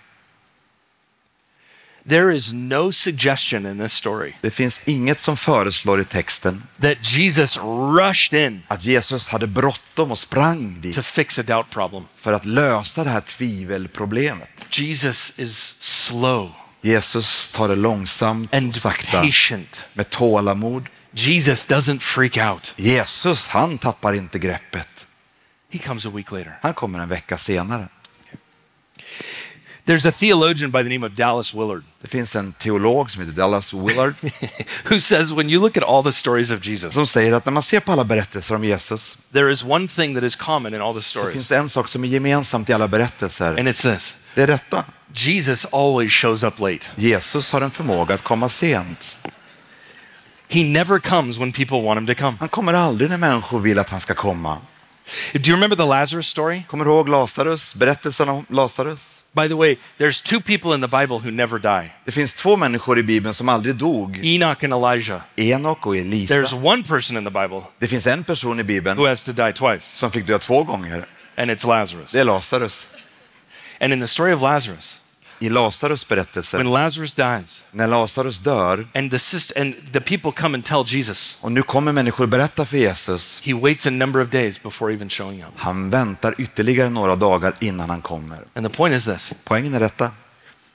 There 2.10 2.36
is 2.36 2.54
no 2.54 2.92
suggestion 2.92 3.66
in 3.66 3.80
this 3.80 3.94
story 3.94 4.34
Det 4.42 4.52
finns 4.52 4.82
inget 4.86 5.20
som 5.20 5.38
föreslår 5.38 6.02
i 6.02 6.06
texten 6.06 6.64
that 6.82 6.98
Jesus 7.18 7.58
rushed 7.98 8.48
in 8.48 8.64
att 8.68 8.84
Jesus 8.86 9.30
hade 9.30 9.48
bråttom 9.48 10.12
och 10.12 10.18
sprang 10.18 10.76
to 10.76 10.82
dit 10.82 11.06
fix 11.06 11.40
a 11.40 11.44
doubt 11.44 11.70
problem. 11.70 12.04
för 12.16 12.34
att 12.34 12.46
lösa 12.46 13.04
det 13.04 13.10
här 13.10 13.22
tvivelproblemet. 13.22 14.68
Jesus 14.70 15.34
is 15.38 15.76
slow 15.80 16.52
Jesus 16.82 17.50
tar 17.50 17.68
det 17.68 17.76
långsamt 17.76 18.52
och 18.52 18.58
and 18.58 18.76
sakta 18.76 19.22
patient. 19.22 19.88
med 19.94 20.10
tålamod. 20.10 20.86
Jesus 21.12 21.68
doesn't 21.68 22.00
freak 22.00 22.38
out. 22.38 22.74
Jesus, 22.78 23.48
han 23.48 23.78
tappar 23.78 24.14
inte 24.14 24.40
greppet. 24.40 25.08
He 25.72 25.80
comes 25.80 26.06
a 26.06 26.10
week 26.14 26.32
later. 26.32 26.60
Han 26.62 26.74
kommer 26.74 27.00
en 27.00 27.10
vecka 27.10 27.38
senare. 27.38 27.88
There's 29.88 30.06
a 30.06 30.12
theologian 30.12 30.72
by 30.72 30.84
the 30.84 30.90
name 30.90 31.06
of 31.06 31.12
Dallas 31.12 31.54
Willard 31.54 31.84
Det 32.02 32.08
finns 32.08 32.36
en 32.36 32.54
teolog 32.54 33.12
som 33.12 33.22
heter 33.22 33.34
Dallas 33.34 33.74
Willard 33.74 34.14
who 34.90 35.00
says 35.00 35.32
when 35.32 35.50
you 35.50 35.62
look 35.62 35.78
at 35.78 35.84
all 35.84 36.04
the 36.04 36.12
stories 36.14 36.52
of 36.52 36.66
Jesus, 36.66 36.94
som 36.94 37.08
säger 37.08 37.34
att 37.34 37.46
när 37.46 37.52
man 37.52 37.64
ser 37.64 37.80
på 37.80 37.92
alla 37.92 38.04
berättelser 38.04 38.56
om 38.56 38.64
Jesus 38.64 39.18
there 39.34 39.52
is 39.52 39.64
one 39.64 39.88
thing 39.88 40.16
that 40.16 40.24
is 40.24 40.36
common 40.36 40.74
in 40.74 40.82
all 40.82 40.94
the 40.94 41.02
så 41.02 41.20
stories, 41.20 41.34
finns 41.34 41.48
det 41.48 41.58
en 41.58 41.70
sak 41.70 41.88
som 41.88 42.04
är 42.04 42.08
gemensamt 42.08 42.70
i 42.70 42.74
alla 42.74 42.88
berättelser. 42.88 43.48
and 43.60 43.68
it's 43.68 43.94
this 43.96 44.18
Det 44.36 44.44
är 44.44 44.48
detta. 44.48 44.86
Jesus 45.14 45.66
always 45.72 46.12
shows 46.12 46.44
up 46.44 46.60
late. 46.60 46.86
Jesus 46.96 47.52
har 47.52 47.62
en 47.62 47.72
förmåga 47.72 48.16
att 48.16 48.22
komma 48.22 48.50
sent. 48.50 49.18
He 50.50 50.64
never 50.64 51.00
comes 51.00 51.38
when 51.38 51.52
people 51.52 51.82
want 51.82 52.00
him 52.00 52.08
to 52.08 52.16
come. 52.16 52.38
Han 52.40 52.50
kommer 52.50 52.74
aldrig 52.74 53.10
när 53.10 53.18
människor 53.18 53.60
vill 53.60 53.80
att 53.80 53.90
han 53.90 54.00
ska 54.00 54.14
komma. 54.14 54.58
Do 55.34 55.40
you 55.40 55.56
remember 55.56 55.76
the 55.76 55.86
Lazarus 55.86 56.28
story? 56.28 56.64
Kommer 56.68 56.86
du 56.86 56.92
ihåg 56.92 57.10
Lazarus? 57.10 57.76
Berättelsen 57.76 58.30
om 58.30 58.46
Lazarus? 58.50 59.17
By 59.38 59.48
the 59.48 59.56
way, 59.56 59.78
there's 59.98 60.22
two 60.22 60.40
people 60.40 60.74
in 60.74 60.82
the 60.82 60.88
Bible 60.88 61.20
who 61.20 61.32
never 61.32 61.60
die 61.60 61.92
Det 62.06 62.12
finns 62.12 62.34
två 62.34 62.58
människor 62.58 63.00
i 63.00 63.04
Bibeln 63.04 63.34
som 63.34 63.50
aldrig 63.50 63.76
dog. 63.76 64.20
Enoch 64.24 64.64
and 64.64 64.74
Elijah. 64.74 65.22
Enok 65.36 65.86
och 65.86 65.98
Elisa. 65.98 66.34
There's 66.34 66.54
one 66.54 66.84
person 66.84 67.18
in 67.18 67.24
the 67.24 67.42
Bible 67.42 67.62
Det 67.80 67.88
finns 67.88 68.08
en 68.08 68.24
person 68.24 68.60
i 68.60 68.80
who 68.80 69.08
has 69.08 69.24
to 69.24 69.32
die 69.32 69.54
twice, 69.54 69.98
som 69.98 70.12
fick 70.12 70.26
dö 70.28 70.40
två 70.40 70.64
gånger. 70.64 71.06
and 71.38 71.52
it's 71.52 71.66
Lazarus. 71.66 72.12
Det 72.12 72.20
är 72.20 72.24
Lazarus. 72.24 72.90
And 73.80 73.94
in 73.94 74.00
the 74.00 74.08
story 74.08 74.34
of 74.34 74.42
Lazarus, 74.42 74.97
I 75.40 75.50
Lazarus 75.50 76.08
berättelse, 76.08 76.58
when 76.58 76.72
Lazarus 76.72 77.16
dies, 77.16 77.66
när 77.72 77.88
Lazarus 77.88 78.40
dör 78.40 78.88
and 78.96 79.12
the 79.12 79.20
sister, 79.20 79.62
and 79.62 79.76
the 79.94 80.00
people 80.02 80.32
come 80.32 80.56
and 80.58 80.66
tell 80.66 80.84
Jesus, 80.88 81.38
och 81.42 81.52
nu 81.52 81.62
kommer 81.62 81.92
människor 81.92 82.28
berätta 82.28 82.66
för 82.66 82.78
Jesus. 82.78 83.42
he 83.46 83.54
waits 83.54 83.88
a 83.88 83.90
number 83.90 84.22
of 84.22 84.30
days 84.30 84.64
before 84.64 84.94
even 84.94 85.10
showing 85.10 85.44
up. 85.44 85.50
Han 85.56 85.90
väntar 85.90 86.36
ytterligare 86.38 86.90
några 86.90 87.16
dagar 87.16 87.54
innan 87.60 87.90
han 87.90 88.02
kommer. 88.02 88.40
And 88.54 88.66
the 88.66 88.74
point 88.78 88.96
is 88.96 89.06
this 89.06 89.34
Poängen 89.44 89.74
är 89.74 89.80
detta. 89.80 90.12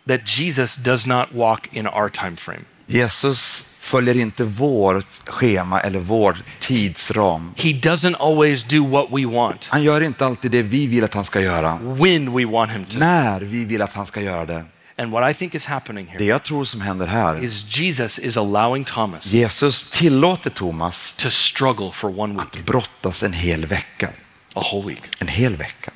that 0.08 0.38
Jesus 0.38 0.76
does 0.76 1.06
not 1.06 1.32
walk 1.32 1.68
in 1.72 1.86
our 1.86 2.08
time 2.08 2.36
frame. 2.36 2.64
Jesus 2.86 3.64
följer 3.82 4.16
inte 4.16 4.44
vårt 4.44 5.28
schema 5.28 5.80
eller 5.80 5.98
vår 5.98 6.38
tidsram. 6.60 7.54
He 7.56 7.68
doesn't 7.70 8.16
always 8.18 8.62
do 8.62 8.86
what 8.86 9.06
we 9.10 9.26
want 9.26 9.66
Han 9.70 9.82
gör 9.82 10.00
inte 10.00 10.26
alltid 10.26 10.50
det 10.50 10.62
vi 10.62 10.86
vill 10.86 11.04
att 11.04 11.14
han 11.14 11.24
ska 11.24 11.40
göra. 11.40 11.78
when 11.82 12.36
we 12.36 12.44
want 12.44 12.70
him 12.70 12.84
to. 12.84 12.98
När 12.98 13.40
vi 13.40 13.64
vill 13.64 13.82
att 13.82 13.92
han 13.92 14.06
ska 14.06 14.20
göra 14.20 14.46
det. 14.46 14.64
And 14.98 15.12
what 15.12 15.30
I 15.30 15.34
think 15.34 15.54
is 15.54 15.66
happening 15.66 16.06
Det 16.06 16.12
here 16.12 16.24
jag 16.24 16.42
tror 16.42 16.64
som 16.64 16.80
händer 16.80 17.06
här, 17.06 17.44
is 17.44 17.78
Jesus 17.78 18.18
is 18.18 18.36
allowing 18.36 18.84
Thomas 18.84 19.26
Jesus 19.26 19.84
tillåter 19.84 20.50
Thomas 20.50 21.12
to 21.12 21.30
struggle 21.30 21.90
for 21.92 22.20
one 22.20 22.34
week, 22.34 22.66
brottas 22.66 23.22
en 23.22 23.32
hel 23.32 23.66
vecka. 23.66 24.08
a 24.54 24.62
whole 24.72 24.86
week. 24.88 25.02
En 25.18 25.28
hel 25.28 25.56
vecka. 25.56 25.90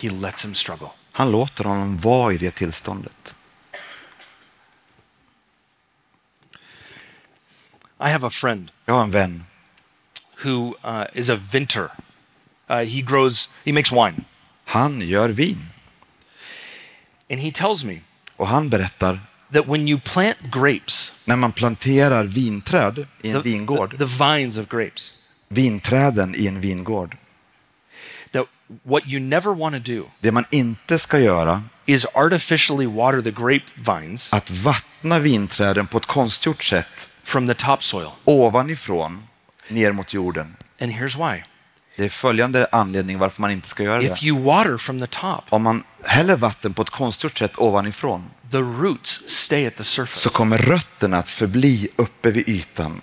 He 0.00 0.10
lets 0.10 0.44
him 0.44 0.54
struggle. 0.54 0.88
Han 1.12 1.30
låter 1.30 1.64
honom 1.64 1.98
vara 1.98 2.32
i 2.32 2.38
det 2.38 2.50
tillståndet. 2.50 3.34
I 8.00 8.08
have 8.10 8.26
a 8.26 8.30
friend 8.30 8.70
Jag 8.86 8.94
har 8.94 9.02
en 9.02 9.10
vän, 9.10 9.44
who 10.44 10.74
uh, 10.84 11.06
is 11.14 11.30
a 11.30 11.36
vinter. 11.52 11.90
Uh, 12.70 12.84
he 12.84 13.02
grows, 13.02 13.48
he 13.64 13.72
makes 13.72 13.92
wine. 13.92 14.24
han 14.64 15.00
gör 15.00 15.28
vin. 15.28 15.66
And 17.30 17.40
he 17.40 17.52
tells 17.52 17.84
me 17.84 18.00
Och 18.36 18.48
han 18.48 18.68
berättar, 18.68 19.20
that 19.52 19.66
when 19.66 19.88
you 19.88 20.00
plant 20.00 20.36
grapes, 20.52 21.12
när 21.24 21.36
man 21.36 21.52
planterar 21.52 22.24
vinträd 22.24 23.06
i 23.22 23.30
en 23.30 23.42
the, 23.42 23.50
vingård, 23.50 23.90
the, 23.90 23.96
the 23.96 24.24
vines 24.24 24.58
of 24.58 24.68
grapes, 24.68 25.14
vinträden 25.48 26.34
i 26.34 26.46
en 26.46 26.60
vingård, 26.60 27.16
that 28.32 28.46
what 28.82 29.06
you 29.06 29.20
never 29.20 29.54
want 29.54 29.74
to 29.74 29.92
do 29.92 30.04
det 30.20 30.32
man 30.32 30.44
inte 30.50 30.98
ska 30.98 31.18
göra 31.18 31.62
is 31.86 32.06
artificially 32.14 32.86
water 32.86 33.22
the 33.22 33.30
grapevines 33.30 34.32
att 34.32 34.50
vattna 34.50 35.18
vinträden 35.18 35.86
på 35.86 35.98
ett 35.98 36.06
konstgjort 36.06 36.64
sätt 36.64 37.10
from 37.26 37.46
the 37.46 37.54
topsoil. 37.54 38.10
ovanifrån 38.24 39.22
ner 39.68 39.92
mot 39.92 40.14
jorden. 40.14 40.56
And 40.80 40.92
here's 40.92 41.16
why. 41.32 41.44
Det 41.96 42.04
är 42.04 42.08
följande 42.08 42.68
anledning 42.72 43.18
varför 43.18 43.40
man 43.40 43.50
inte 43.50 43.68
ska 43.68 43.82
göra 43.82 44.02
If 44.02 44.20
det. 44.20 44.26
you 44.26 44.42
water 44.42 44.76
from 44.76 45.00
the 45.00 45.06
top, 45.06 45.44
Om 45.48 45.62
man 45.62 45.84
häller 46.04 46.36
vatten 46.36 46.74
på 46.74 46.82
ett 46.82 46.90
konstgjort 46.90 47.38
sätt 47.38 47.58
ovanifrån 47.58 48.30
the 48.50 48.58
roots 48.58 49.22
stay 49.26 49.66
at 49.66 49.76
the 49.76 49.84
surface. 49.84 50.18
så 50.20 50.30
kommer 50.30 50.58
rötterna 50.58 51.16
att 51.18 51.30
förbli 51.30 51.88
uppe 51.96 52.30
vid 52.30 52.48
ytan. 52.48 53.02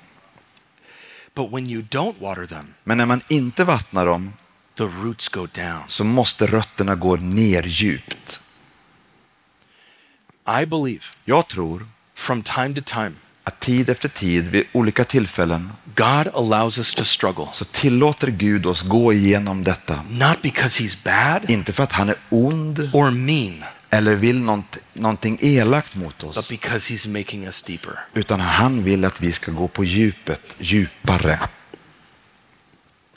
But 1.35 1.51
when 1.53 1.69
you 1.69 1.81
don't 1.81 2.15
water 2.21 2.45
them, 2.45 2.73
Men 2.83 2.97
när 2.97 3.05
man 3.05 3.21
inte 3.27 3.63
vattnar 3.63 4.05
dem 4.05 4.33
the 4.77 4.83
roots 4.83 5.29
go 5.29 5.47
down. 5.53 5.81
så 5.87 6.03
måste 6.03 6.47
rötterna 6.47 6.95
gå 6.95 7.15
ner 7.15 7.63
djupt. 7.63 8.39
I 10.61 10.65
believe 10.65 11.03
Jag 11.25 11.47
tror 11.47 11.87
from 12.15 12.43
time 12.43 12.75
to 12.75 12.81
time, 12.85 13.11
att 13.43 13.59
tid 13.59 13.89
efter 13.89 14.09
tid, 14.09 14.47
vid 14.47 14.63
olika 14.71 15.03
tillfällen, 15.03 15.71
God 15.95 16.27
allows 16.33 16.77
us 16.77 16.93
to 16.93 17.05
struggle. 17.05 17.47
så 17.51 17.65
tillåter 17.65 18.27
Gud 18.27 18.65
oss 18.65 18.81
gå 18.81 19.13
igenom 19.13 19.63
detta. 19.63 20.03
Not 20.09 20.41
because 20.41 20.83
he's 20.83 20.97
bad 21.03 21.49
Inte 21.51 21.73
för 21.73 21.83
att 21.83 21.91
han 21.91 22.09
är 22.09 22.15
ond 22.29 22.89
or 22.93 23.11
mean, 23.11 23.63
eller 23.89 24.15
vill 24.15 24.41
nånt, 24.41 24.77
någonting 24.93 25.37
elakt 25.41 25.95
mot 25.95 26.17
but 26.19 26.37
oss, 26.37 26.49
because 26.51 26.93
he's 26.93 27.07
making 27.19 27.45
us 27.45 27.63
deeper. 27.63 27.99
utan 28.13 28.39
han 28.39 28.83
vill 28.83 29.05
att 29.05 29.21
vi 29.21 29.31
ska 29.31 29.51
gå 29.51 29.67
på 29.67 29.83
djupet, 29.83 30.55
djupare, 30.59 31.39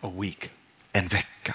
A 0.00 0.10
week. 0.20 0.50
en 0.92 1.08
vecka. 1.08 1.54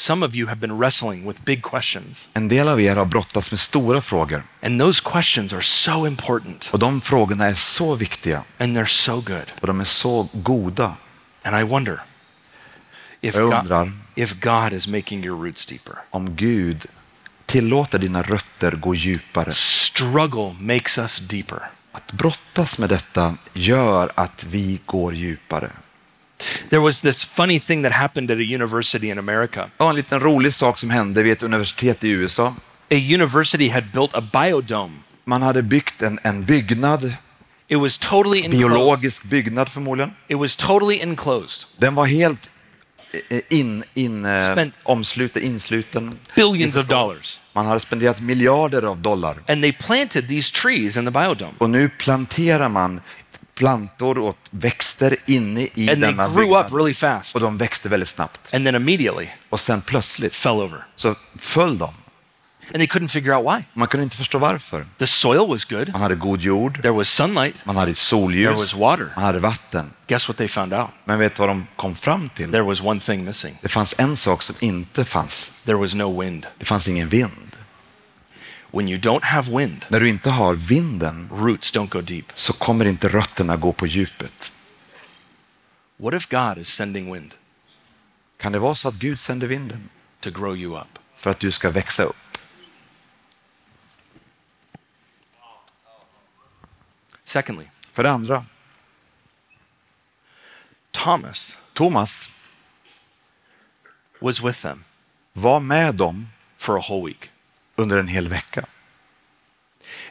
Some 0.00 0.22
of 0.26 0.34
you 0.34 0.48
have 0.48 0.60
been 0.60 0.78
wrestling 0.78 1.26
with 1.26 1.40
big 1.44 1.62
questions, 1.62 2.28
En 2.32 2.48
del 2.48 2.68
av 2.68 2.80
er 2.80 2.96
har 2.96 3.04
brottats 3.04 3.50
med 3.50 3.60
stora 3.60 4.00
frågor 4.02 4.42
and 4.62 4.80
those 4.80 5.02
questions 5.12 5.52
are 5.52 5.62
so 5.62 6.06
important 6.06 6.70
och 6.72 6.78
de 6.78 7.00
frågorna 7.00 7.46
är 7.46 7.54
så 7.54 7.94
viktiga 7.94 8.42
and 8.58 8.76
they're 8.78 8.84
so 8.84 9.14
good. 9.20 9.52
och 9.60 9.66
de 9.66 9.80
är 9.80 9.84
så 9.84 10.28
goda. 10.32 10.96
And 11.42 11.60
I 11.60 11.62
wonder 11.62 12.00
if 13.20 13.34
Jag 13.34 13.50
God, 13.50 13.58
undrar 13.58 13.92
if 14.14 14.40
God 14.40 14.72
is 14.72 14.86
making 14.88 15.24
your 15.24 15.44
roots 15.44 15.66
deeper. 15.66 15.94
om 16.10 16.36
Gud 16.36 16.86
tillåter 17.46 17.98
dina 17.98 18.22
rötter 18.22 18.72
gå 18.72 18.94
djupare. 18.94 19.52
Struggle 19.52 20.54
makes 20.60 20.98
us 20.98 21.18
deeper. 21.18 21.70
Att 21.92 22.12
brottas 22.12 22.78
med 22.78 22.88
detta 22.88 23.34
gör 23.52 24.10
att 24.14 24.44
vi 24.44 24.80
går 24.86 25.14
djupare. 25.14 25.70
There 26.70 26.80
was 26.80 27.00
this 27.02 27.24
funny 27.24 27.60
thing 27.60 27.82
that 27.82 27.92
happened 27.92 28.30
at 28.30 28.36
a 28.38 28.54
university 28.54 29.10
in 29.10 29.18
America. 29.18 29.70
Var 29.76 29.90
en 29.90 29.96
liten 29.96 30.20
rolig 30.20 30.54
sak 30.54 30.78
som 30.78 30.90
hände 30.90 31.22
vid 31.22 31.32
ett 31.32 31.42
universitet 31.42 32.04
i 32.04 32.08
USA. 32.08 32.54
A 32.90 32.94
university 33.14 33.68
had 33.68 33.84
built 33.92 34.14
a 34.14 34.20
biodome. 34.32 34.92
Man 35.24 35.42
hade 35.42 35.62
byggt 35.62 36.02
en, 36.02 36.18
en 36.22 36.44
byggnad, 36.44 37.12
It 37.68 37.76
was 37.78 37.98
totally 37.98 38.38
enclosed. 38.44 38.68
biologisk 38.68 39.22
byggnad 39.24 39.68
förmodligen. 39.68 40.12
It 40.28 40.36
was 40.38 40.56
totally 40.56 41.00
enclosed. 41.02 41.66
Den 41.78 41.94
var 41.94 42.06
helt 42.06 42.50
eh, 43.30 43.40
in, 43.50 43.84
in, 43.94 44.24
eh, 44.24 44.30
Spent- 44.52 44.72
omsluten, 44.82 45.42
insluten. 45.42 46.18
Billions 46.36 46.76
of 46.76 46.86
dollars. 46.86 47.40
Man 47.52 47.66
hade 47.66 47.80
spenderat 47.80 48.20
miljarder 48.20 48.82
av 48.82 48.98
dollar. 48.98 49.36
And 49.48 49.62
they 49.62 49.72
planted 49.72 50.28
these 50.28 50.52
trees 50.52 50.96
in 50.96 51.04
the 51.04 51.10
biodome. 51.10 51.52
Och 51.58 51.70
nu 51.70 51.88
planterar 51.88 52.68
man 52.68 53.00
plantor 53.60 54.18
och 54.18 54.36
växter 54.50 55.16
inne 55.26 55.60
i 55.74 55.90
And 55.90 56.00
denna 56.00 56.28
byggnad. 56.28 56.72
really. 56.72 57.20
Och 57.34 57.40
de 57.40 57.58
växte 57.58 57.88
väldigt 57.88 58.08
snabbt. 58.08 58.54
Och 59.50 59.60
sen 59.60 59.80
plötsligt 59.82 60.36
fell 60.36 60.52
over. 60.52 60.84
så 60.96 61.14
föll 61.38 61.78
de. 61.78 61.90
And 62.72 62.78
they 62.78 62.86
couldn't 62.86 63.08
figure 63.08 63.34
out 63.36 63.44
why. 63.46 63.64
Man 63.72 63.88
kunde 63.88 64.04
inte 64.04 64.16
förstå 64.16 64.38
varför. 64.38 64.86
The 64.98 65.06
soil 65.06 65.48
was 65.48 65.64
good. 65.64 65.92
Man 65.92 66.00
hade 66.00 66.14
god 66.14 66.40
jord, 66.40 66.82
There 66.82 66.92
was 66.92 67.08
sunlight. 67.08 67.66
man 67.66 67.76
hade 67.76 67.86
There 67.92 67.94
solljus, 67.96 68.52
was 68.56 68.74
water. 68.74 69.08
man 69.16 69.24
hade 69.24 69.38
vatten. 69.38 69.90
Guess 70.06 70.28
what 70.28 70.36
they 70.36 70.48
found 70.48 70.74
out? 70.74 70.88
Men 71.04 71.18
vet 71.18 71.38
vad 71.38 71.48
de 71.48 71.66
kom 71.76 71.94
fram 71.94 72.28
till? 72.28 72.50
There 72.50 72.62
was 72.62 72.80
one 72.82 73.00
thing 73.00 73.24
missing. 73.24 73.58
Det 73.62 73.68
fanns 73.68 73.94
en 73.98 74.16
sak 74.16 74.42
som 74.42 74.56
inte 74.60 75.04
fanns. 75.04 75.52
There 75.64 75.76
was 75.78 75.94
no 75.94 76.20
wind. 76.20 76.46
Det 76.58 76.64
fanns 76.64 76.88
ingen 76.88 77.08
vind. 77.08 77.49
When 78.72 78.88
you 78.88 78.98
don't 79.00 79.24
have 79.24 79.58
wind, 79.58 79.84
När 79.88 80.00
du 80.00 80.08
inte 80.08 80.30
har 80.30 80.54
vinden 80.54 81.28
roots 81.32 81.72
don't 81.74 81.88
go 81.88 82.00
deep. 82.00 82.24
så 82.34 82.52
kommer 82.52 82.84
inte 82.84 83.08
rötterna 83.08 83.56
gå 83.56 83.72
på 83.72 83.86
djupet. 83.86 84.52
What 85.96 86.14
if 86.14 86.28
God 86.28 86.58
is 86.58 86.68
sending 86.68 87.12
wind 87.12 87.34
Kan 88.36 88.52
det 88.52 88.58
vara 88.58 88.74
så 88.74 88.88
att 88.88 88.94
Gud 88.94 89.18
sänder 89.18 89.46
vinden 89.46 89.88
to 90.20 90.30
grow 90.30 90.56
you 90.56 90.80
up? 90.80 90.98
för 91.16 91.30
att 91.30 91.38
du 91.40 91.52
ska 91.52 91.70
växa 91.70 92.02
upp? 92.04 92.16
Secondly, 97.24 97.66
För 97.92 98.02
det 98.02 98.10
andra, 98.10 98.44
Thomas 100.90 101.56
Thomas 101.72 102.30
was 104.20 104.40
with 104.42 104.62
them 104.62 104.84
var 105.32 105.60
med 105.60 105.94
dem 105.94 106.28
for 106.58 106.78
a 106.78 106.82
whole 106.88 107.06
week. 107.06 107.30
Under 107.80 107.98
en 107.98 108.08
hel 108.08 108.28
vecka. 108.28 108.64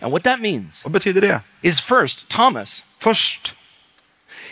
And 0.02 0.12
what 0.12 0.24
that 0.24 0.40
means 0.40 0.84
Vad 0.86 0.92
betyder 0.94 1.22
det? 1.22 1.42
is 1.62 1.82
first, 1.82 2.28
Thomas 2.30 2.84
Först 3.00 3.54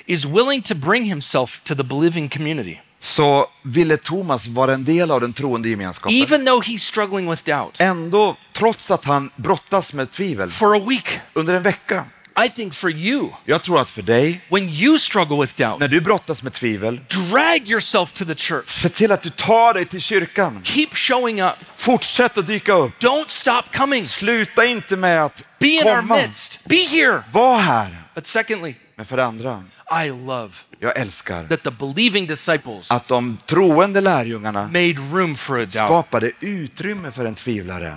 is 0.06 0.26
willing 0.26 0.62
to 0.62 0.76
bring 0.76 1.06
himself 1.06 1.62
to 1.64 1.76
the 1.76 1.84
believing 1.84 2.30
community, 2.30 2.80
så 3.00 3.48
ville 3.64 3.98
Thomas 3.98 4.48
vara 4.48 4.74
en 4.74 4.84
del 4.86 5.12
av 5.12 5.22
den 5.22 5.34
troende 5.34 5.70
gemenskapen. 5.70 6.16
even 6.18 6.46
though 6.46 6.62
he's 6.68 6.78
struggling 6.84 7.30
with 7.30 7.44
doubt. 7.46 7.80
Ändå, 7.82 8.36
trots 8.54 8.92
att 8.92 9.06
han 9.06 9.30
brottas 9.36 9.94
med 9.94 10.12
tvivel 10.12 10.50
For 10.50 10.76
a 10.76 10.80
week, 10.90 11.20
under 11.34 11.54
en 11.54 11.64
vecka. 11.64 12.06
I 12.46 12.50
think 12.50 12.74
for 12.74 12.92
you, 12.92 13.30
Jag 13.46 13.64
tror 13.64 13.82
att 13.82 13.90
för 13.90 14.02
dig, 14.02 14.42
when 14.50 14.70
you 14.70 15.00
struggle 15.00 15.42
with 15.42 15.56
doubt, 15.56 15.80
när 15.80 15.88
du 15.88 16.02
brottas 16.02 16.44
med 16.44 16.54
tvivel, 16.54 17.00
drag 17.08 17.70
yourself 17.70 18.12
to 18.12 18.26
the 18.26 18.36
church. 18.36 18.70
se 18.70 18.90
till 18.90 19.12
att 19.12 19.22
du 19.22 19.30
tar 19.30 19.74
dig 19.74 19.86
till 19.86 20.02
kyrkan. 20.02 20.62
Keep 20.64 20.88
showing 20.94 21.42
up. 21.42 21.54
Fortsätt 21.76 22.38
att 22.38 22.48
dyka 22.48 22.74
upp. 22.74 22.92
Don't 23.00 23.28
stop 23.28 23.62
coming. 23.78 24.06
Sluta 24.06 24.66
inte 24.66 24.96
med 24.96 25.24
att 25.26 25.46
Be 25.60 25.68
in 25.68 25.88
our 25.88 25.96
komma. 26.02 26.16
midst. 26.16 26.60
Be 26.66 26.76
here. 26.76 27.24
Var 27.32 27.58
här. 27.58 28.04
But 28.16 28.28
secondly, 28.28 28.76
Men 28.96 29.06
för 29.06 29.18
det 29.18 29.26
andra, 29.26 29.64
I 30.06 30.10
love 30.10 30.54
jag 30.80 30.98
älskar 30.98 31.48
that 31.48 31.64
the 31.64 31.72
believing 31.72 32.28
disciples 32.28 32.92
att 32.92 33.08
de 33.08 33.38
troende 33.46 34.02
lärjungarna 34.02 34.64
made 34.64 34.94
room 35.12 35.36
for 35.36 35.56
a 35.56 35.60
doubt. 35.60 35.74
skapade 35.74 36.32
utrymme 36.40 37.12
för 37.12 37.26
en 37.26 37.36
tvivlare. 37.36 37.96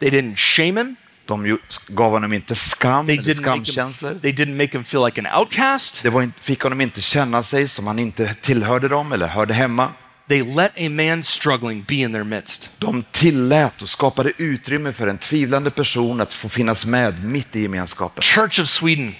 They 0.00 0.10
didn't 0.10 0.36
shame 0.36 0.80
him. 0.80 0.96
De 1.30 1.58
gav 1.88 2.10
honom 2.10 2.32
inte 2.32 2.54
skam 2.54 3.06
They 3.06 3.18
eller 3.18 3.34
make 3.34 3.50
him, 3.56 3.64
skamkänslor. 3.64 4.18
they 4.22 4.32
didn't 4.32 4.54
make 4.56 4.76
him 4.78 4.84
feel 4.84 5.04
like 5.04 5.20
an 5.20 5.40
outcast. 5.40 6.00
Det 6.02 6.10
var 6.10 6.22
inte, 6.22 6.42
fick 6.42 6.62
honom 6.62 6.80
inte 6.80 7.00
känna 7.00 7.42
sig 7.42 7.68
som 7.68 7.86
han 7.86 7.98
inte 7.98 8.34
tillhörde 8.34 8.88
dem 8.88 9.12
eller 9.12 9.26
hörde 9.26 9.54
hemma. 9.54 9.92
They 10.28 10.42
let 10.42 10.72
a 10.76 10.88
man 10.90 11.22
struggling 11.22 11.84
be 11.88 11.94
in 11.94 12.12
their 12.12 12.24
midst. 12.24 12.70
De 12.78 13.04
tillät 13.12 13.82
och 13.82 13.88
skapade 13.88 14.32
utrymme 14.36 14.92
för 14.92 15.06
en 15.06 15.18
tvivlande 15.18 15.70
person 15.70 16.20
att 16.20 16.32
få 16.32 16.48
finnas 16.48 16.86
med 16.86 17.24
mitt 17.24 17.56
i 17.56 17.60
gemenskapen. 17.62 18.22
Church 18.22 18.60
of 18.60 18.68
Sweden, 18.68 19.14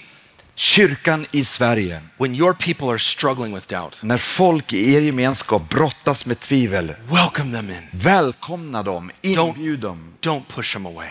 Kyrkan 0.55 1.25
i 1.31 1.45
Sverige, 1.45 2.01
when 2.17 2.35
your 2.35 2.53
people 2.53 2.87
are 2.87 2.99
struggling 2.99 3.55
with 3.55 3.67
doubt, 3.67 3.99
när 4.03 4.17
folk 4.17 4.73
i 4.73 4.93
er 4.95 5.01
gemenskap 5.01 5.69
brottas 5.69 6.25
med 6.25 6.39
tvivel, 6.39 6.93
welcome 7.09 7.55
them 7.57 7.69
in. 7.69 7.87
välkomna 7.91 8.83
dem, 8.83 9.11
inbjud 9.21 9.79
dem. 9.79 10.13
Don't 10.21 10.43
push 10.55 10.73
them 10.73 10.85
away. 10.85 11.07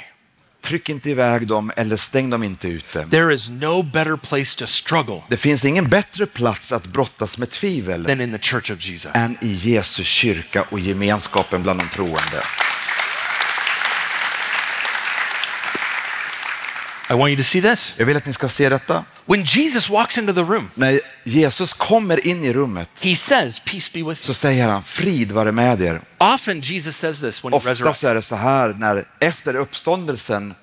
Tryck 0.62 0.88
inte 0.88 1.10
iväg 1.10 1.46
dem 1.46 1.72
eller 1.76 1.96
stäng 1.96 2.30
dem 2.30 2.42
inte 2.42 2.68
ute. 2.68 3.06
There 3.10 3.34
is 3.34 3.50
no 3.50 3.82
better 3.82 4.16
place 4.16 4.58
to 4.58 4.66
struggle 4.66 5.22
Det 5.28 5.36
finns 5.36 5.64
ingen 5.64 5.84
bättre 5.88 6.26
plats 6.26 6.72
att 6.72 6.86
brottas 6.86 7.38
med 7.38 7.50
tvivel 7.50 8.04
than 8.04 8.20
in 8.20 8.32
the 8.32 8.38
church 8.38 8.70
of 8.70 8.84
Jesus. 8.84 9.10
än 9.14 9.36
i 9.40 9.52
Jesu 9.52 10.04
kyrka 10.04 10.64
och 10.70 10.80
gemenskapen 10.80 11.62
bland 11.62 11.80
de 11.80 11.88
troende. 11.88 12.42
I 17.10 17.12
want 17.14 17.28
you 17.30 17.36
to 17.36 17.42
see 17.42 17.60
this. 17.60 17.94
Jag 17.98 18.06
vill 18.06 18.16
att 18.16 18.26
ni 18.26 18.32
ska 18.32 18.48
se 18.48 18.68
detta. 18.68 19.04
When 19.30 19.44
Jesus 19.44 19.90
walks 19.90 20.18
into 20.18 20.32
the 20.32 20.40
room, 20.44 20.70
När 20.74 21.00
Jesus 21.24 21.72
kommer 21.74 22.26
in 22.26 22.44
i 22.44 22.52
rummet 22.52 22.88
he 23.00 23.16
says, 23.16 23.60
Peace 23.60 23.90
be 23.92 23.98
with 23.98 24.20
you. 24.20 24.26
så 24.26 24.34
säger 24.34 24.68
han 24.68 24.82
frid 24.82 25.32
vare 25.32 25.52
med 25.52 25.82
er. 25.82 26.00
Often 26.18 26.60
Jesus 26.60 26.96
says 26.96 27.20
this 27.20 27.44
when 27.44 27.52
he 27.52 27.56
Ofta 27.56 27.70
resurrects. 27.70 28.00
så 28.00 28.08
är 28.08 28.14
det 28.14 28.22
så 28.22 28.36
här 28.36 28.74
när 28.78 29.04
efter 29.20 29.54
uppståndelsen 29.56 30.54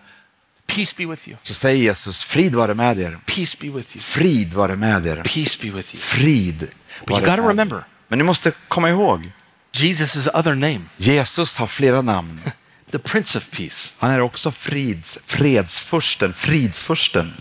Peace 0.67 0.95
be 0.97 1.05
with 1.05 1.29
you. 1.29 1.37
så 1.43 1.53
säger 1.53 1.83
Jesus 1.83 2.23
frid 2.23 2.55
vare 2.55 2.73
med 2.73 2.99
er. 2.99 3.19
Peace 3.25 3.57
be 3.61 3.67
with 3.69 3.95
you. 3.95 4.01
Frid 4.01 4.53
vare 4.53 4.75
med 4.75 5.07
er. 5.07 5.15
Peace 5.23 5.57
be 5.61 5.69
with 5.71 5.95
you. 5.95 6.01
Frid 6.01 6.59
But 6.59 6.69
you 7.09 7.19
vare 7.19 7.25
got 7.25 7.35
to 7.35 7.41
med 7.41 7.45
er. 7.45 7.49
remember, 7.49 7.83
Men 8.07 8.19
ni 8.19 8.23
måste 8.25 8.51
komma 8.67 8.89
ihåg, 8.89 9.31
Jesus' 9.73 10.27
other 10.33 10.53
name, 10.55 10.81
Jesus 10.97 11.57
har 11.57 11.67
flera 11.67 12.01
namn. 12.01 12.41
the 12.91 12.99
Prince 12.99 13.37
of 13.37 13.43
Peace. 13.51 13.93
Han 13.97 14.11
är 14.11 14.21
också 14.21 14.51
frids, 14.51 15.19
fredsfursten, 15.25 16.33
fridsfursten. 16.33 17.33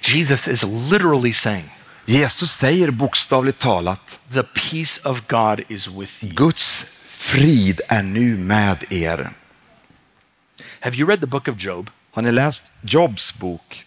Jesus 0.00 0.48
is 0.48 0.62
literally 0.90 1.32
saying, 1.32 1.70
Jesus 2.06 2.52
säger 2.52 2.90
bokstavligt 2.90 3.58
talat, 3.58 4.20
The 4.32 4.42
peace 4.42 5.00
of 5.04 5.20
God 5.26 5.60
is 5.68 5.88
with 5.88 6.24
you. 6.24 6.32
Guds 6.34 6.86
frid 7.08 7.80
är 7.88 8.02
nu 8.02 8.36
med 8.36 8.84
er. 8.90 9.30
Have 10.80 10.96
you 10.96 11.08
read 11.08 11.20
the 11.20 11.26
book 11.26 11.48
of 11.48 11.54
Job? 11.58 11.90
Har 12.12 12.22
ni 12.22 12.32
läst 12.32 12.64
Jobs 12.82 13.34
bok? 13.34 13.84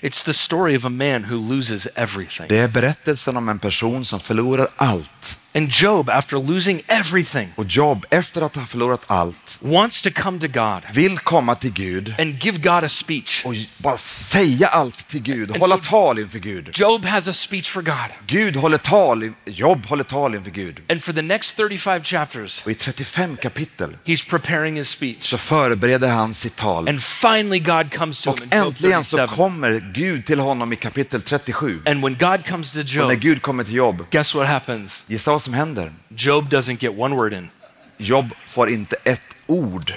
It's 0.00 0.24
the 0.24 0.34
story 0.34 0.76
of 0.76 0.84
a 0.84 0.88
man 0.88 1.24
who 1.24 1.36
loses 1.54 1.88
everything. 1.94 2.46
Det 2.48 2.58
är 2.58 2.68
berättelsen 2.68 3.36
om 3.36 3.48
en 3.48 3.58
person 3.58 4.04
som 4.04 4.20
förlorar 4.20 4.68
allt. 4.76 5.40
And 5.56 5.70
Job, 5.82 6.10
after 6.10 6.36
losing 6.36 6.82
everything, 6.88 7.48
Och 7.56 7.64
Job, 7.68 8.06
efter 8.10 8.42
att 8.42 8.56
ha 8.56 8.66
förlorat 8.66 9.00
allt, 9.06 9.58
wants 9.60 10.02
to 10.02 10.10
come 10.14 10.40
to 10.40 10.46
God 10.48 10.82
vill 10.92 11.18
komma 11.18 11.54
till 11.54 11.72
Gud 11.72 12.14
and 12.18 12.44
give 12.44 12.58
God 12.58 12.84
a 12.84 12.88
speech. 12.88 13.42
och 13.44 13.54
bara 13.78 13.96
säga 13.96 14.68
allt 14.68 15.08
till 15.08 15.22
Gud, 15.22 15.50
And 15.50 15.60
hålla 15.60 15.76
so- 15.76 15.80
tal 15.90 16.18
inför 16.18 16.38
Gud. 16.38 16.70
Job 16.74 17.04
has 17.04 17.28
a 17.28 17.32
speech 17.32 17.70
for 17.70 17.82
God. 17.82 17.94
Gud 18.26 18.56
håller 18.56 18.78
tal, 18.78 19.32
Job 19.46 19.86
håller 19.86 20.04
tal 20.04 20.34
inför 20.34 20.50
Gud. 20.50 20.80
And 20.88 21.02
for 21.04 21.12
the 21.12 21.22
next 21.22 21.56
35 21.56 22.02
chapters, 22.04 22.62
Och 22.64 22.70
i 22.70 22.74
35 22.74 23.36
kapitel 23.36 23.96
he's 24.04 24.28
preparing 24.30 24.76
his 24.76 24.88
speech. 24.88 25.22
så 25.22 25.38
förbereder 25.38 26.08
han 26.08 26.34
sitt 26.34 26.56
tal. 26.56 26.88
And 26.88 27.02
finally, 27.02 27.58
God 27.58 27.94
comes 27.94 28.20
to 28.20 28.30
Och 28.30 28.38
him 28.40 28.48
Job 28.52 28.66
äntligen 28.66 29.04
så 29.04 29.16
37. 29.16 29.36
kommer 29.36 29.92
Gud 29.94 30.26
till 30.26 30.40
honom 30.40 30.72
i 30.72 30.76
kapitel 30.76 31.22
37. 31.22 31.80
And 31.86 32.04
when 32.04 32.14
God 32.18 32.46
comes 32.48 32.72
to 32.72 32.78
Och 32.80 32.84
när 32.94 33.10
Job, 33.14 33.20
Gud 33.20 33.42
kommer 33.42 33.64
till 33.64 33.74
Job, 33.74 34.06
guess 34.10 34.34
what 34.34 34.48
happens? 34.48 35.04
gissa 35.08 35.30
vad 35.30 35.43
som 35.44 35.54
händer? 35.54 35.92
Job 36.08 36.48
doesn't 36.48 36.82
get 36.82 36.98
one 36.98 37.16
word 37.16 37.32
in. 37.32 37.48
Job 37.96 38.26
får 38.46 38.70
inte 38.70 38.96
ett 39.04 39.20
ord. 39.46 39.92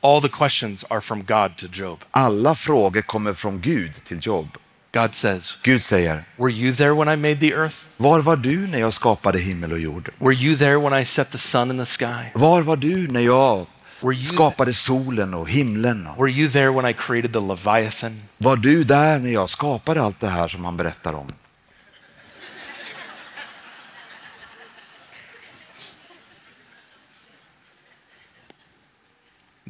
All 0.00 0.22
the 0.22 0.28
questions 0.28 0.84
are 0.90 1.00
from 1.00 1.24
God 1.24 1.56
to 1.56 1.66
Job. 1.72 2.04
Alla 2.10 2.54
frågor 2.54 3.00
kommer 3.02 3.34
från 3.34 3.60
Gud 3.60 4.04
till 4.04 4.18
Job. 4.22 4.48
God 4.94 5.14
says, 5.14 5.58
Gud 5.62 5.82
säger, 5.82 6.24
Were 6.36 6.52
you 6.52 6.74
there 6.76 6.94
when 6.94 7.08
I 7.08 7.16
made 7.16 7.40
the 7.40 7.52
earth? 7.52 7.76
var 7.96 8.20
var 8.20 8.36
du 8.36 8.66
när 8.66 8.78
jag 8.78 8.94
skapade 8.94 9.38
himmel 9.38 9.72
och 9.72 9.78
jord? 9.78 10.10
Were 10.18 10.34
you 10.34 10.56
there 10.56 10.76
when 10.76 11.00
I 11.00 11.04
set 11.04 11.30
the 11.30 11.38
sun 11.38 11.70
in 11.70 11.78
the 11.78 11.84
sky? 11.84 12.30
Var 12.34 12.62
var 12.62 12.76
du 12.76 13.08
när 13.08 13.20
jag 13.20 13.66
Were 14.00 14.14
you, 14.14 14.24
skapade 14.24 14.74
solen 14.74 15.34
och 15.34 15.48
himlen? 15.48 16.08
were 16.18 16.30
you 16.30 16.50
there 16.50 16.70
when 16.70 16.86
I 16.90 16.92
created 16.92 17.32
the 17.32 17.40
Leviathan? 17.40 18.20
Var 18.38 18.56
du 18.56 18.84
där 18.84 19.18
när 19.18 19.30
jag 19.30 19.50
skapade 19.50 20.02
allt 20.02 20.20
det 20.20 20.28
här 20.28 20.48
som 20.48 20.64
han 20.64 20.76
berättar 20.76 21.12
om? 21.12 21.32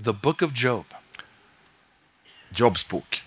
The 0.05 0.13
book 0.13 0.43
of 0.43 0.51
Job 0.55 0.85
Jobs 2.51 2.89
bok 2.89 3.23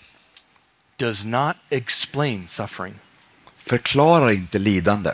does 0.97 1.25
not 1.25 1.55
explain 1.69 2.47
suffering. 2.47 2.93
förklarar 3.57 4.31
inte 4.31 4.59
lidande. 4.59 5.13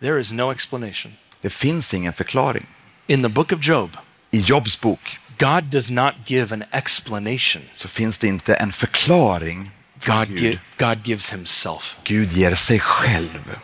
There 0.00 0.20
is 0.20 0.32
no 0.32 0.52
explanation. 0.52 1.12
Det 1.40 1.50
finns 1.50 1.94
ingen 1.94 2.12
förklaring. 2.12 2.66
In 3.06 3.22
the 3.22 3.28
book 3.28 3.52
of 3.52 3.58
Job, 3.66 3.96
I 4.30 4.40
Jobs 4.40 4.80
bok 4.80 5.18
God 5.38 5.64
does 5.64 5.90
not 5.90 6.14
give 6.26 6.54
an 6.54 6.64
explanation. 6.72 7.62
så 7.72 7.88
finns 7.88 8.18
det 8.18 8.26
inte 8.28 8.54
en 8.54 8.72
förklaring. 8.72 9.70
God, 10.06 10.28
Gud. 10.28 10.38
gi- 10.42 10.58
God 10.78 11.06
gives 11.08 11.32
himself. 11.32 11.96
Gud 12.04 12.32
ger 12.32 12.54
sig 12.54 12.80
själv. 12.80 13.56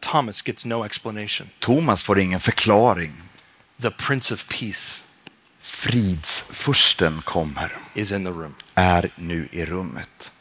Thomas 0.00 0.42
gets 0.42 0.64
no 0.66 0.84
explanation. 0.84 1.48
Thomas 1.58 2.02
får 2.02 2.18
ingen 2.18 2.40
förklaring. 2.40 3.12
The 3.82 3.90
Prince 3.90 4.34
of 4.34 4.48
Peace 4.48 5.02
Fridsfursten 5.60 7.22
kommer, 7.22 7.72
is 7.94 8.12
in 8.12 8.24
the 8.24 8.30
room. 8.30 8.54
är 8.74 9.10
nu 9.16 9.48
i 9.52 9.64
rummet. 9.64 10.32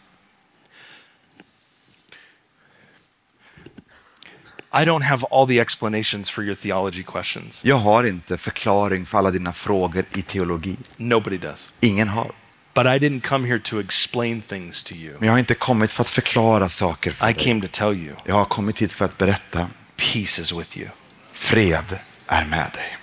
I 4.74 4.86
don't 4.86 5.04
have 5.04 5.26
all 5.32 5.48
the 5.48 5.60
explanations 5.60 6.30
for 6.30 6.44
your 6.44 6.56
theology 6.56 7.04
questions. 7.04 7.66
Jag 7.66 7.76
har 7.76 8.04
inte 8.04 8.38
förklaring 8.38 9.06
för 9.06 9.18
alla 9.18 9.32
dina 9.32 9.54
frågor 9.54 10.06
i 10.16 10.22
teologi. 10.22 10.78
Nobody 10.98 11.38
does. 11.38 11.74
Ingen 11.80 12.08
har. 12.08 12.32
But 12.74 12.86
I 12.86 12.89
didn't 13.08 13.22
come 13.22 13.48
here 13.48 13.60
to 13.60 13.80
explain 13.80 14.42
things 14.42 14.84
to 14.84 14.94
you. 14.94 15.14
Men 15.20 15.26
jag 15.28 15.34
har 15.34 15.39
inte 15.39 15.54
kommit 15.54 15.92
för 15.92 16.02
att 16.04 16.10
förklara 16.10 16.70
saker 16.70 17.12
för 17.12 17.30
I 17.30 17.34
dig. 17.34 17.44
came 17.46 17.62
to 17.62 17.68
tell 17.72 17.94
you 17.94 18.16
Jag 18.26 18.36
har 18.36 18.46
kommit 18.46 18.82
hit 18.82 18.94
för 18.94 19.06
att 19.06 19.18
berätta. 19.18 19.68
peace 19.98 20.42
is 20.42 20.52
with 20.54 20.78
you. 20.78 20.89
Fred 21.32 22.00
är 22.28 22.46
med 22.46 22.72
dig. 22.74 22.98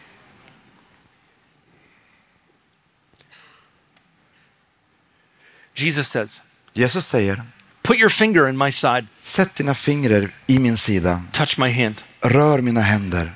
Jesus 5.79 6.09
says, 6.09 6.41
Jesus 6.75 7.07
säger, 7.07 7.43
Put 7.83 7.99
your 7.99 8.09
finger 8.11 8.49
in 8.49 8.57
my 8.57 8.73
side, 8.73 9.07
sätt 9.23 9.55
dina 9.57 9.75
fingrar 9.75 10.31
i 10.47 10.59
min 10.59 10.77
sida, 10.77 11.23
touch 11.33 11.59
my 11.59 11.71
hand. 11.71 12.03
rör 12.21 12.61
mina 12.61 12.81
händer. 12.81 13.33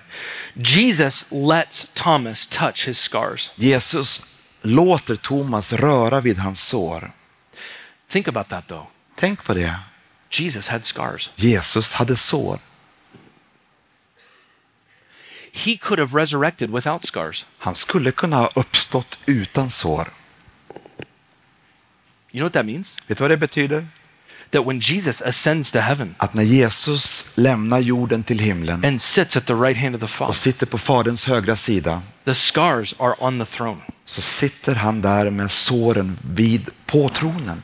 Jesus 0.54 1.26
lets 1.30 1.86
Thomas 1.94 2.46
touch 2.46 2.86
his 2.88 2.98
scars. 2.98 3.52
Jesus 3.56 4.22
låter 4.62 5.16
Thomas 5.16 5.72
röra 5.72 6.20
vid 6.20 6.38
hans 6.38 6.60
sår. 6.60 7.10
Think 8.08 8.28
about 8.28 8.48
that 8.48 8.68
though. 8.68 8.86
Tänk 9.16 9.44
på 9.44 9.54
det. 9.54 9.74
Jesus 10.30 10.68
had 10.68 10.84
scars. 10.84 11.30
Jesus 11.36 11.94
hade 11.94 12.16
sår. 12.16 12.58
He 15.52 15.76
could 15.76 15.98
have 15.98 16.14
resurrected 16.14 16.70
without 16.70 17.04
scars. 17.04 17.46
Han 17.58 17.74
skulle 17.74 18.12
kunna 18.12 18.36
ha 18.36 18.50
uppstått 18.54 19.18
utan 19.26 19.70
sår. 19.70 20.08
You 22.32 22.40
know 22.40 22.44
what 22.46 22.52
that 22.52 22.66
means? 22.66 22.96
Vet 23.06 23.18
du 23.18 23.24
vad 23.24 23.30
det 23.30 23.36
betyder? 23.36 23.86
That 24.50 24.66
when 24.66 24.80
Jesus 24.80 25.22
ascends 25.22 25.72
to 25.72 25.78
heaven 25.78 26.14
Att 26.18 26.34
när 26.34 26.42
Jesus 26.42 27.26
lämnar 27.34 27.78
jorden 27.80 28.22
till 28.22 28.38
himlen 28.38 28.84
and 28.84 29.00
sits 29.00 29.36
at 29.36 29.46
the 29.46 29.54
right 29.54 29.76
hand 29.76 29.94
of 29.94 30.00
the 30.00 30.04
och 30.04 30.10
Father, 30.10 30.32
sitter 30.32 30.66
på 30.66 30.78
Faderns 30.78 31.26
högra 31.26 31.56
sida 31.56 32.02
the 32.24 32.34
scars 32.34 32.94
are 32.98 33.14
on 33.18 33.38
the 33.38 33.44
throne. 33.44 33.80
så 34.04 34.20
sitter 34.22 34.74
han 34.74 35.00
där 35.02 35.30
med 35.30 35.50
såren 35.50 36.18
vid, 36.22 36.70
på 36.86 37.08
tronen. 37.08 37.62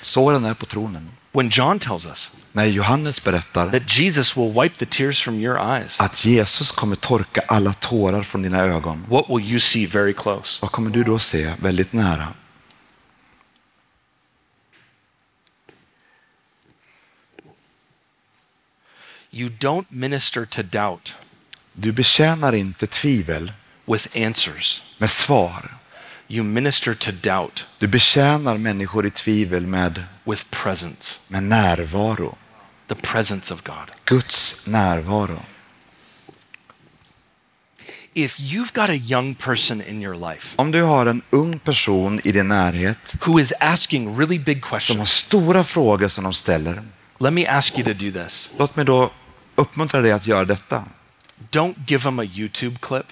Såren 0.00 0.44
är 0.44 0.54
på 0.54 0.66
tronen. 0.66 1.08
When 1.32 1.48
John 1.48 1.78
tells 1.78 2.06
us 2.06 2.32
När 2.52 2.64
Johannes 2.64 3.24
berättar 3.24 3.70
that 3.70 3.98
Jesus 3.98 4.36
will 4.36 4.52
wipe 4.62 4.76
the 4.76 4.86
tears 4.86 5.22
from 5.22 5.34
your 5.34 5.58
eyes, 5.58 6.00
att 6.00 6.24
Jesus 6.24 6.72
kommer 6.72 6.96
torka 6.96 7.42
alla 7.48 7.72
tårar 7.72 8.22
från 8.22 8.42
dina 8.42 8.60
ögon, 8.60 9.04
what 9.08 9.24
will 9.28 9.50
you 9.50 9.60
see 9.60 9.86
very 9.86 10.12
close? 10.12 10.58
vad 10.62 10.72
kommer 10.72 10.90
du 10.90 11.04
då 11.04 11.18
se 11.18 11.52
väldigt 11.62 11.92
nära? 11.92 12.28
You 19.32 19.48
don't 19.60 19.84
minister 19.88 20.44
to 20.46 20.62
doubt 20.62 21.14
Du 21.72 21.92
betjänar 21.92 22.52
inte 22.54 22.86
tvivel 22.86 23.52
with 23.86 24.08
answers. 24.26 24.82
med 24.98 25.10
svar. 25.10 25.74
You 26.28 26.44
minister 26.44 26.94
to 26.94 27.10
doubt 27.12 27.66
Du 27.78 27.86
betjänar 27.86 28.58
människor 28.58 29.06
i 29.06 29.10
tvivel 29.10 29.66
med, 29.66 30.04
with 30.24 30.44
presence, 30.50 31.18
med 31.28 31.42
närvaro. 31.42 32.36
the 32.88 32.94
presence 32.94 33.54
of 33.54 33.62
God. 33.62 33.90
Guds 34.04 34.56
närvaro. 34.64 35.42
If 38.14 38.38
you've 38.40 38.72
got 38.74 38.88
a 38.90 38.94
young 38.96 39.34
person 39.34 39.80
in 39.82 40.02
your 40.02 40.16
life 40.30 40.54
Om 40.56 40.70
du 40.70 40.82
har 40.82 41.06
en 41.06 41.22
ung 41.30 41.58
person 41.58 42.20
i 42.24 42.32
din 42.32 42.48
närhet 42.48 43.14
who 43.26 43.38
is 43.40 43.52
asking 43.60 44.16
really 44.18 44.38
big 44.38 44.56
som 44.64 44.70
har 44.70 44.78
questions, 44.78 45.10
stora 45.10 45.64
frågor 45.64 46.08
som 46.08 46.24
de 46.24 46.32
ställer, 46.32 46.82
let 47.20 47.32
me 47.32 47.46
ask 47.46 47.78
you 47.78 47.84
to 47.84 47.92
do 47.92 48.10
this. 48.24 48.50
låt 48.58 48.76
mig 48.76 48.84
då 48.84 49.10
uppmuntra 49.60 50.00
dig 50.00 50.12
att 50.12 50.26
göra 50.26 50.44
detta. 50.44 50.84
Don't 51.50 51.74
give 51.86 52.02
them 52.04 52.18
a 52.18 52.24
YouTube 52.24 52.78
clip, 52.80 53.06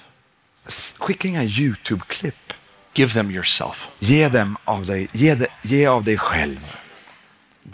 Skicka 0.99 1.28
inga 1.28 1.42
YouTube-klipp. 1.44 2.53
give 2.94 3.12
them 3.14 3.30
yourself. 3.30 3.86
Ge, 3.99 4.28
dem 4.28 4.57
av 4.64 4.86
dig, 4.86 5.09
ge, 5.12 5.34
de, 5.34 5.46
ge 5.62 5.86
av 5.86 6.05
dig 6.05 6.18
själv. 6.18 6.72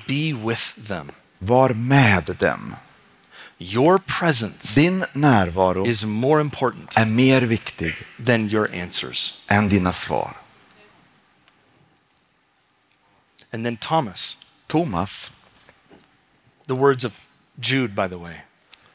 Be 0.06 0.32
with 0.46 0.86
them. 0.88 1.10
Var 1.38 1.70
med 1.70 2.36
dem. 2.38 2.76
Your 3.58 3.98
presence 3.98 4.74
Din 4.80 5.04
närvaro 5.12 5.86
is 5.86 6.04
more 6.04 6.40
important 6.40 6.96
är 6.96 7.04
mer 7.06 7.42
viktig 7.42 7.94
than 8.26 8.48
your 8.50 8.74
answers. 8.74 9.34
än 9.48 9.68
dina 9.68 9.92
svar. 9.92 10.36
And 13.52 13.64
then 13.64 13.76
Thomas, 13.76 14.36
Thomas, 14.66 15.30
the 16.66 16.74
words 16.74 17.04
of 17.04 17.20
Jude, 17.60 17.94
by 17.94 18.08
the 18.08 18.18
way 18.18 18.40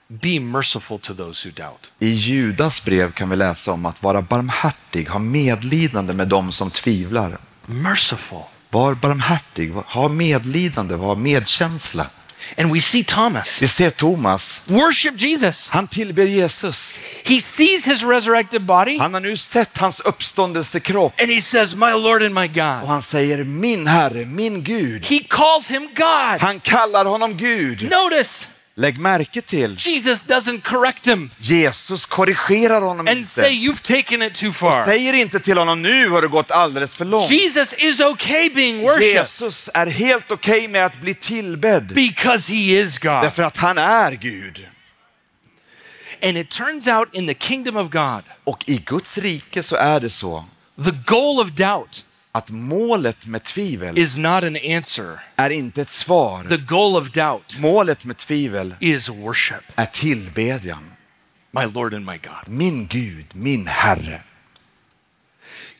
be 0.09 0.39
merciful 0.39 0.99
to 0.99 1.13
those 1.13 1.49
who 1.49 1.51
doubt. 1.55 1.91
i 1.99 2.09
Judas 2.09 2.83
brev 2.85 3.11
kan 3.11 3.29
vi 3.29 3.35
läsa 3.35 3.71
om 3.71 3.85
att 3.85 4.03
vara 4.03 4.21
barmhärtig, 4.21 5.09
ha 5.09 5.19
medlidande 5.19 6.13
med 6.13 6.27
dem 6.27 6.51
som 6.51 6.71
tvivlar. 6.71 7.37
Merciful. 7.65 8.41
Var 8.69 8.93
barmhärtig, 8.93 9.71
ha 9.85 10.07
medlidande, 10.07 10.95
ha 10.95 11.15
medkänsla. 11.15 12.07
And 12.57 12.71
we 12.73 12.81
see 12.81 13.03
Thomas 13.03 13.61
Vi 13.61 13.67
ser 13.67 13.89
Thomas, 13.89 14.61
worship 14.65 15.21
Jesus. 15.21 15.69
han 15.69 15.87
tillber 15.87 16.25
Jesus. 16.25 16.99
He 17.23 17.41
sees 17.41 17.85
his 17.85 18.03
resurrected 18.03 18.65
body 18.65 18.97
Han 18.99 19.13
har 19.13 19.21
nu 19.21 19.37
sett 19.37 19.77
hans 19.77 19.99
uppståndelsekropp 19.99 21.21
and 21.21 21.29
he 21.31 21.41
says, 21.41 21.75
My 21.75 21.91
Lord 21.91 22.23
and 22.23 22.33
my 22.35 22.45
och 22.47 22.53
God. 22.53 22.87
han 22.89 23.01
säger 23.01 23.43
min 23.43 23.87
Herre, 23.87 24.25
min 24.25 24.63
Gud. 24.63 25.05
He 25.05 25.19
calls 25.19 25.71
him 25.71 25.89
God. 25.95 26.41
Han 26.41 26.59
kallar 26.59 27.05
honom 27.05 27.37
Gud. 27.37 27.81
Notice, 27.91 28.47
Lägg 28.79 28.99
märke 28.99 29.41
till, 29.41 29.75
Jesus 29.79 30.25
doesn't 30.25 30.61
correct 30.61 31.07
him 31.07 31.29
Jesus 31.37 32.05
korrigerar 32.05 32.81
honom 32.81 33.07
and 33.07 33.25
say, 33.25 33.53
inte. 33.53 33.67
You've 33.67 34.01
taken 34.01 34.21
it 34.21 34.35
too 34.35 34.51
far. 34.51 34.85
Säger 34.85 35.13
inte 35.13 35.39
till 35.39 35.57
honom 35.57 35.81
nu 35.81 36.09
har 36.09 36.21
det 36.21 36.27
gått 36.27 36.51
alldeles 36.51 36.95
för 36.95 37.05
långt. 37.05 37.31
Jesus 37.31 37.73
is 37.73 37.99
okay 37.99 38.49
being 38.49 38.81
worshipped 38.81 39.15
Jesus 39.15 39.69
är 39.73 39.87
helt 39.87 40.31
okej 40.31 40.67
med 40.67 40.85
att 40.85 41.01
bli 41.01 41.13
tillbedd 41.13 41.93
because 41.93 42.53
he 42.53 42.59
is 42.59 42.97
God. 42.97 43.11
därför 43.11 43.43
att 43.43 43.57
han 43.57 43.77
är 43.77 44.11
Gud. 44.11 44.67
And 46.23 46.37
it 46.37 46.49
turns 46.49 46.87
out 46.87 47.09
in 47.13 47.27
the 47.27 47.35
kingdom 47.39 47.77
of 47.77 47.89
God, 47.89 48.23
Och 48.43 48.63
i 48.67 48.77
Guds 48.77 49.17
rike 49.17 49.63
så 49.63 49.75
är 49.75 49.99
det 49.99 50.09
så 50.09 50.45
the 50.85 50.91
goal 51.05 51.39
of 51.39 51.51
doubt 51.51 52.05
att 52.31 52.49
målet 52.49 53.25
med 53.25 53.43
tvivel 53.43 53.97
is 53.97 54.17
not 54.17 54.43
an 54.43 54.57
answer. 54.77 55.19
är 55.35 55.49
inte 55.49 55.81
ett 55.81 55.89
svar. 55.89 56.43
The 56.49 56.57
goal 56.57 56.95
of 56.95 57.11
doubt 57.11 57.57
Målet 57.59 58.05
med 58.05 58.17
tvivel 58.17 58.75
is 58.79 59.09
worship. 59.09 59.63
är 59.75 59.85
tillbedjan. 59.85 60.91
My 61.51 61.65
Lord 61.65 61.93
and 61.93 62.05
my 62.05 62.17
God. 62.17 62.47
Min 62.47 62.87
Gud, 62.87 63.25
min 63.33 63.67
Herre. 63.67 64.21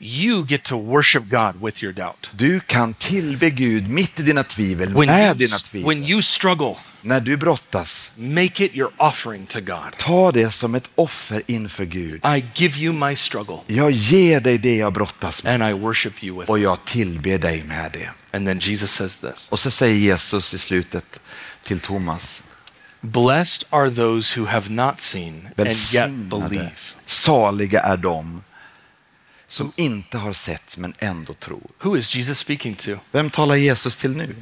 You 0.02 0.46
get 0.46 0.64
to 0.64 0.78
worship 0.78 1.24
God 1.30 1.62
with 1.62 1.84
your 1.84 1.94
doubt. 1.94 2.30
Du 2.34 2.60
kan 2.60 2.94
tillbe 2.94 3.50
Gud 3.50 3.90
mitt 3.90 4.20
i 4.20 4.24
dina 4.24 4.44
tvivel, 4.44 4.94
When 4.94 5.08
med 5.08 5.28
you, 5.28 5.34
dina 5.48 5.58
when 5.74 5.98
tvivel. 5.98 6.10
you 6.10 6.22
struggle, 6.22 6.76
När 7.02 7.20
du 7.20 7.38
brottas, 7.38 8.12
make 8.16 8.66
it 8.66 8.76
your 8.76 8.92
offering 8.98 9.46
to 9.46 9.60
God. 9.60 9.98
ta 9.98 10.32
det 10.32 10.52
som 10.52 10.76
ett 10.76 10.90
offer 10.96 11.42
inför 11.48 11.86
Gud. 11.86 12.22
I 12.26 12.44
give 12.56 12.80
you 12.80 12.94
my 12.94 13.16
struggle 13.16 13.58
Jag 13.68 13.92
ger 13.92 14.40
dig 14.40 14.58
det 14.58 14.76
jag 14.76 14.94
brottas 14.94 15.44
med 15.44 15.54
and 15.62 15.64
I 15.64 15.74
worship 15.82 16.24
you 16.24 16.40
with 16.40 16.52
och 16.52 16.60
jag 16.60 16.86
tillber 16.86 17.38
dig 17.38 17.64
med 17.64 17.92
det. 17.94 18.10
And 18.38 18.48
then 18.48 18.60
Jesus 18.60 18.92
says 18.92 19.18
this 19.18 19.48
Och 19.52 19.60
så 19.60 19.72
säger 19.72 19.96
Jesus 19.96 20.54
i 20.54 20.58
slutet 20.58 21.20
till 21.64 21.80
Thomas, 21.80 22.44
Blessed 23.02 23.68
are 23.70 23.90
those 23.90 24.40
who 24.40 24.46
have 24.48 24.70
not 24.70 25.00
seen 25.00 25.50
and 25.58 25.68
yet 25.94 26.10
believe. 26.12 26.72
saliga 27.06 27.82
är 27.82 27.98
de 27.98 28.44
som 29.50 29.72
inte 29.76 30.18
har 30.18 30.34
sett 30.34 30.78
men 30.78 30.94
ändå 31.00 31.34
tror. 31.34 31.72
Who 31.80 31.98
is 31.98 32.16
Jesus 32.16 32.40
speaking 32.40 32.76
to? 32.76 32.92
Vem 33.12 33.30
talar 33.30 33.56
Jesus 33.56 33.98
till 33.98 34.16
nu? 34.18 34.36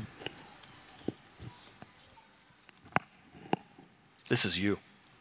This 4.29 4.45
is 4.45 4.57
you. 4.57 4.75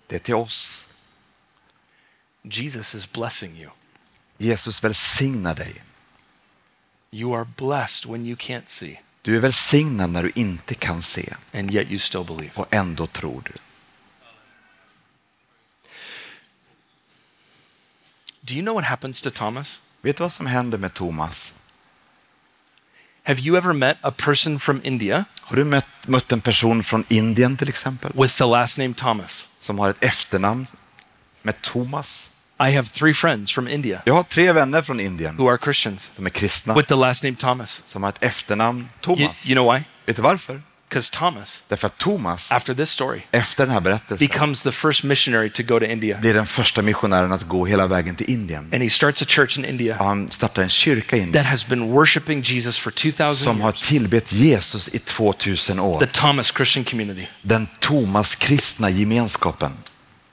Det 0.07 0.17
är 0.17 0.21
till 0.21 0.35
oss. 0.35 0.87
Jesus 2.43 2.95
is 2.95 3.13
blessing 3.13 3.57
you. 3.59 3.71
Jesus 4.39 4.85
välsignar 4.85 5.55
dig. 5.55 5.83
You 7.11 7.35
are 7.37 7.45
blessed 7.57 8.11
when 8.11 8.27
you 8.27 8.37
can't 8.37 8.67
see, 8.67 9.01
Du 9.23 9.37
är 9.37 9.41
välsignad 9.41 10.11
när 10.11 10.23
du 10.23 10.33
inte 10.35 10.75
kan 10.75 11.03
se 11.03 11.35
and 11.55 11.75
yet 11.75 11.89
you 11.89 11.99
still 11.99 12.25
believe. 12.25 12.51
och 12.55 12.75
ändå 12.75 13.07
tror 13.07 13.43
du. 13.45 13.53
Do 18.47 18.55
you 18.55 18.63
know 18.63 18.75
what 18.75 18.85
happens 18.85 19.21
to 19.23 19.31
Thomas? 19.31 19.81
Vet 20.03 20.17
du 20.17 20.23
vad 20.23 20.33
som 20.33 20.47
händer 20.47 20.79
med 20.79 20.95
Thomas? 20.95 21.55
Have 23.23 23.41
you 23.41 23.57
ever 23.57 23.73
met 23.73 23.97
a 24.03 24.11
person 24.11 24.61
from 24.61 24.81
India 24.85 25.25
Har 25.41 25.57
du 25.57 25.65
mött, 25.65 25.85
mött 26.07 26.33
en 26.33 26.41
person 26.41 26.83
från 26.85 27.05
Indien 27.09 27.57
till 27.57 27.69
exempel 27.69 28.13
with 28.15 28.39
the 28.39 28.45
last 28.45 28.79
name 28.79 28.95
Thomas? 28.95 29.49
som 29.59 29.79
har 29.79 29.91
ett 29.91 30.05
efternamn 30.05 30.67
med 31.43 31.63
Thomas? 31.63 32.31
I 32.61 32.75
have 32.75 32.83
three 32.89 33.15
friends 33.15 33.53
from 33.53 33.69
India 33.69 34.03
Jag 34.05 34.15
har 34.15 34.23
tre 34.23 34.53
vänner 34.53 34.83
från 34.83 35.01
Indien 35.01 35.37
who 35.37 35.49
are 35.49 35.59
Christians 35.65 36.11
som 36.17 36.27
är 36.27 36.31
kristna 36.31 36.75
with 36.75 36.89
the 36.89 36.95
last 36.95 37.25
name 37.25 37.37
Thomas. 37.37 37.83
som 37.87 38.03
har 38.03 38.11
ett 38.11 38.23
efternamn 38.23 38.79
You, 38.81 38.89
Thomas. 39.01 39.47
you 39.51 39.55
know 39.55 39.75
why? 39.75 39.85
Vet 40.07 40.17
du 40.17 40.23
varför? 40.23 40.63
Because 40.89 41.13
Thomas, 41.13 41.63
Därför 41.69 41.87
att 41.87 41.99
Thomas 41.99 42.53
after 42.53 42.75
this 42.75 42.91
story, 42.91 43.21
efter 43.31 43.67
den 43.67 43.73
här 43.75 43.81
berättelsen 43.81 44.29
becomes 44.29 44.63
the 44.63 44.73
first 44.73 45.05
missionary 45.05 45.51
to 45.51 45.63
go 45.63 45.79
to 45.79 45.85
India. 45.85 46.19
blir 46.19 46.35
den 46.35 46.47
första 46.47 46.83
missionären 46.83 47.33
att 47.33 47.43
gå 47.43 47.67
hela 47.67 47.87
vägen 47.87 48.17
till 48.17 48.31
Indien. 48.31 48.71
And 48.73 48.83
he 48.83 48.91
starts 48.91 49.23
a 49.23 49.25
church 49.29 49.59
in 49.59 49.65
Och 49.65 49.71
India 49.71 49.97
han 49.99 50.31
startar 50.31 50.63
en 50.63 50.69
kyrka 50.69 51.17
i 51.17 51.19
Indien 51.19 51.33
that 51.45 51.51
has 51.51 51.67
been 51.69 51.91
worshiping 51.93 52.41
Jesus 52.43 52.79
for 52.79 52.91
2,000 52.91 53.35
som 53.45 53.61
har 53.61 53.69
years. 53.69 53.89
tillbett 53.89 54.33
Jesus 54.33 54.89
i 54.95 54.99
2000 54.99 55.77
The 55.77 55.83
år. 55.83 56.07
Thomas 56.13 56.53
Christian 56.57 56.85
community. 56.85 57.27
Den 57.43 57.69
Thomas 57.81 58.35
kristna 58.37 58.91
gemenskapen. 58.91 59.73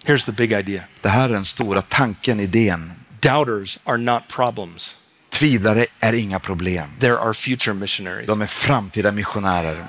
Here's 0.06 0.26
the 0.26 0.32
big 0.32 0.52
idea 0.54 0.84
Det 1.02 1.10
här 1.10 1.30
är 1.30 1.34
den 1.34 1.46
stora 1.46 1.82
tanken, 1.82 2.40
idén. 2.40 2.92
doubters 3.20 3.80
are 3.84 3.98
not 3.98 4.22
problems, 4.36 4.98
Tvivlare 5.30 5.86
är 6.00 6.14
inga 6.14 6.40
problem. 6.40 6.90
there 7.00 7.20
are 7.20 7.34
future 7.34 7.74
missionaries. 7.74 8.28
De 8.28 8.42
är 8.42 8.46
framtida 8.48 9.12
missionärer. 9.12 9.84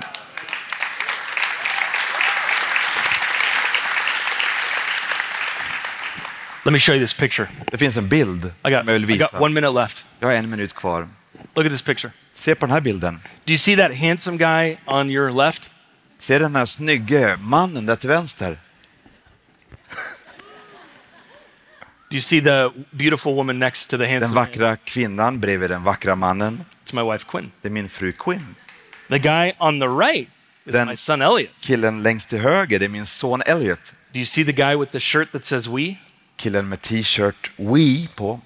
Let 6.65 6.71
me 6.73 6.79
show 6.79 6.93
you 6.95 6.99
this 7.03 7.13
picture. 7.13 7.47
Det 7.71 7.77
finns 7.77 7.97
en 7.97 8.09
bild 8.09 8.45
I 8.45 8.49
som 8.61 8.71
got, 8.71 8.71
jag 8.71 8.83
vill 8.83 9.03
I 9.03 9.17
got 9.17 9.21
visa. 9.31 9.39
one 9.39 9.53
minute 9.53 9.73
left. 9.73 10.05
Jag 10.19 10.27
har 10.27 10.33
en 10.35 10.49
minut 10.49 10.73
kvar. 10.73 11.07
Look 11.55 11.65
at 11.65 11.71
this 11.71 11.81
picture. 11.81 12.11
Se 12.33 12.55
på 12.55 12.65
den 12.65 12.73
här 12.73 12.81
bilden. 12.81 13.19
Do 13.45 13.51
you 13.53 13.57
see 13.57 13.75
that 13.75 13.97
handsome 13.97 14.37
guy 14.37 14.77
on 14.85 15.09
your 15.11 15.31
left? 15.31 15.69
Se 16.19 16.39
den 16.39 16.55
här 16.55 16.65
snygge 16.65 17.37
mannen 17.41 17.85
där 17.85 17.95
till 17.95 18.09
vänster. 18.09 18.57
Do 22.09 22.15
you 22.17 22.21
see 22.21 22.41
the 22.41 22.69
beautiful 22.91 23.33
woman 23.35 23.59
next 23.59 23.89
to 23.89 23.97
the 23.97 24.03
Den 24.03 24.11
handsome 24.11 24.35
man? 24.35 24.45
vackra 24.45 24.75
kvinnan 24.75 25.39
bredvid 25.39 25.69
den 25.69 25.83
vackra 25.83 26.15
mannen. 26.15 26.65
It's 26.85 26.95
my 27.05 27.11
wife 27.11 27.25
Quinn. 27.29 27.51
Det 27.61 27.67
är 27.67 27.71
min 27.71 27.89
fru 27.89 28.11
Quinn. 28.11 28.55
The 29.09 29.19
guy 29.19 29.51
on 29.59 29.79
the 29.79 29.87
right 29.87 30.29
is 30.65 30.75
Then- 30.75 30.87
my 30.87 30.95
son 30.95 31.21
Elliot. 31.21 31.51
Killen 31.61 32.03
längst 32.03 32.29
till 32.29 32.39
höger, 32.39 32.83
är 32.83 32.87
min 32.89 33.05
son 33.05 33.41
Elliot. 33.45 33.93
Do 34.13 34.19
you 34.19 34.25
see 34.25 34.45
the 34.45 34.51
guy 34.51 34.75
with 34.75 34.91
the 34.91 34.99
shirt 34.99 35.31
that 35.31 35.45
says 35.45 35.67
we? 35.67 35.95
Killen 36.37 36.69
med 36.69 36.81
t-shirt 36.81 37.51
We 37.57 38.07
på, 38.15 38.39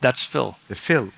That's 0.00 0.30
Phil. 0.32 0.54
det 0.68 0.74
är 0.74 0.78
Phil. 0.86 1.10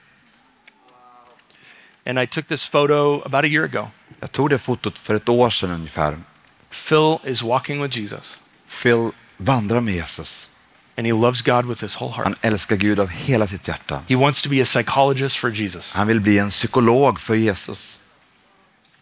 And 2.07 2.19
I 2.19 2.27
took 2.27 2.47
this 2.47 2.69
photo 2.71 3.23
about 3.25 3.45
a 3.45 3.49
year 3.49 3.65
ago. 3.65 3.89
Jag 4.21 4.33
tog 4.33 4.51
det 4.51 4.59
fotot 4.59 4.99
för 4.99 5.15
ett 5.15 5.29
år 5.29 5.51
sedan 5.51 5.71
ungefär. 5.71 6.19
Phil 6.89 7.19
is 7.25 7.43
walking 7.43 7.83
with 7.83 7.99
Jesus 7.99 8.39
Phil 8.83 9.11
vandrar 9.37 9.81
med 9.81 9.95
Jesus. 9.95 10.49
and 10.97 11.07
he 11.07 11.12
loves 11.12 11.43
God 11.43 11.67
with 11.67 11.83
his 11.83 11.97
whole 12.01 12.12
Han 12.12 12.25
heart. 12.27 12.39
älskar 12.41 12.77
Gud 12.77 13.01
av 13.01 13.09
hela 13.09 13.47
sitt 13.47 13.69
hjärta. 13.69 14.03
He 14.09 14.17
wants 14.17 14.43
to 14.43 14.49
be 14.51 14.61
a 14.62 14.65
psychologist 14.65 15.37
for 15.37 15.51
Jesus. 15.51 15.93
Han 15.95 16.07
vill 16.07 16.21
bli 16.21 16.39
en 16.39 16.49
psykolog 16.51 17.21
för 17.21 17.35
Jesus. 17.35 18.01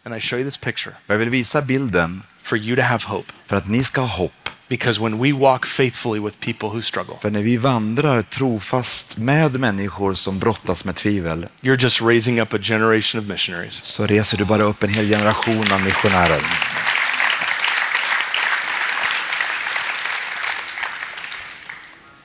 And 0.03 0.15
I 0.15 0.19
show 0.19 0.39
you 0.39 0.49
this 0.49 0.57
picture 0.57 0.95
Jag 1.07 1.17
vill 1.17 1.29
visa 1.29 1.61
bilden 1.61 2.23
for 2.41 2.57
you 2.57 2.75
to 2.75 2.81
have 2.81 3.03
hope. 3.05 3.33
för 3.45 3.55
att 3.55 3.67
ni 3.67 3.83
ska 3.83 4.01
ha 4.01 4.07
hopp. 4.07 4.42
Because 4.73 4.99
when 4.99 5.19
we 5.19 5.31
walk 5.33 5.65
faithfully 5.65 6.19
with 6.19 6.39
people 6.39 6.69
who 6.69 6.81
struggle, 6.81 7.15
För 7.21 7.29
när 7.31 7.41
vi 7.43 7.57
vandrar 7.57 8.21
trofast 8.21 9.17
med 9.17 9.59
människor 9.59 10.13
som 10.13 10.39
brottas 10.39 10.85
med 10.85 10.95
tvivel 10.95 11.47
you're 11.61 11.83
just 11.83 12.01
raising 12.01 12.41
up 12.41 12.53
a 12.53 12.57
generation 12.61 13.21
of 13.21 13.27
missionaries. 13.27 13.73
så 13.83 14.05
reser 14.07 14.37
du 14.37 14.45
bara 14.45 14.63
upp 14.63 14.83
en 14.83 14.89
hel 14.89 15.09
generation 15.09 15.71
av 15.73 15.81
missionärer. 15.81 16.41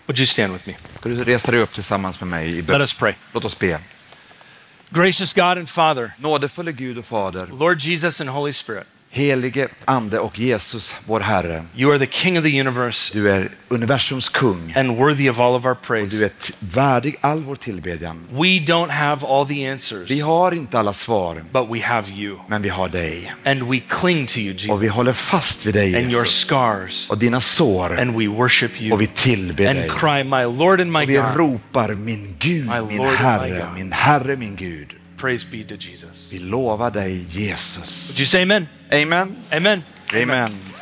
Would 0.06 0.18
you 0.18 0.26
stand 0.26 0.52
with 0.52 0.66
me? 0.66 0.76
Ska 0.98 1.08
du 1.08 1.24
resa 1.24 1.50
dig 1.50 1.60
upp 1.60 1.72
tillsammans 1.72 2.20
med 2.20 2.28
mig 2.28 2.48
i 2.48 2.54
Let 2.56 2.66
bön? 2.66 2.80
us 2.82 2.94
pray. 2.98 3.14
Låt 3.32 3.44
oss 3.44 3.58
be. 3.58 3.78
Gracious 4.90 5.34
God 5.34 5.58
and 5.58 5.68
Father, 5.68 6.10
Nådefulle 6.18 6.72
Gud 6.72 6.98
och 6.98 7.04
Fader, 7.04 7.46
Lord 7.58 7.78
Jesus 7.80 8.20
and 8.20 8.30
Holy 8.30 8.52
Spirit, 8.52 8.86
Helige 9.10 9.68
Ande 9.84 10.18
och 10.18 10.38
Jesus, 10.38 10.94
vår 11.06 11.20
Herre, 11.20 11.64
you 11.76 11.90
are 11.92 11.98
the 12.06 12.12
King 12.12 12.38
of 12.38 12.44
the 12.44 12.60
universe 12.60 13.14
du 13.14 13.30
är 13.30 13.48
universums 13.68 14.28
kung. 14.28 14.72
and 14.76 14.96
worthy 14.96 15.28
of 15.30 15.40
all 15.40 15.54
of 15.54 15.64
our 15.64 15.74
Du 15.74 15.86
praise. 15.86 16.24
är 16.24 16.28
t- 16.28 16.52
värdig 16.60 17.16
all 17.20 17.42
vår 17.44 17.56
tillbedjan. 17.56 18.24
We 18.30 18.44
don't 18.66 18.88
have 18.90 19.26
all 19.26 19.46
the 19.46 19.66
answers, 19.66 20.10
Vi 20.10 20.20
har 20.20 20.52
inte 20.52 20.78
alla 20.78 20.92
svar, 20.92 21.42
but 21.52 21.66
we 21.70 21.80
have 21.86 22.10
you. 22.12 22.38
men 22.48 22.62
vi 22.62 22.68
har 22.68 22.88
dig. 22.88 23.32
And 23.44 23.62
we 23.62 23.80
cling 23.88 24.26
to 24.26 24.38
you, 24.38 24.50
Och 24.54 24.60
Jesus, 24.60 24.80
vi 24.82 24.88
håller 24.88 25.12
fast 25.12 25.66
vid 25.66 25.74
dig, 25.74 25.94
and 25.96 26.12
your 26.12 26.22
Jesus. 26.24 26.40
scars, 26.46 27.10
Och 27.10 27.18
dina 27.18 27.40
sår. 27.40 27.98
and 28.00 28.16
we 28.16 28.26
worship 28.26 28.70
Och 28.76 28.82
you 28.82 28.96
vi 28.96 29.06
tillber 29.06 29.74
dig. 29.74 29.82
and 29.90 29.98
cry, 30.00 30.24
My 30.24 30.58
Lord 30.58 30.80
and 30.80 30.92
my 30.92 31.02
Och 31.04 31.08
vi 31.10 31.14
God. 31.16 31.36
ropar 31.36 31.94
min 31.94 32.34
Gud, 32.38 32.66
My 32.66 32.80
min 32.88 32.96
Lord 32.98 33.12
Herre, 33.14 33.48
God. 33.48 33.74
min 33.74 33.92
Herre, 33.92 34.36
min 34.36 34.56
Gud. 34.56 34.94
Praise 35.18 35.44
be 35.50 35.64
to 35.64 35.76
Jesus. 35.76 36.30
Vi 36.30 36.38
lovar 36.38 36.90
dig 36.90 37.28
Jesus. 37.28 38.10
Would 38.10 38.20
you 38.20 38.26
say 38.26 38.42
amen? 38.42 38.68
Amen. 38.92 39.36
Amen. 39.52 39.84
Amen. 40.14 40.77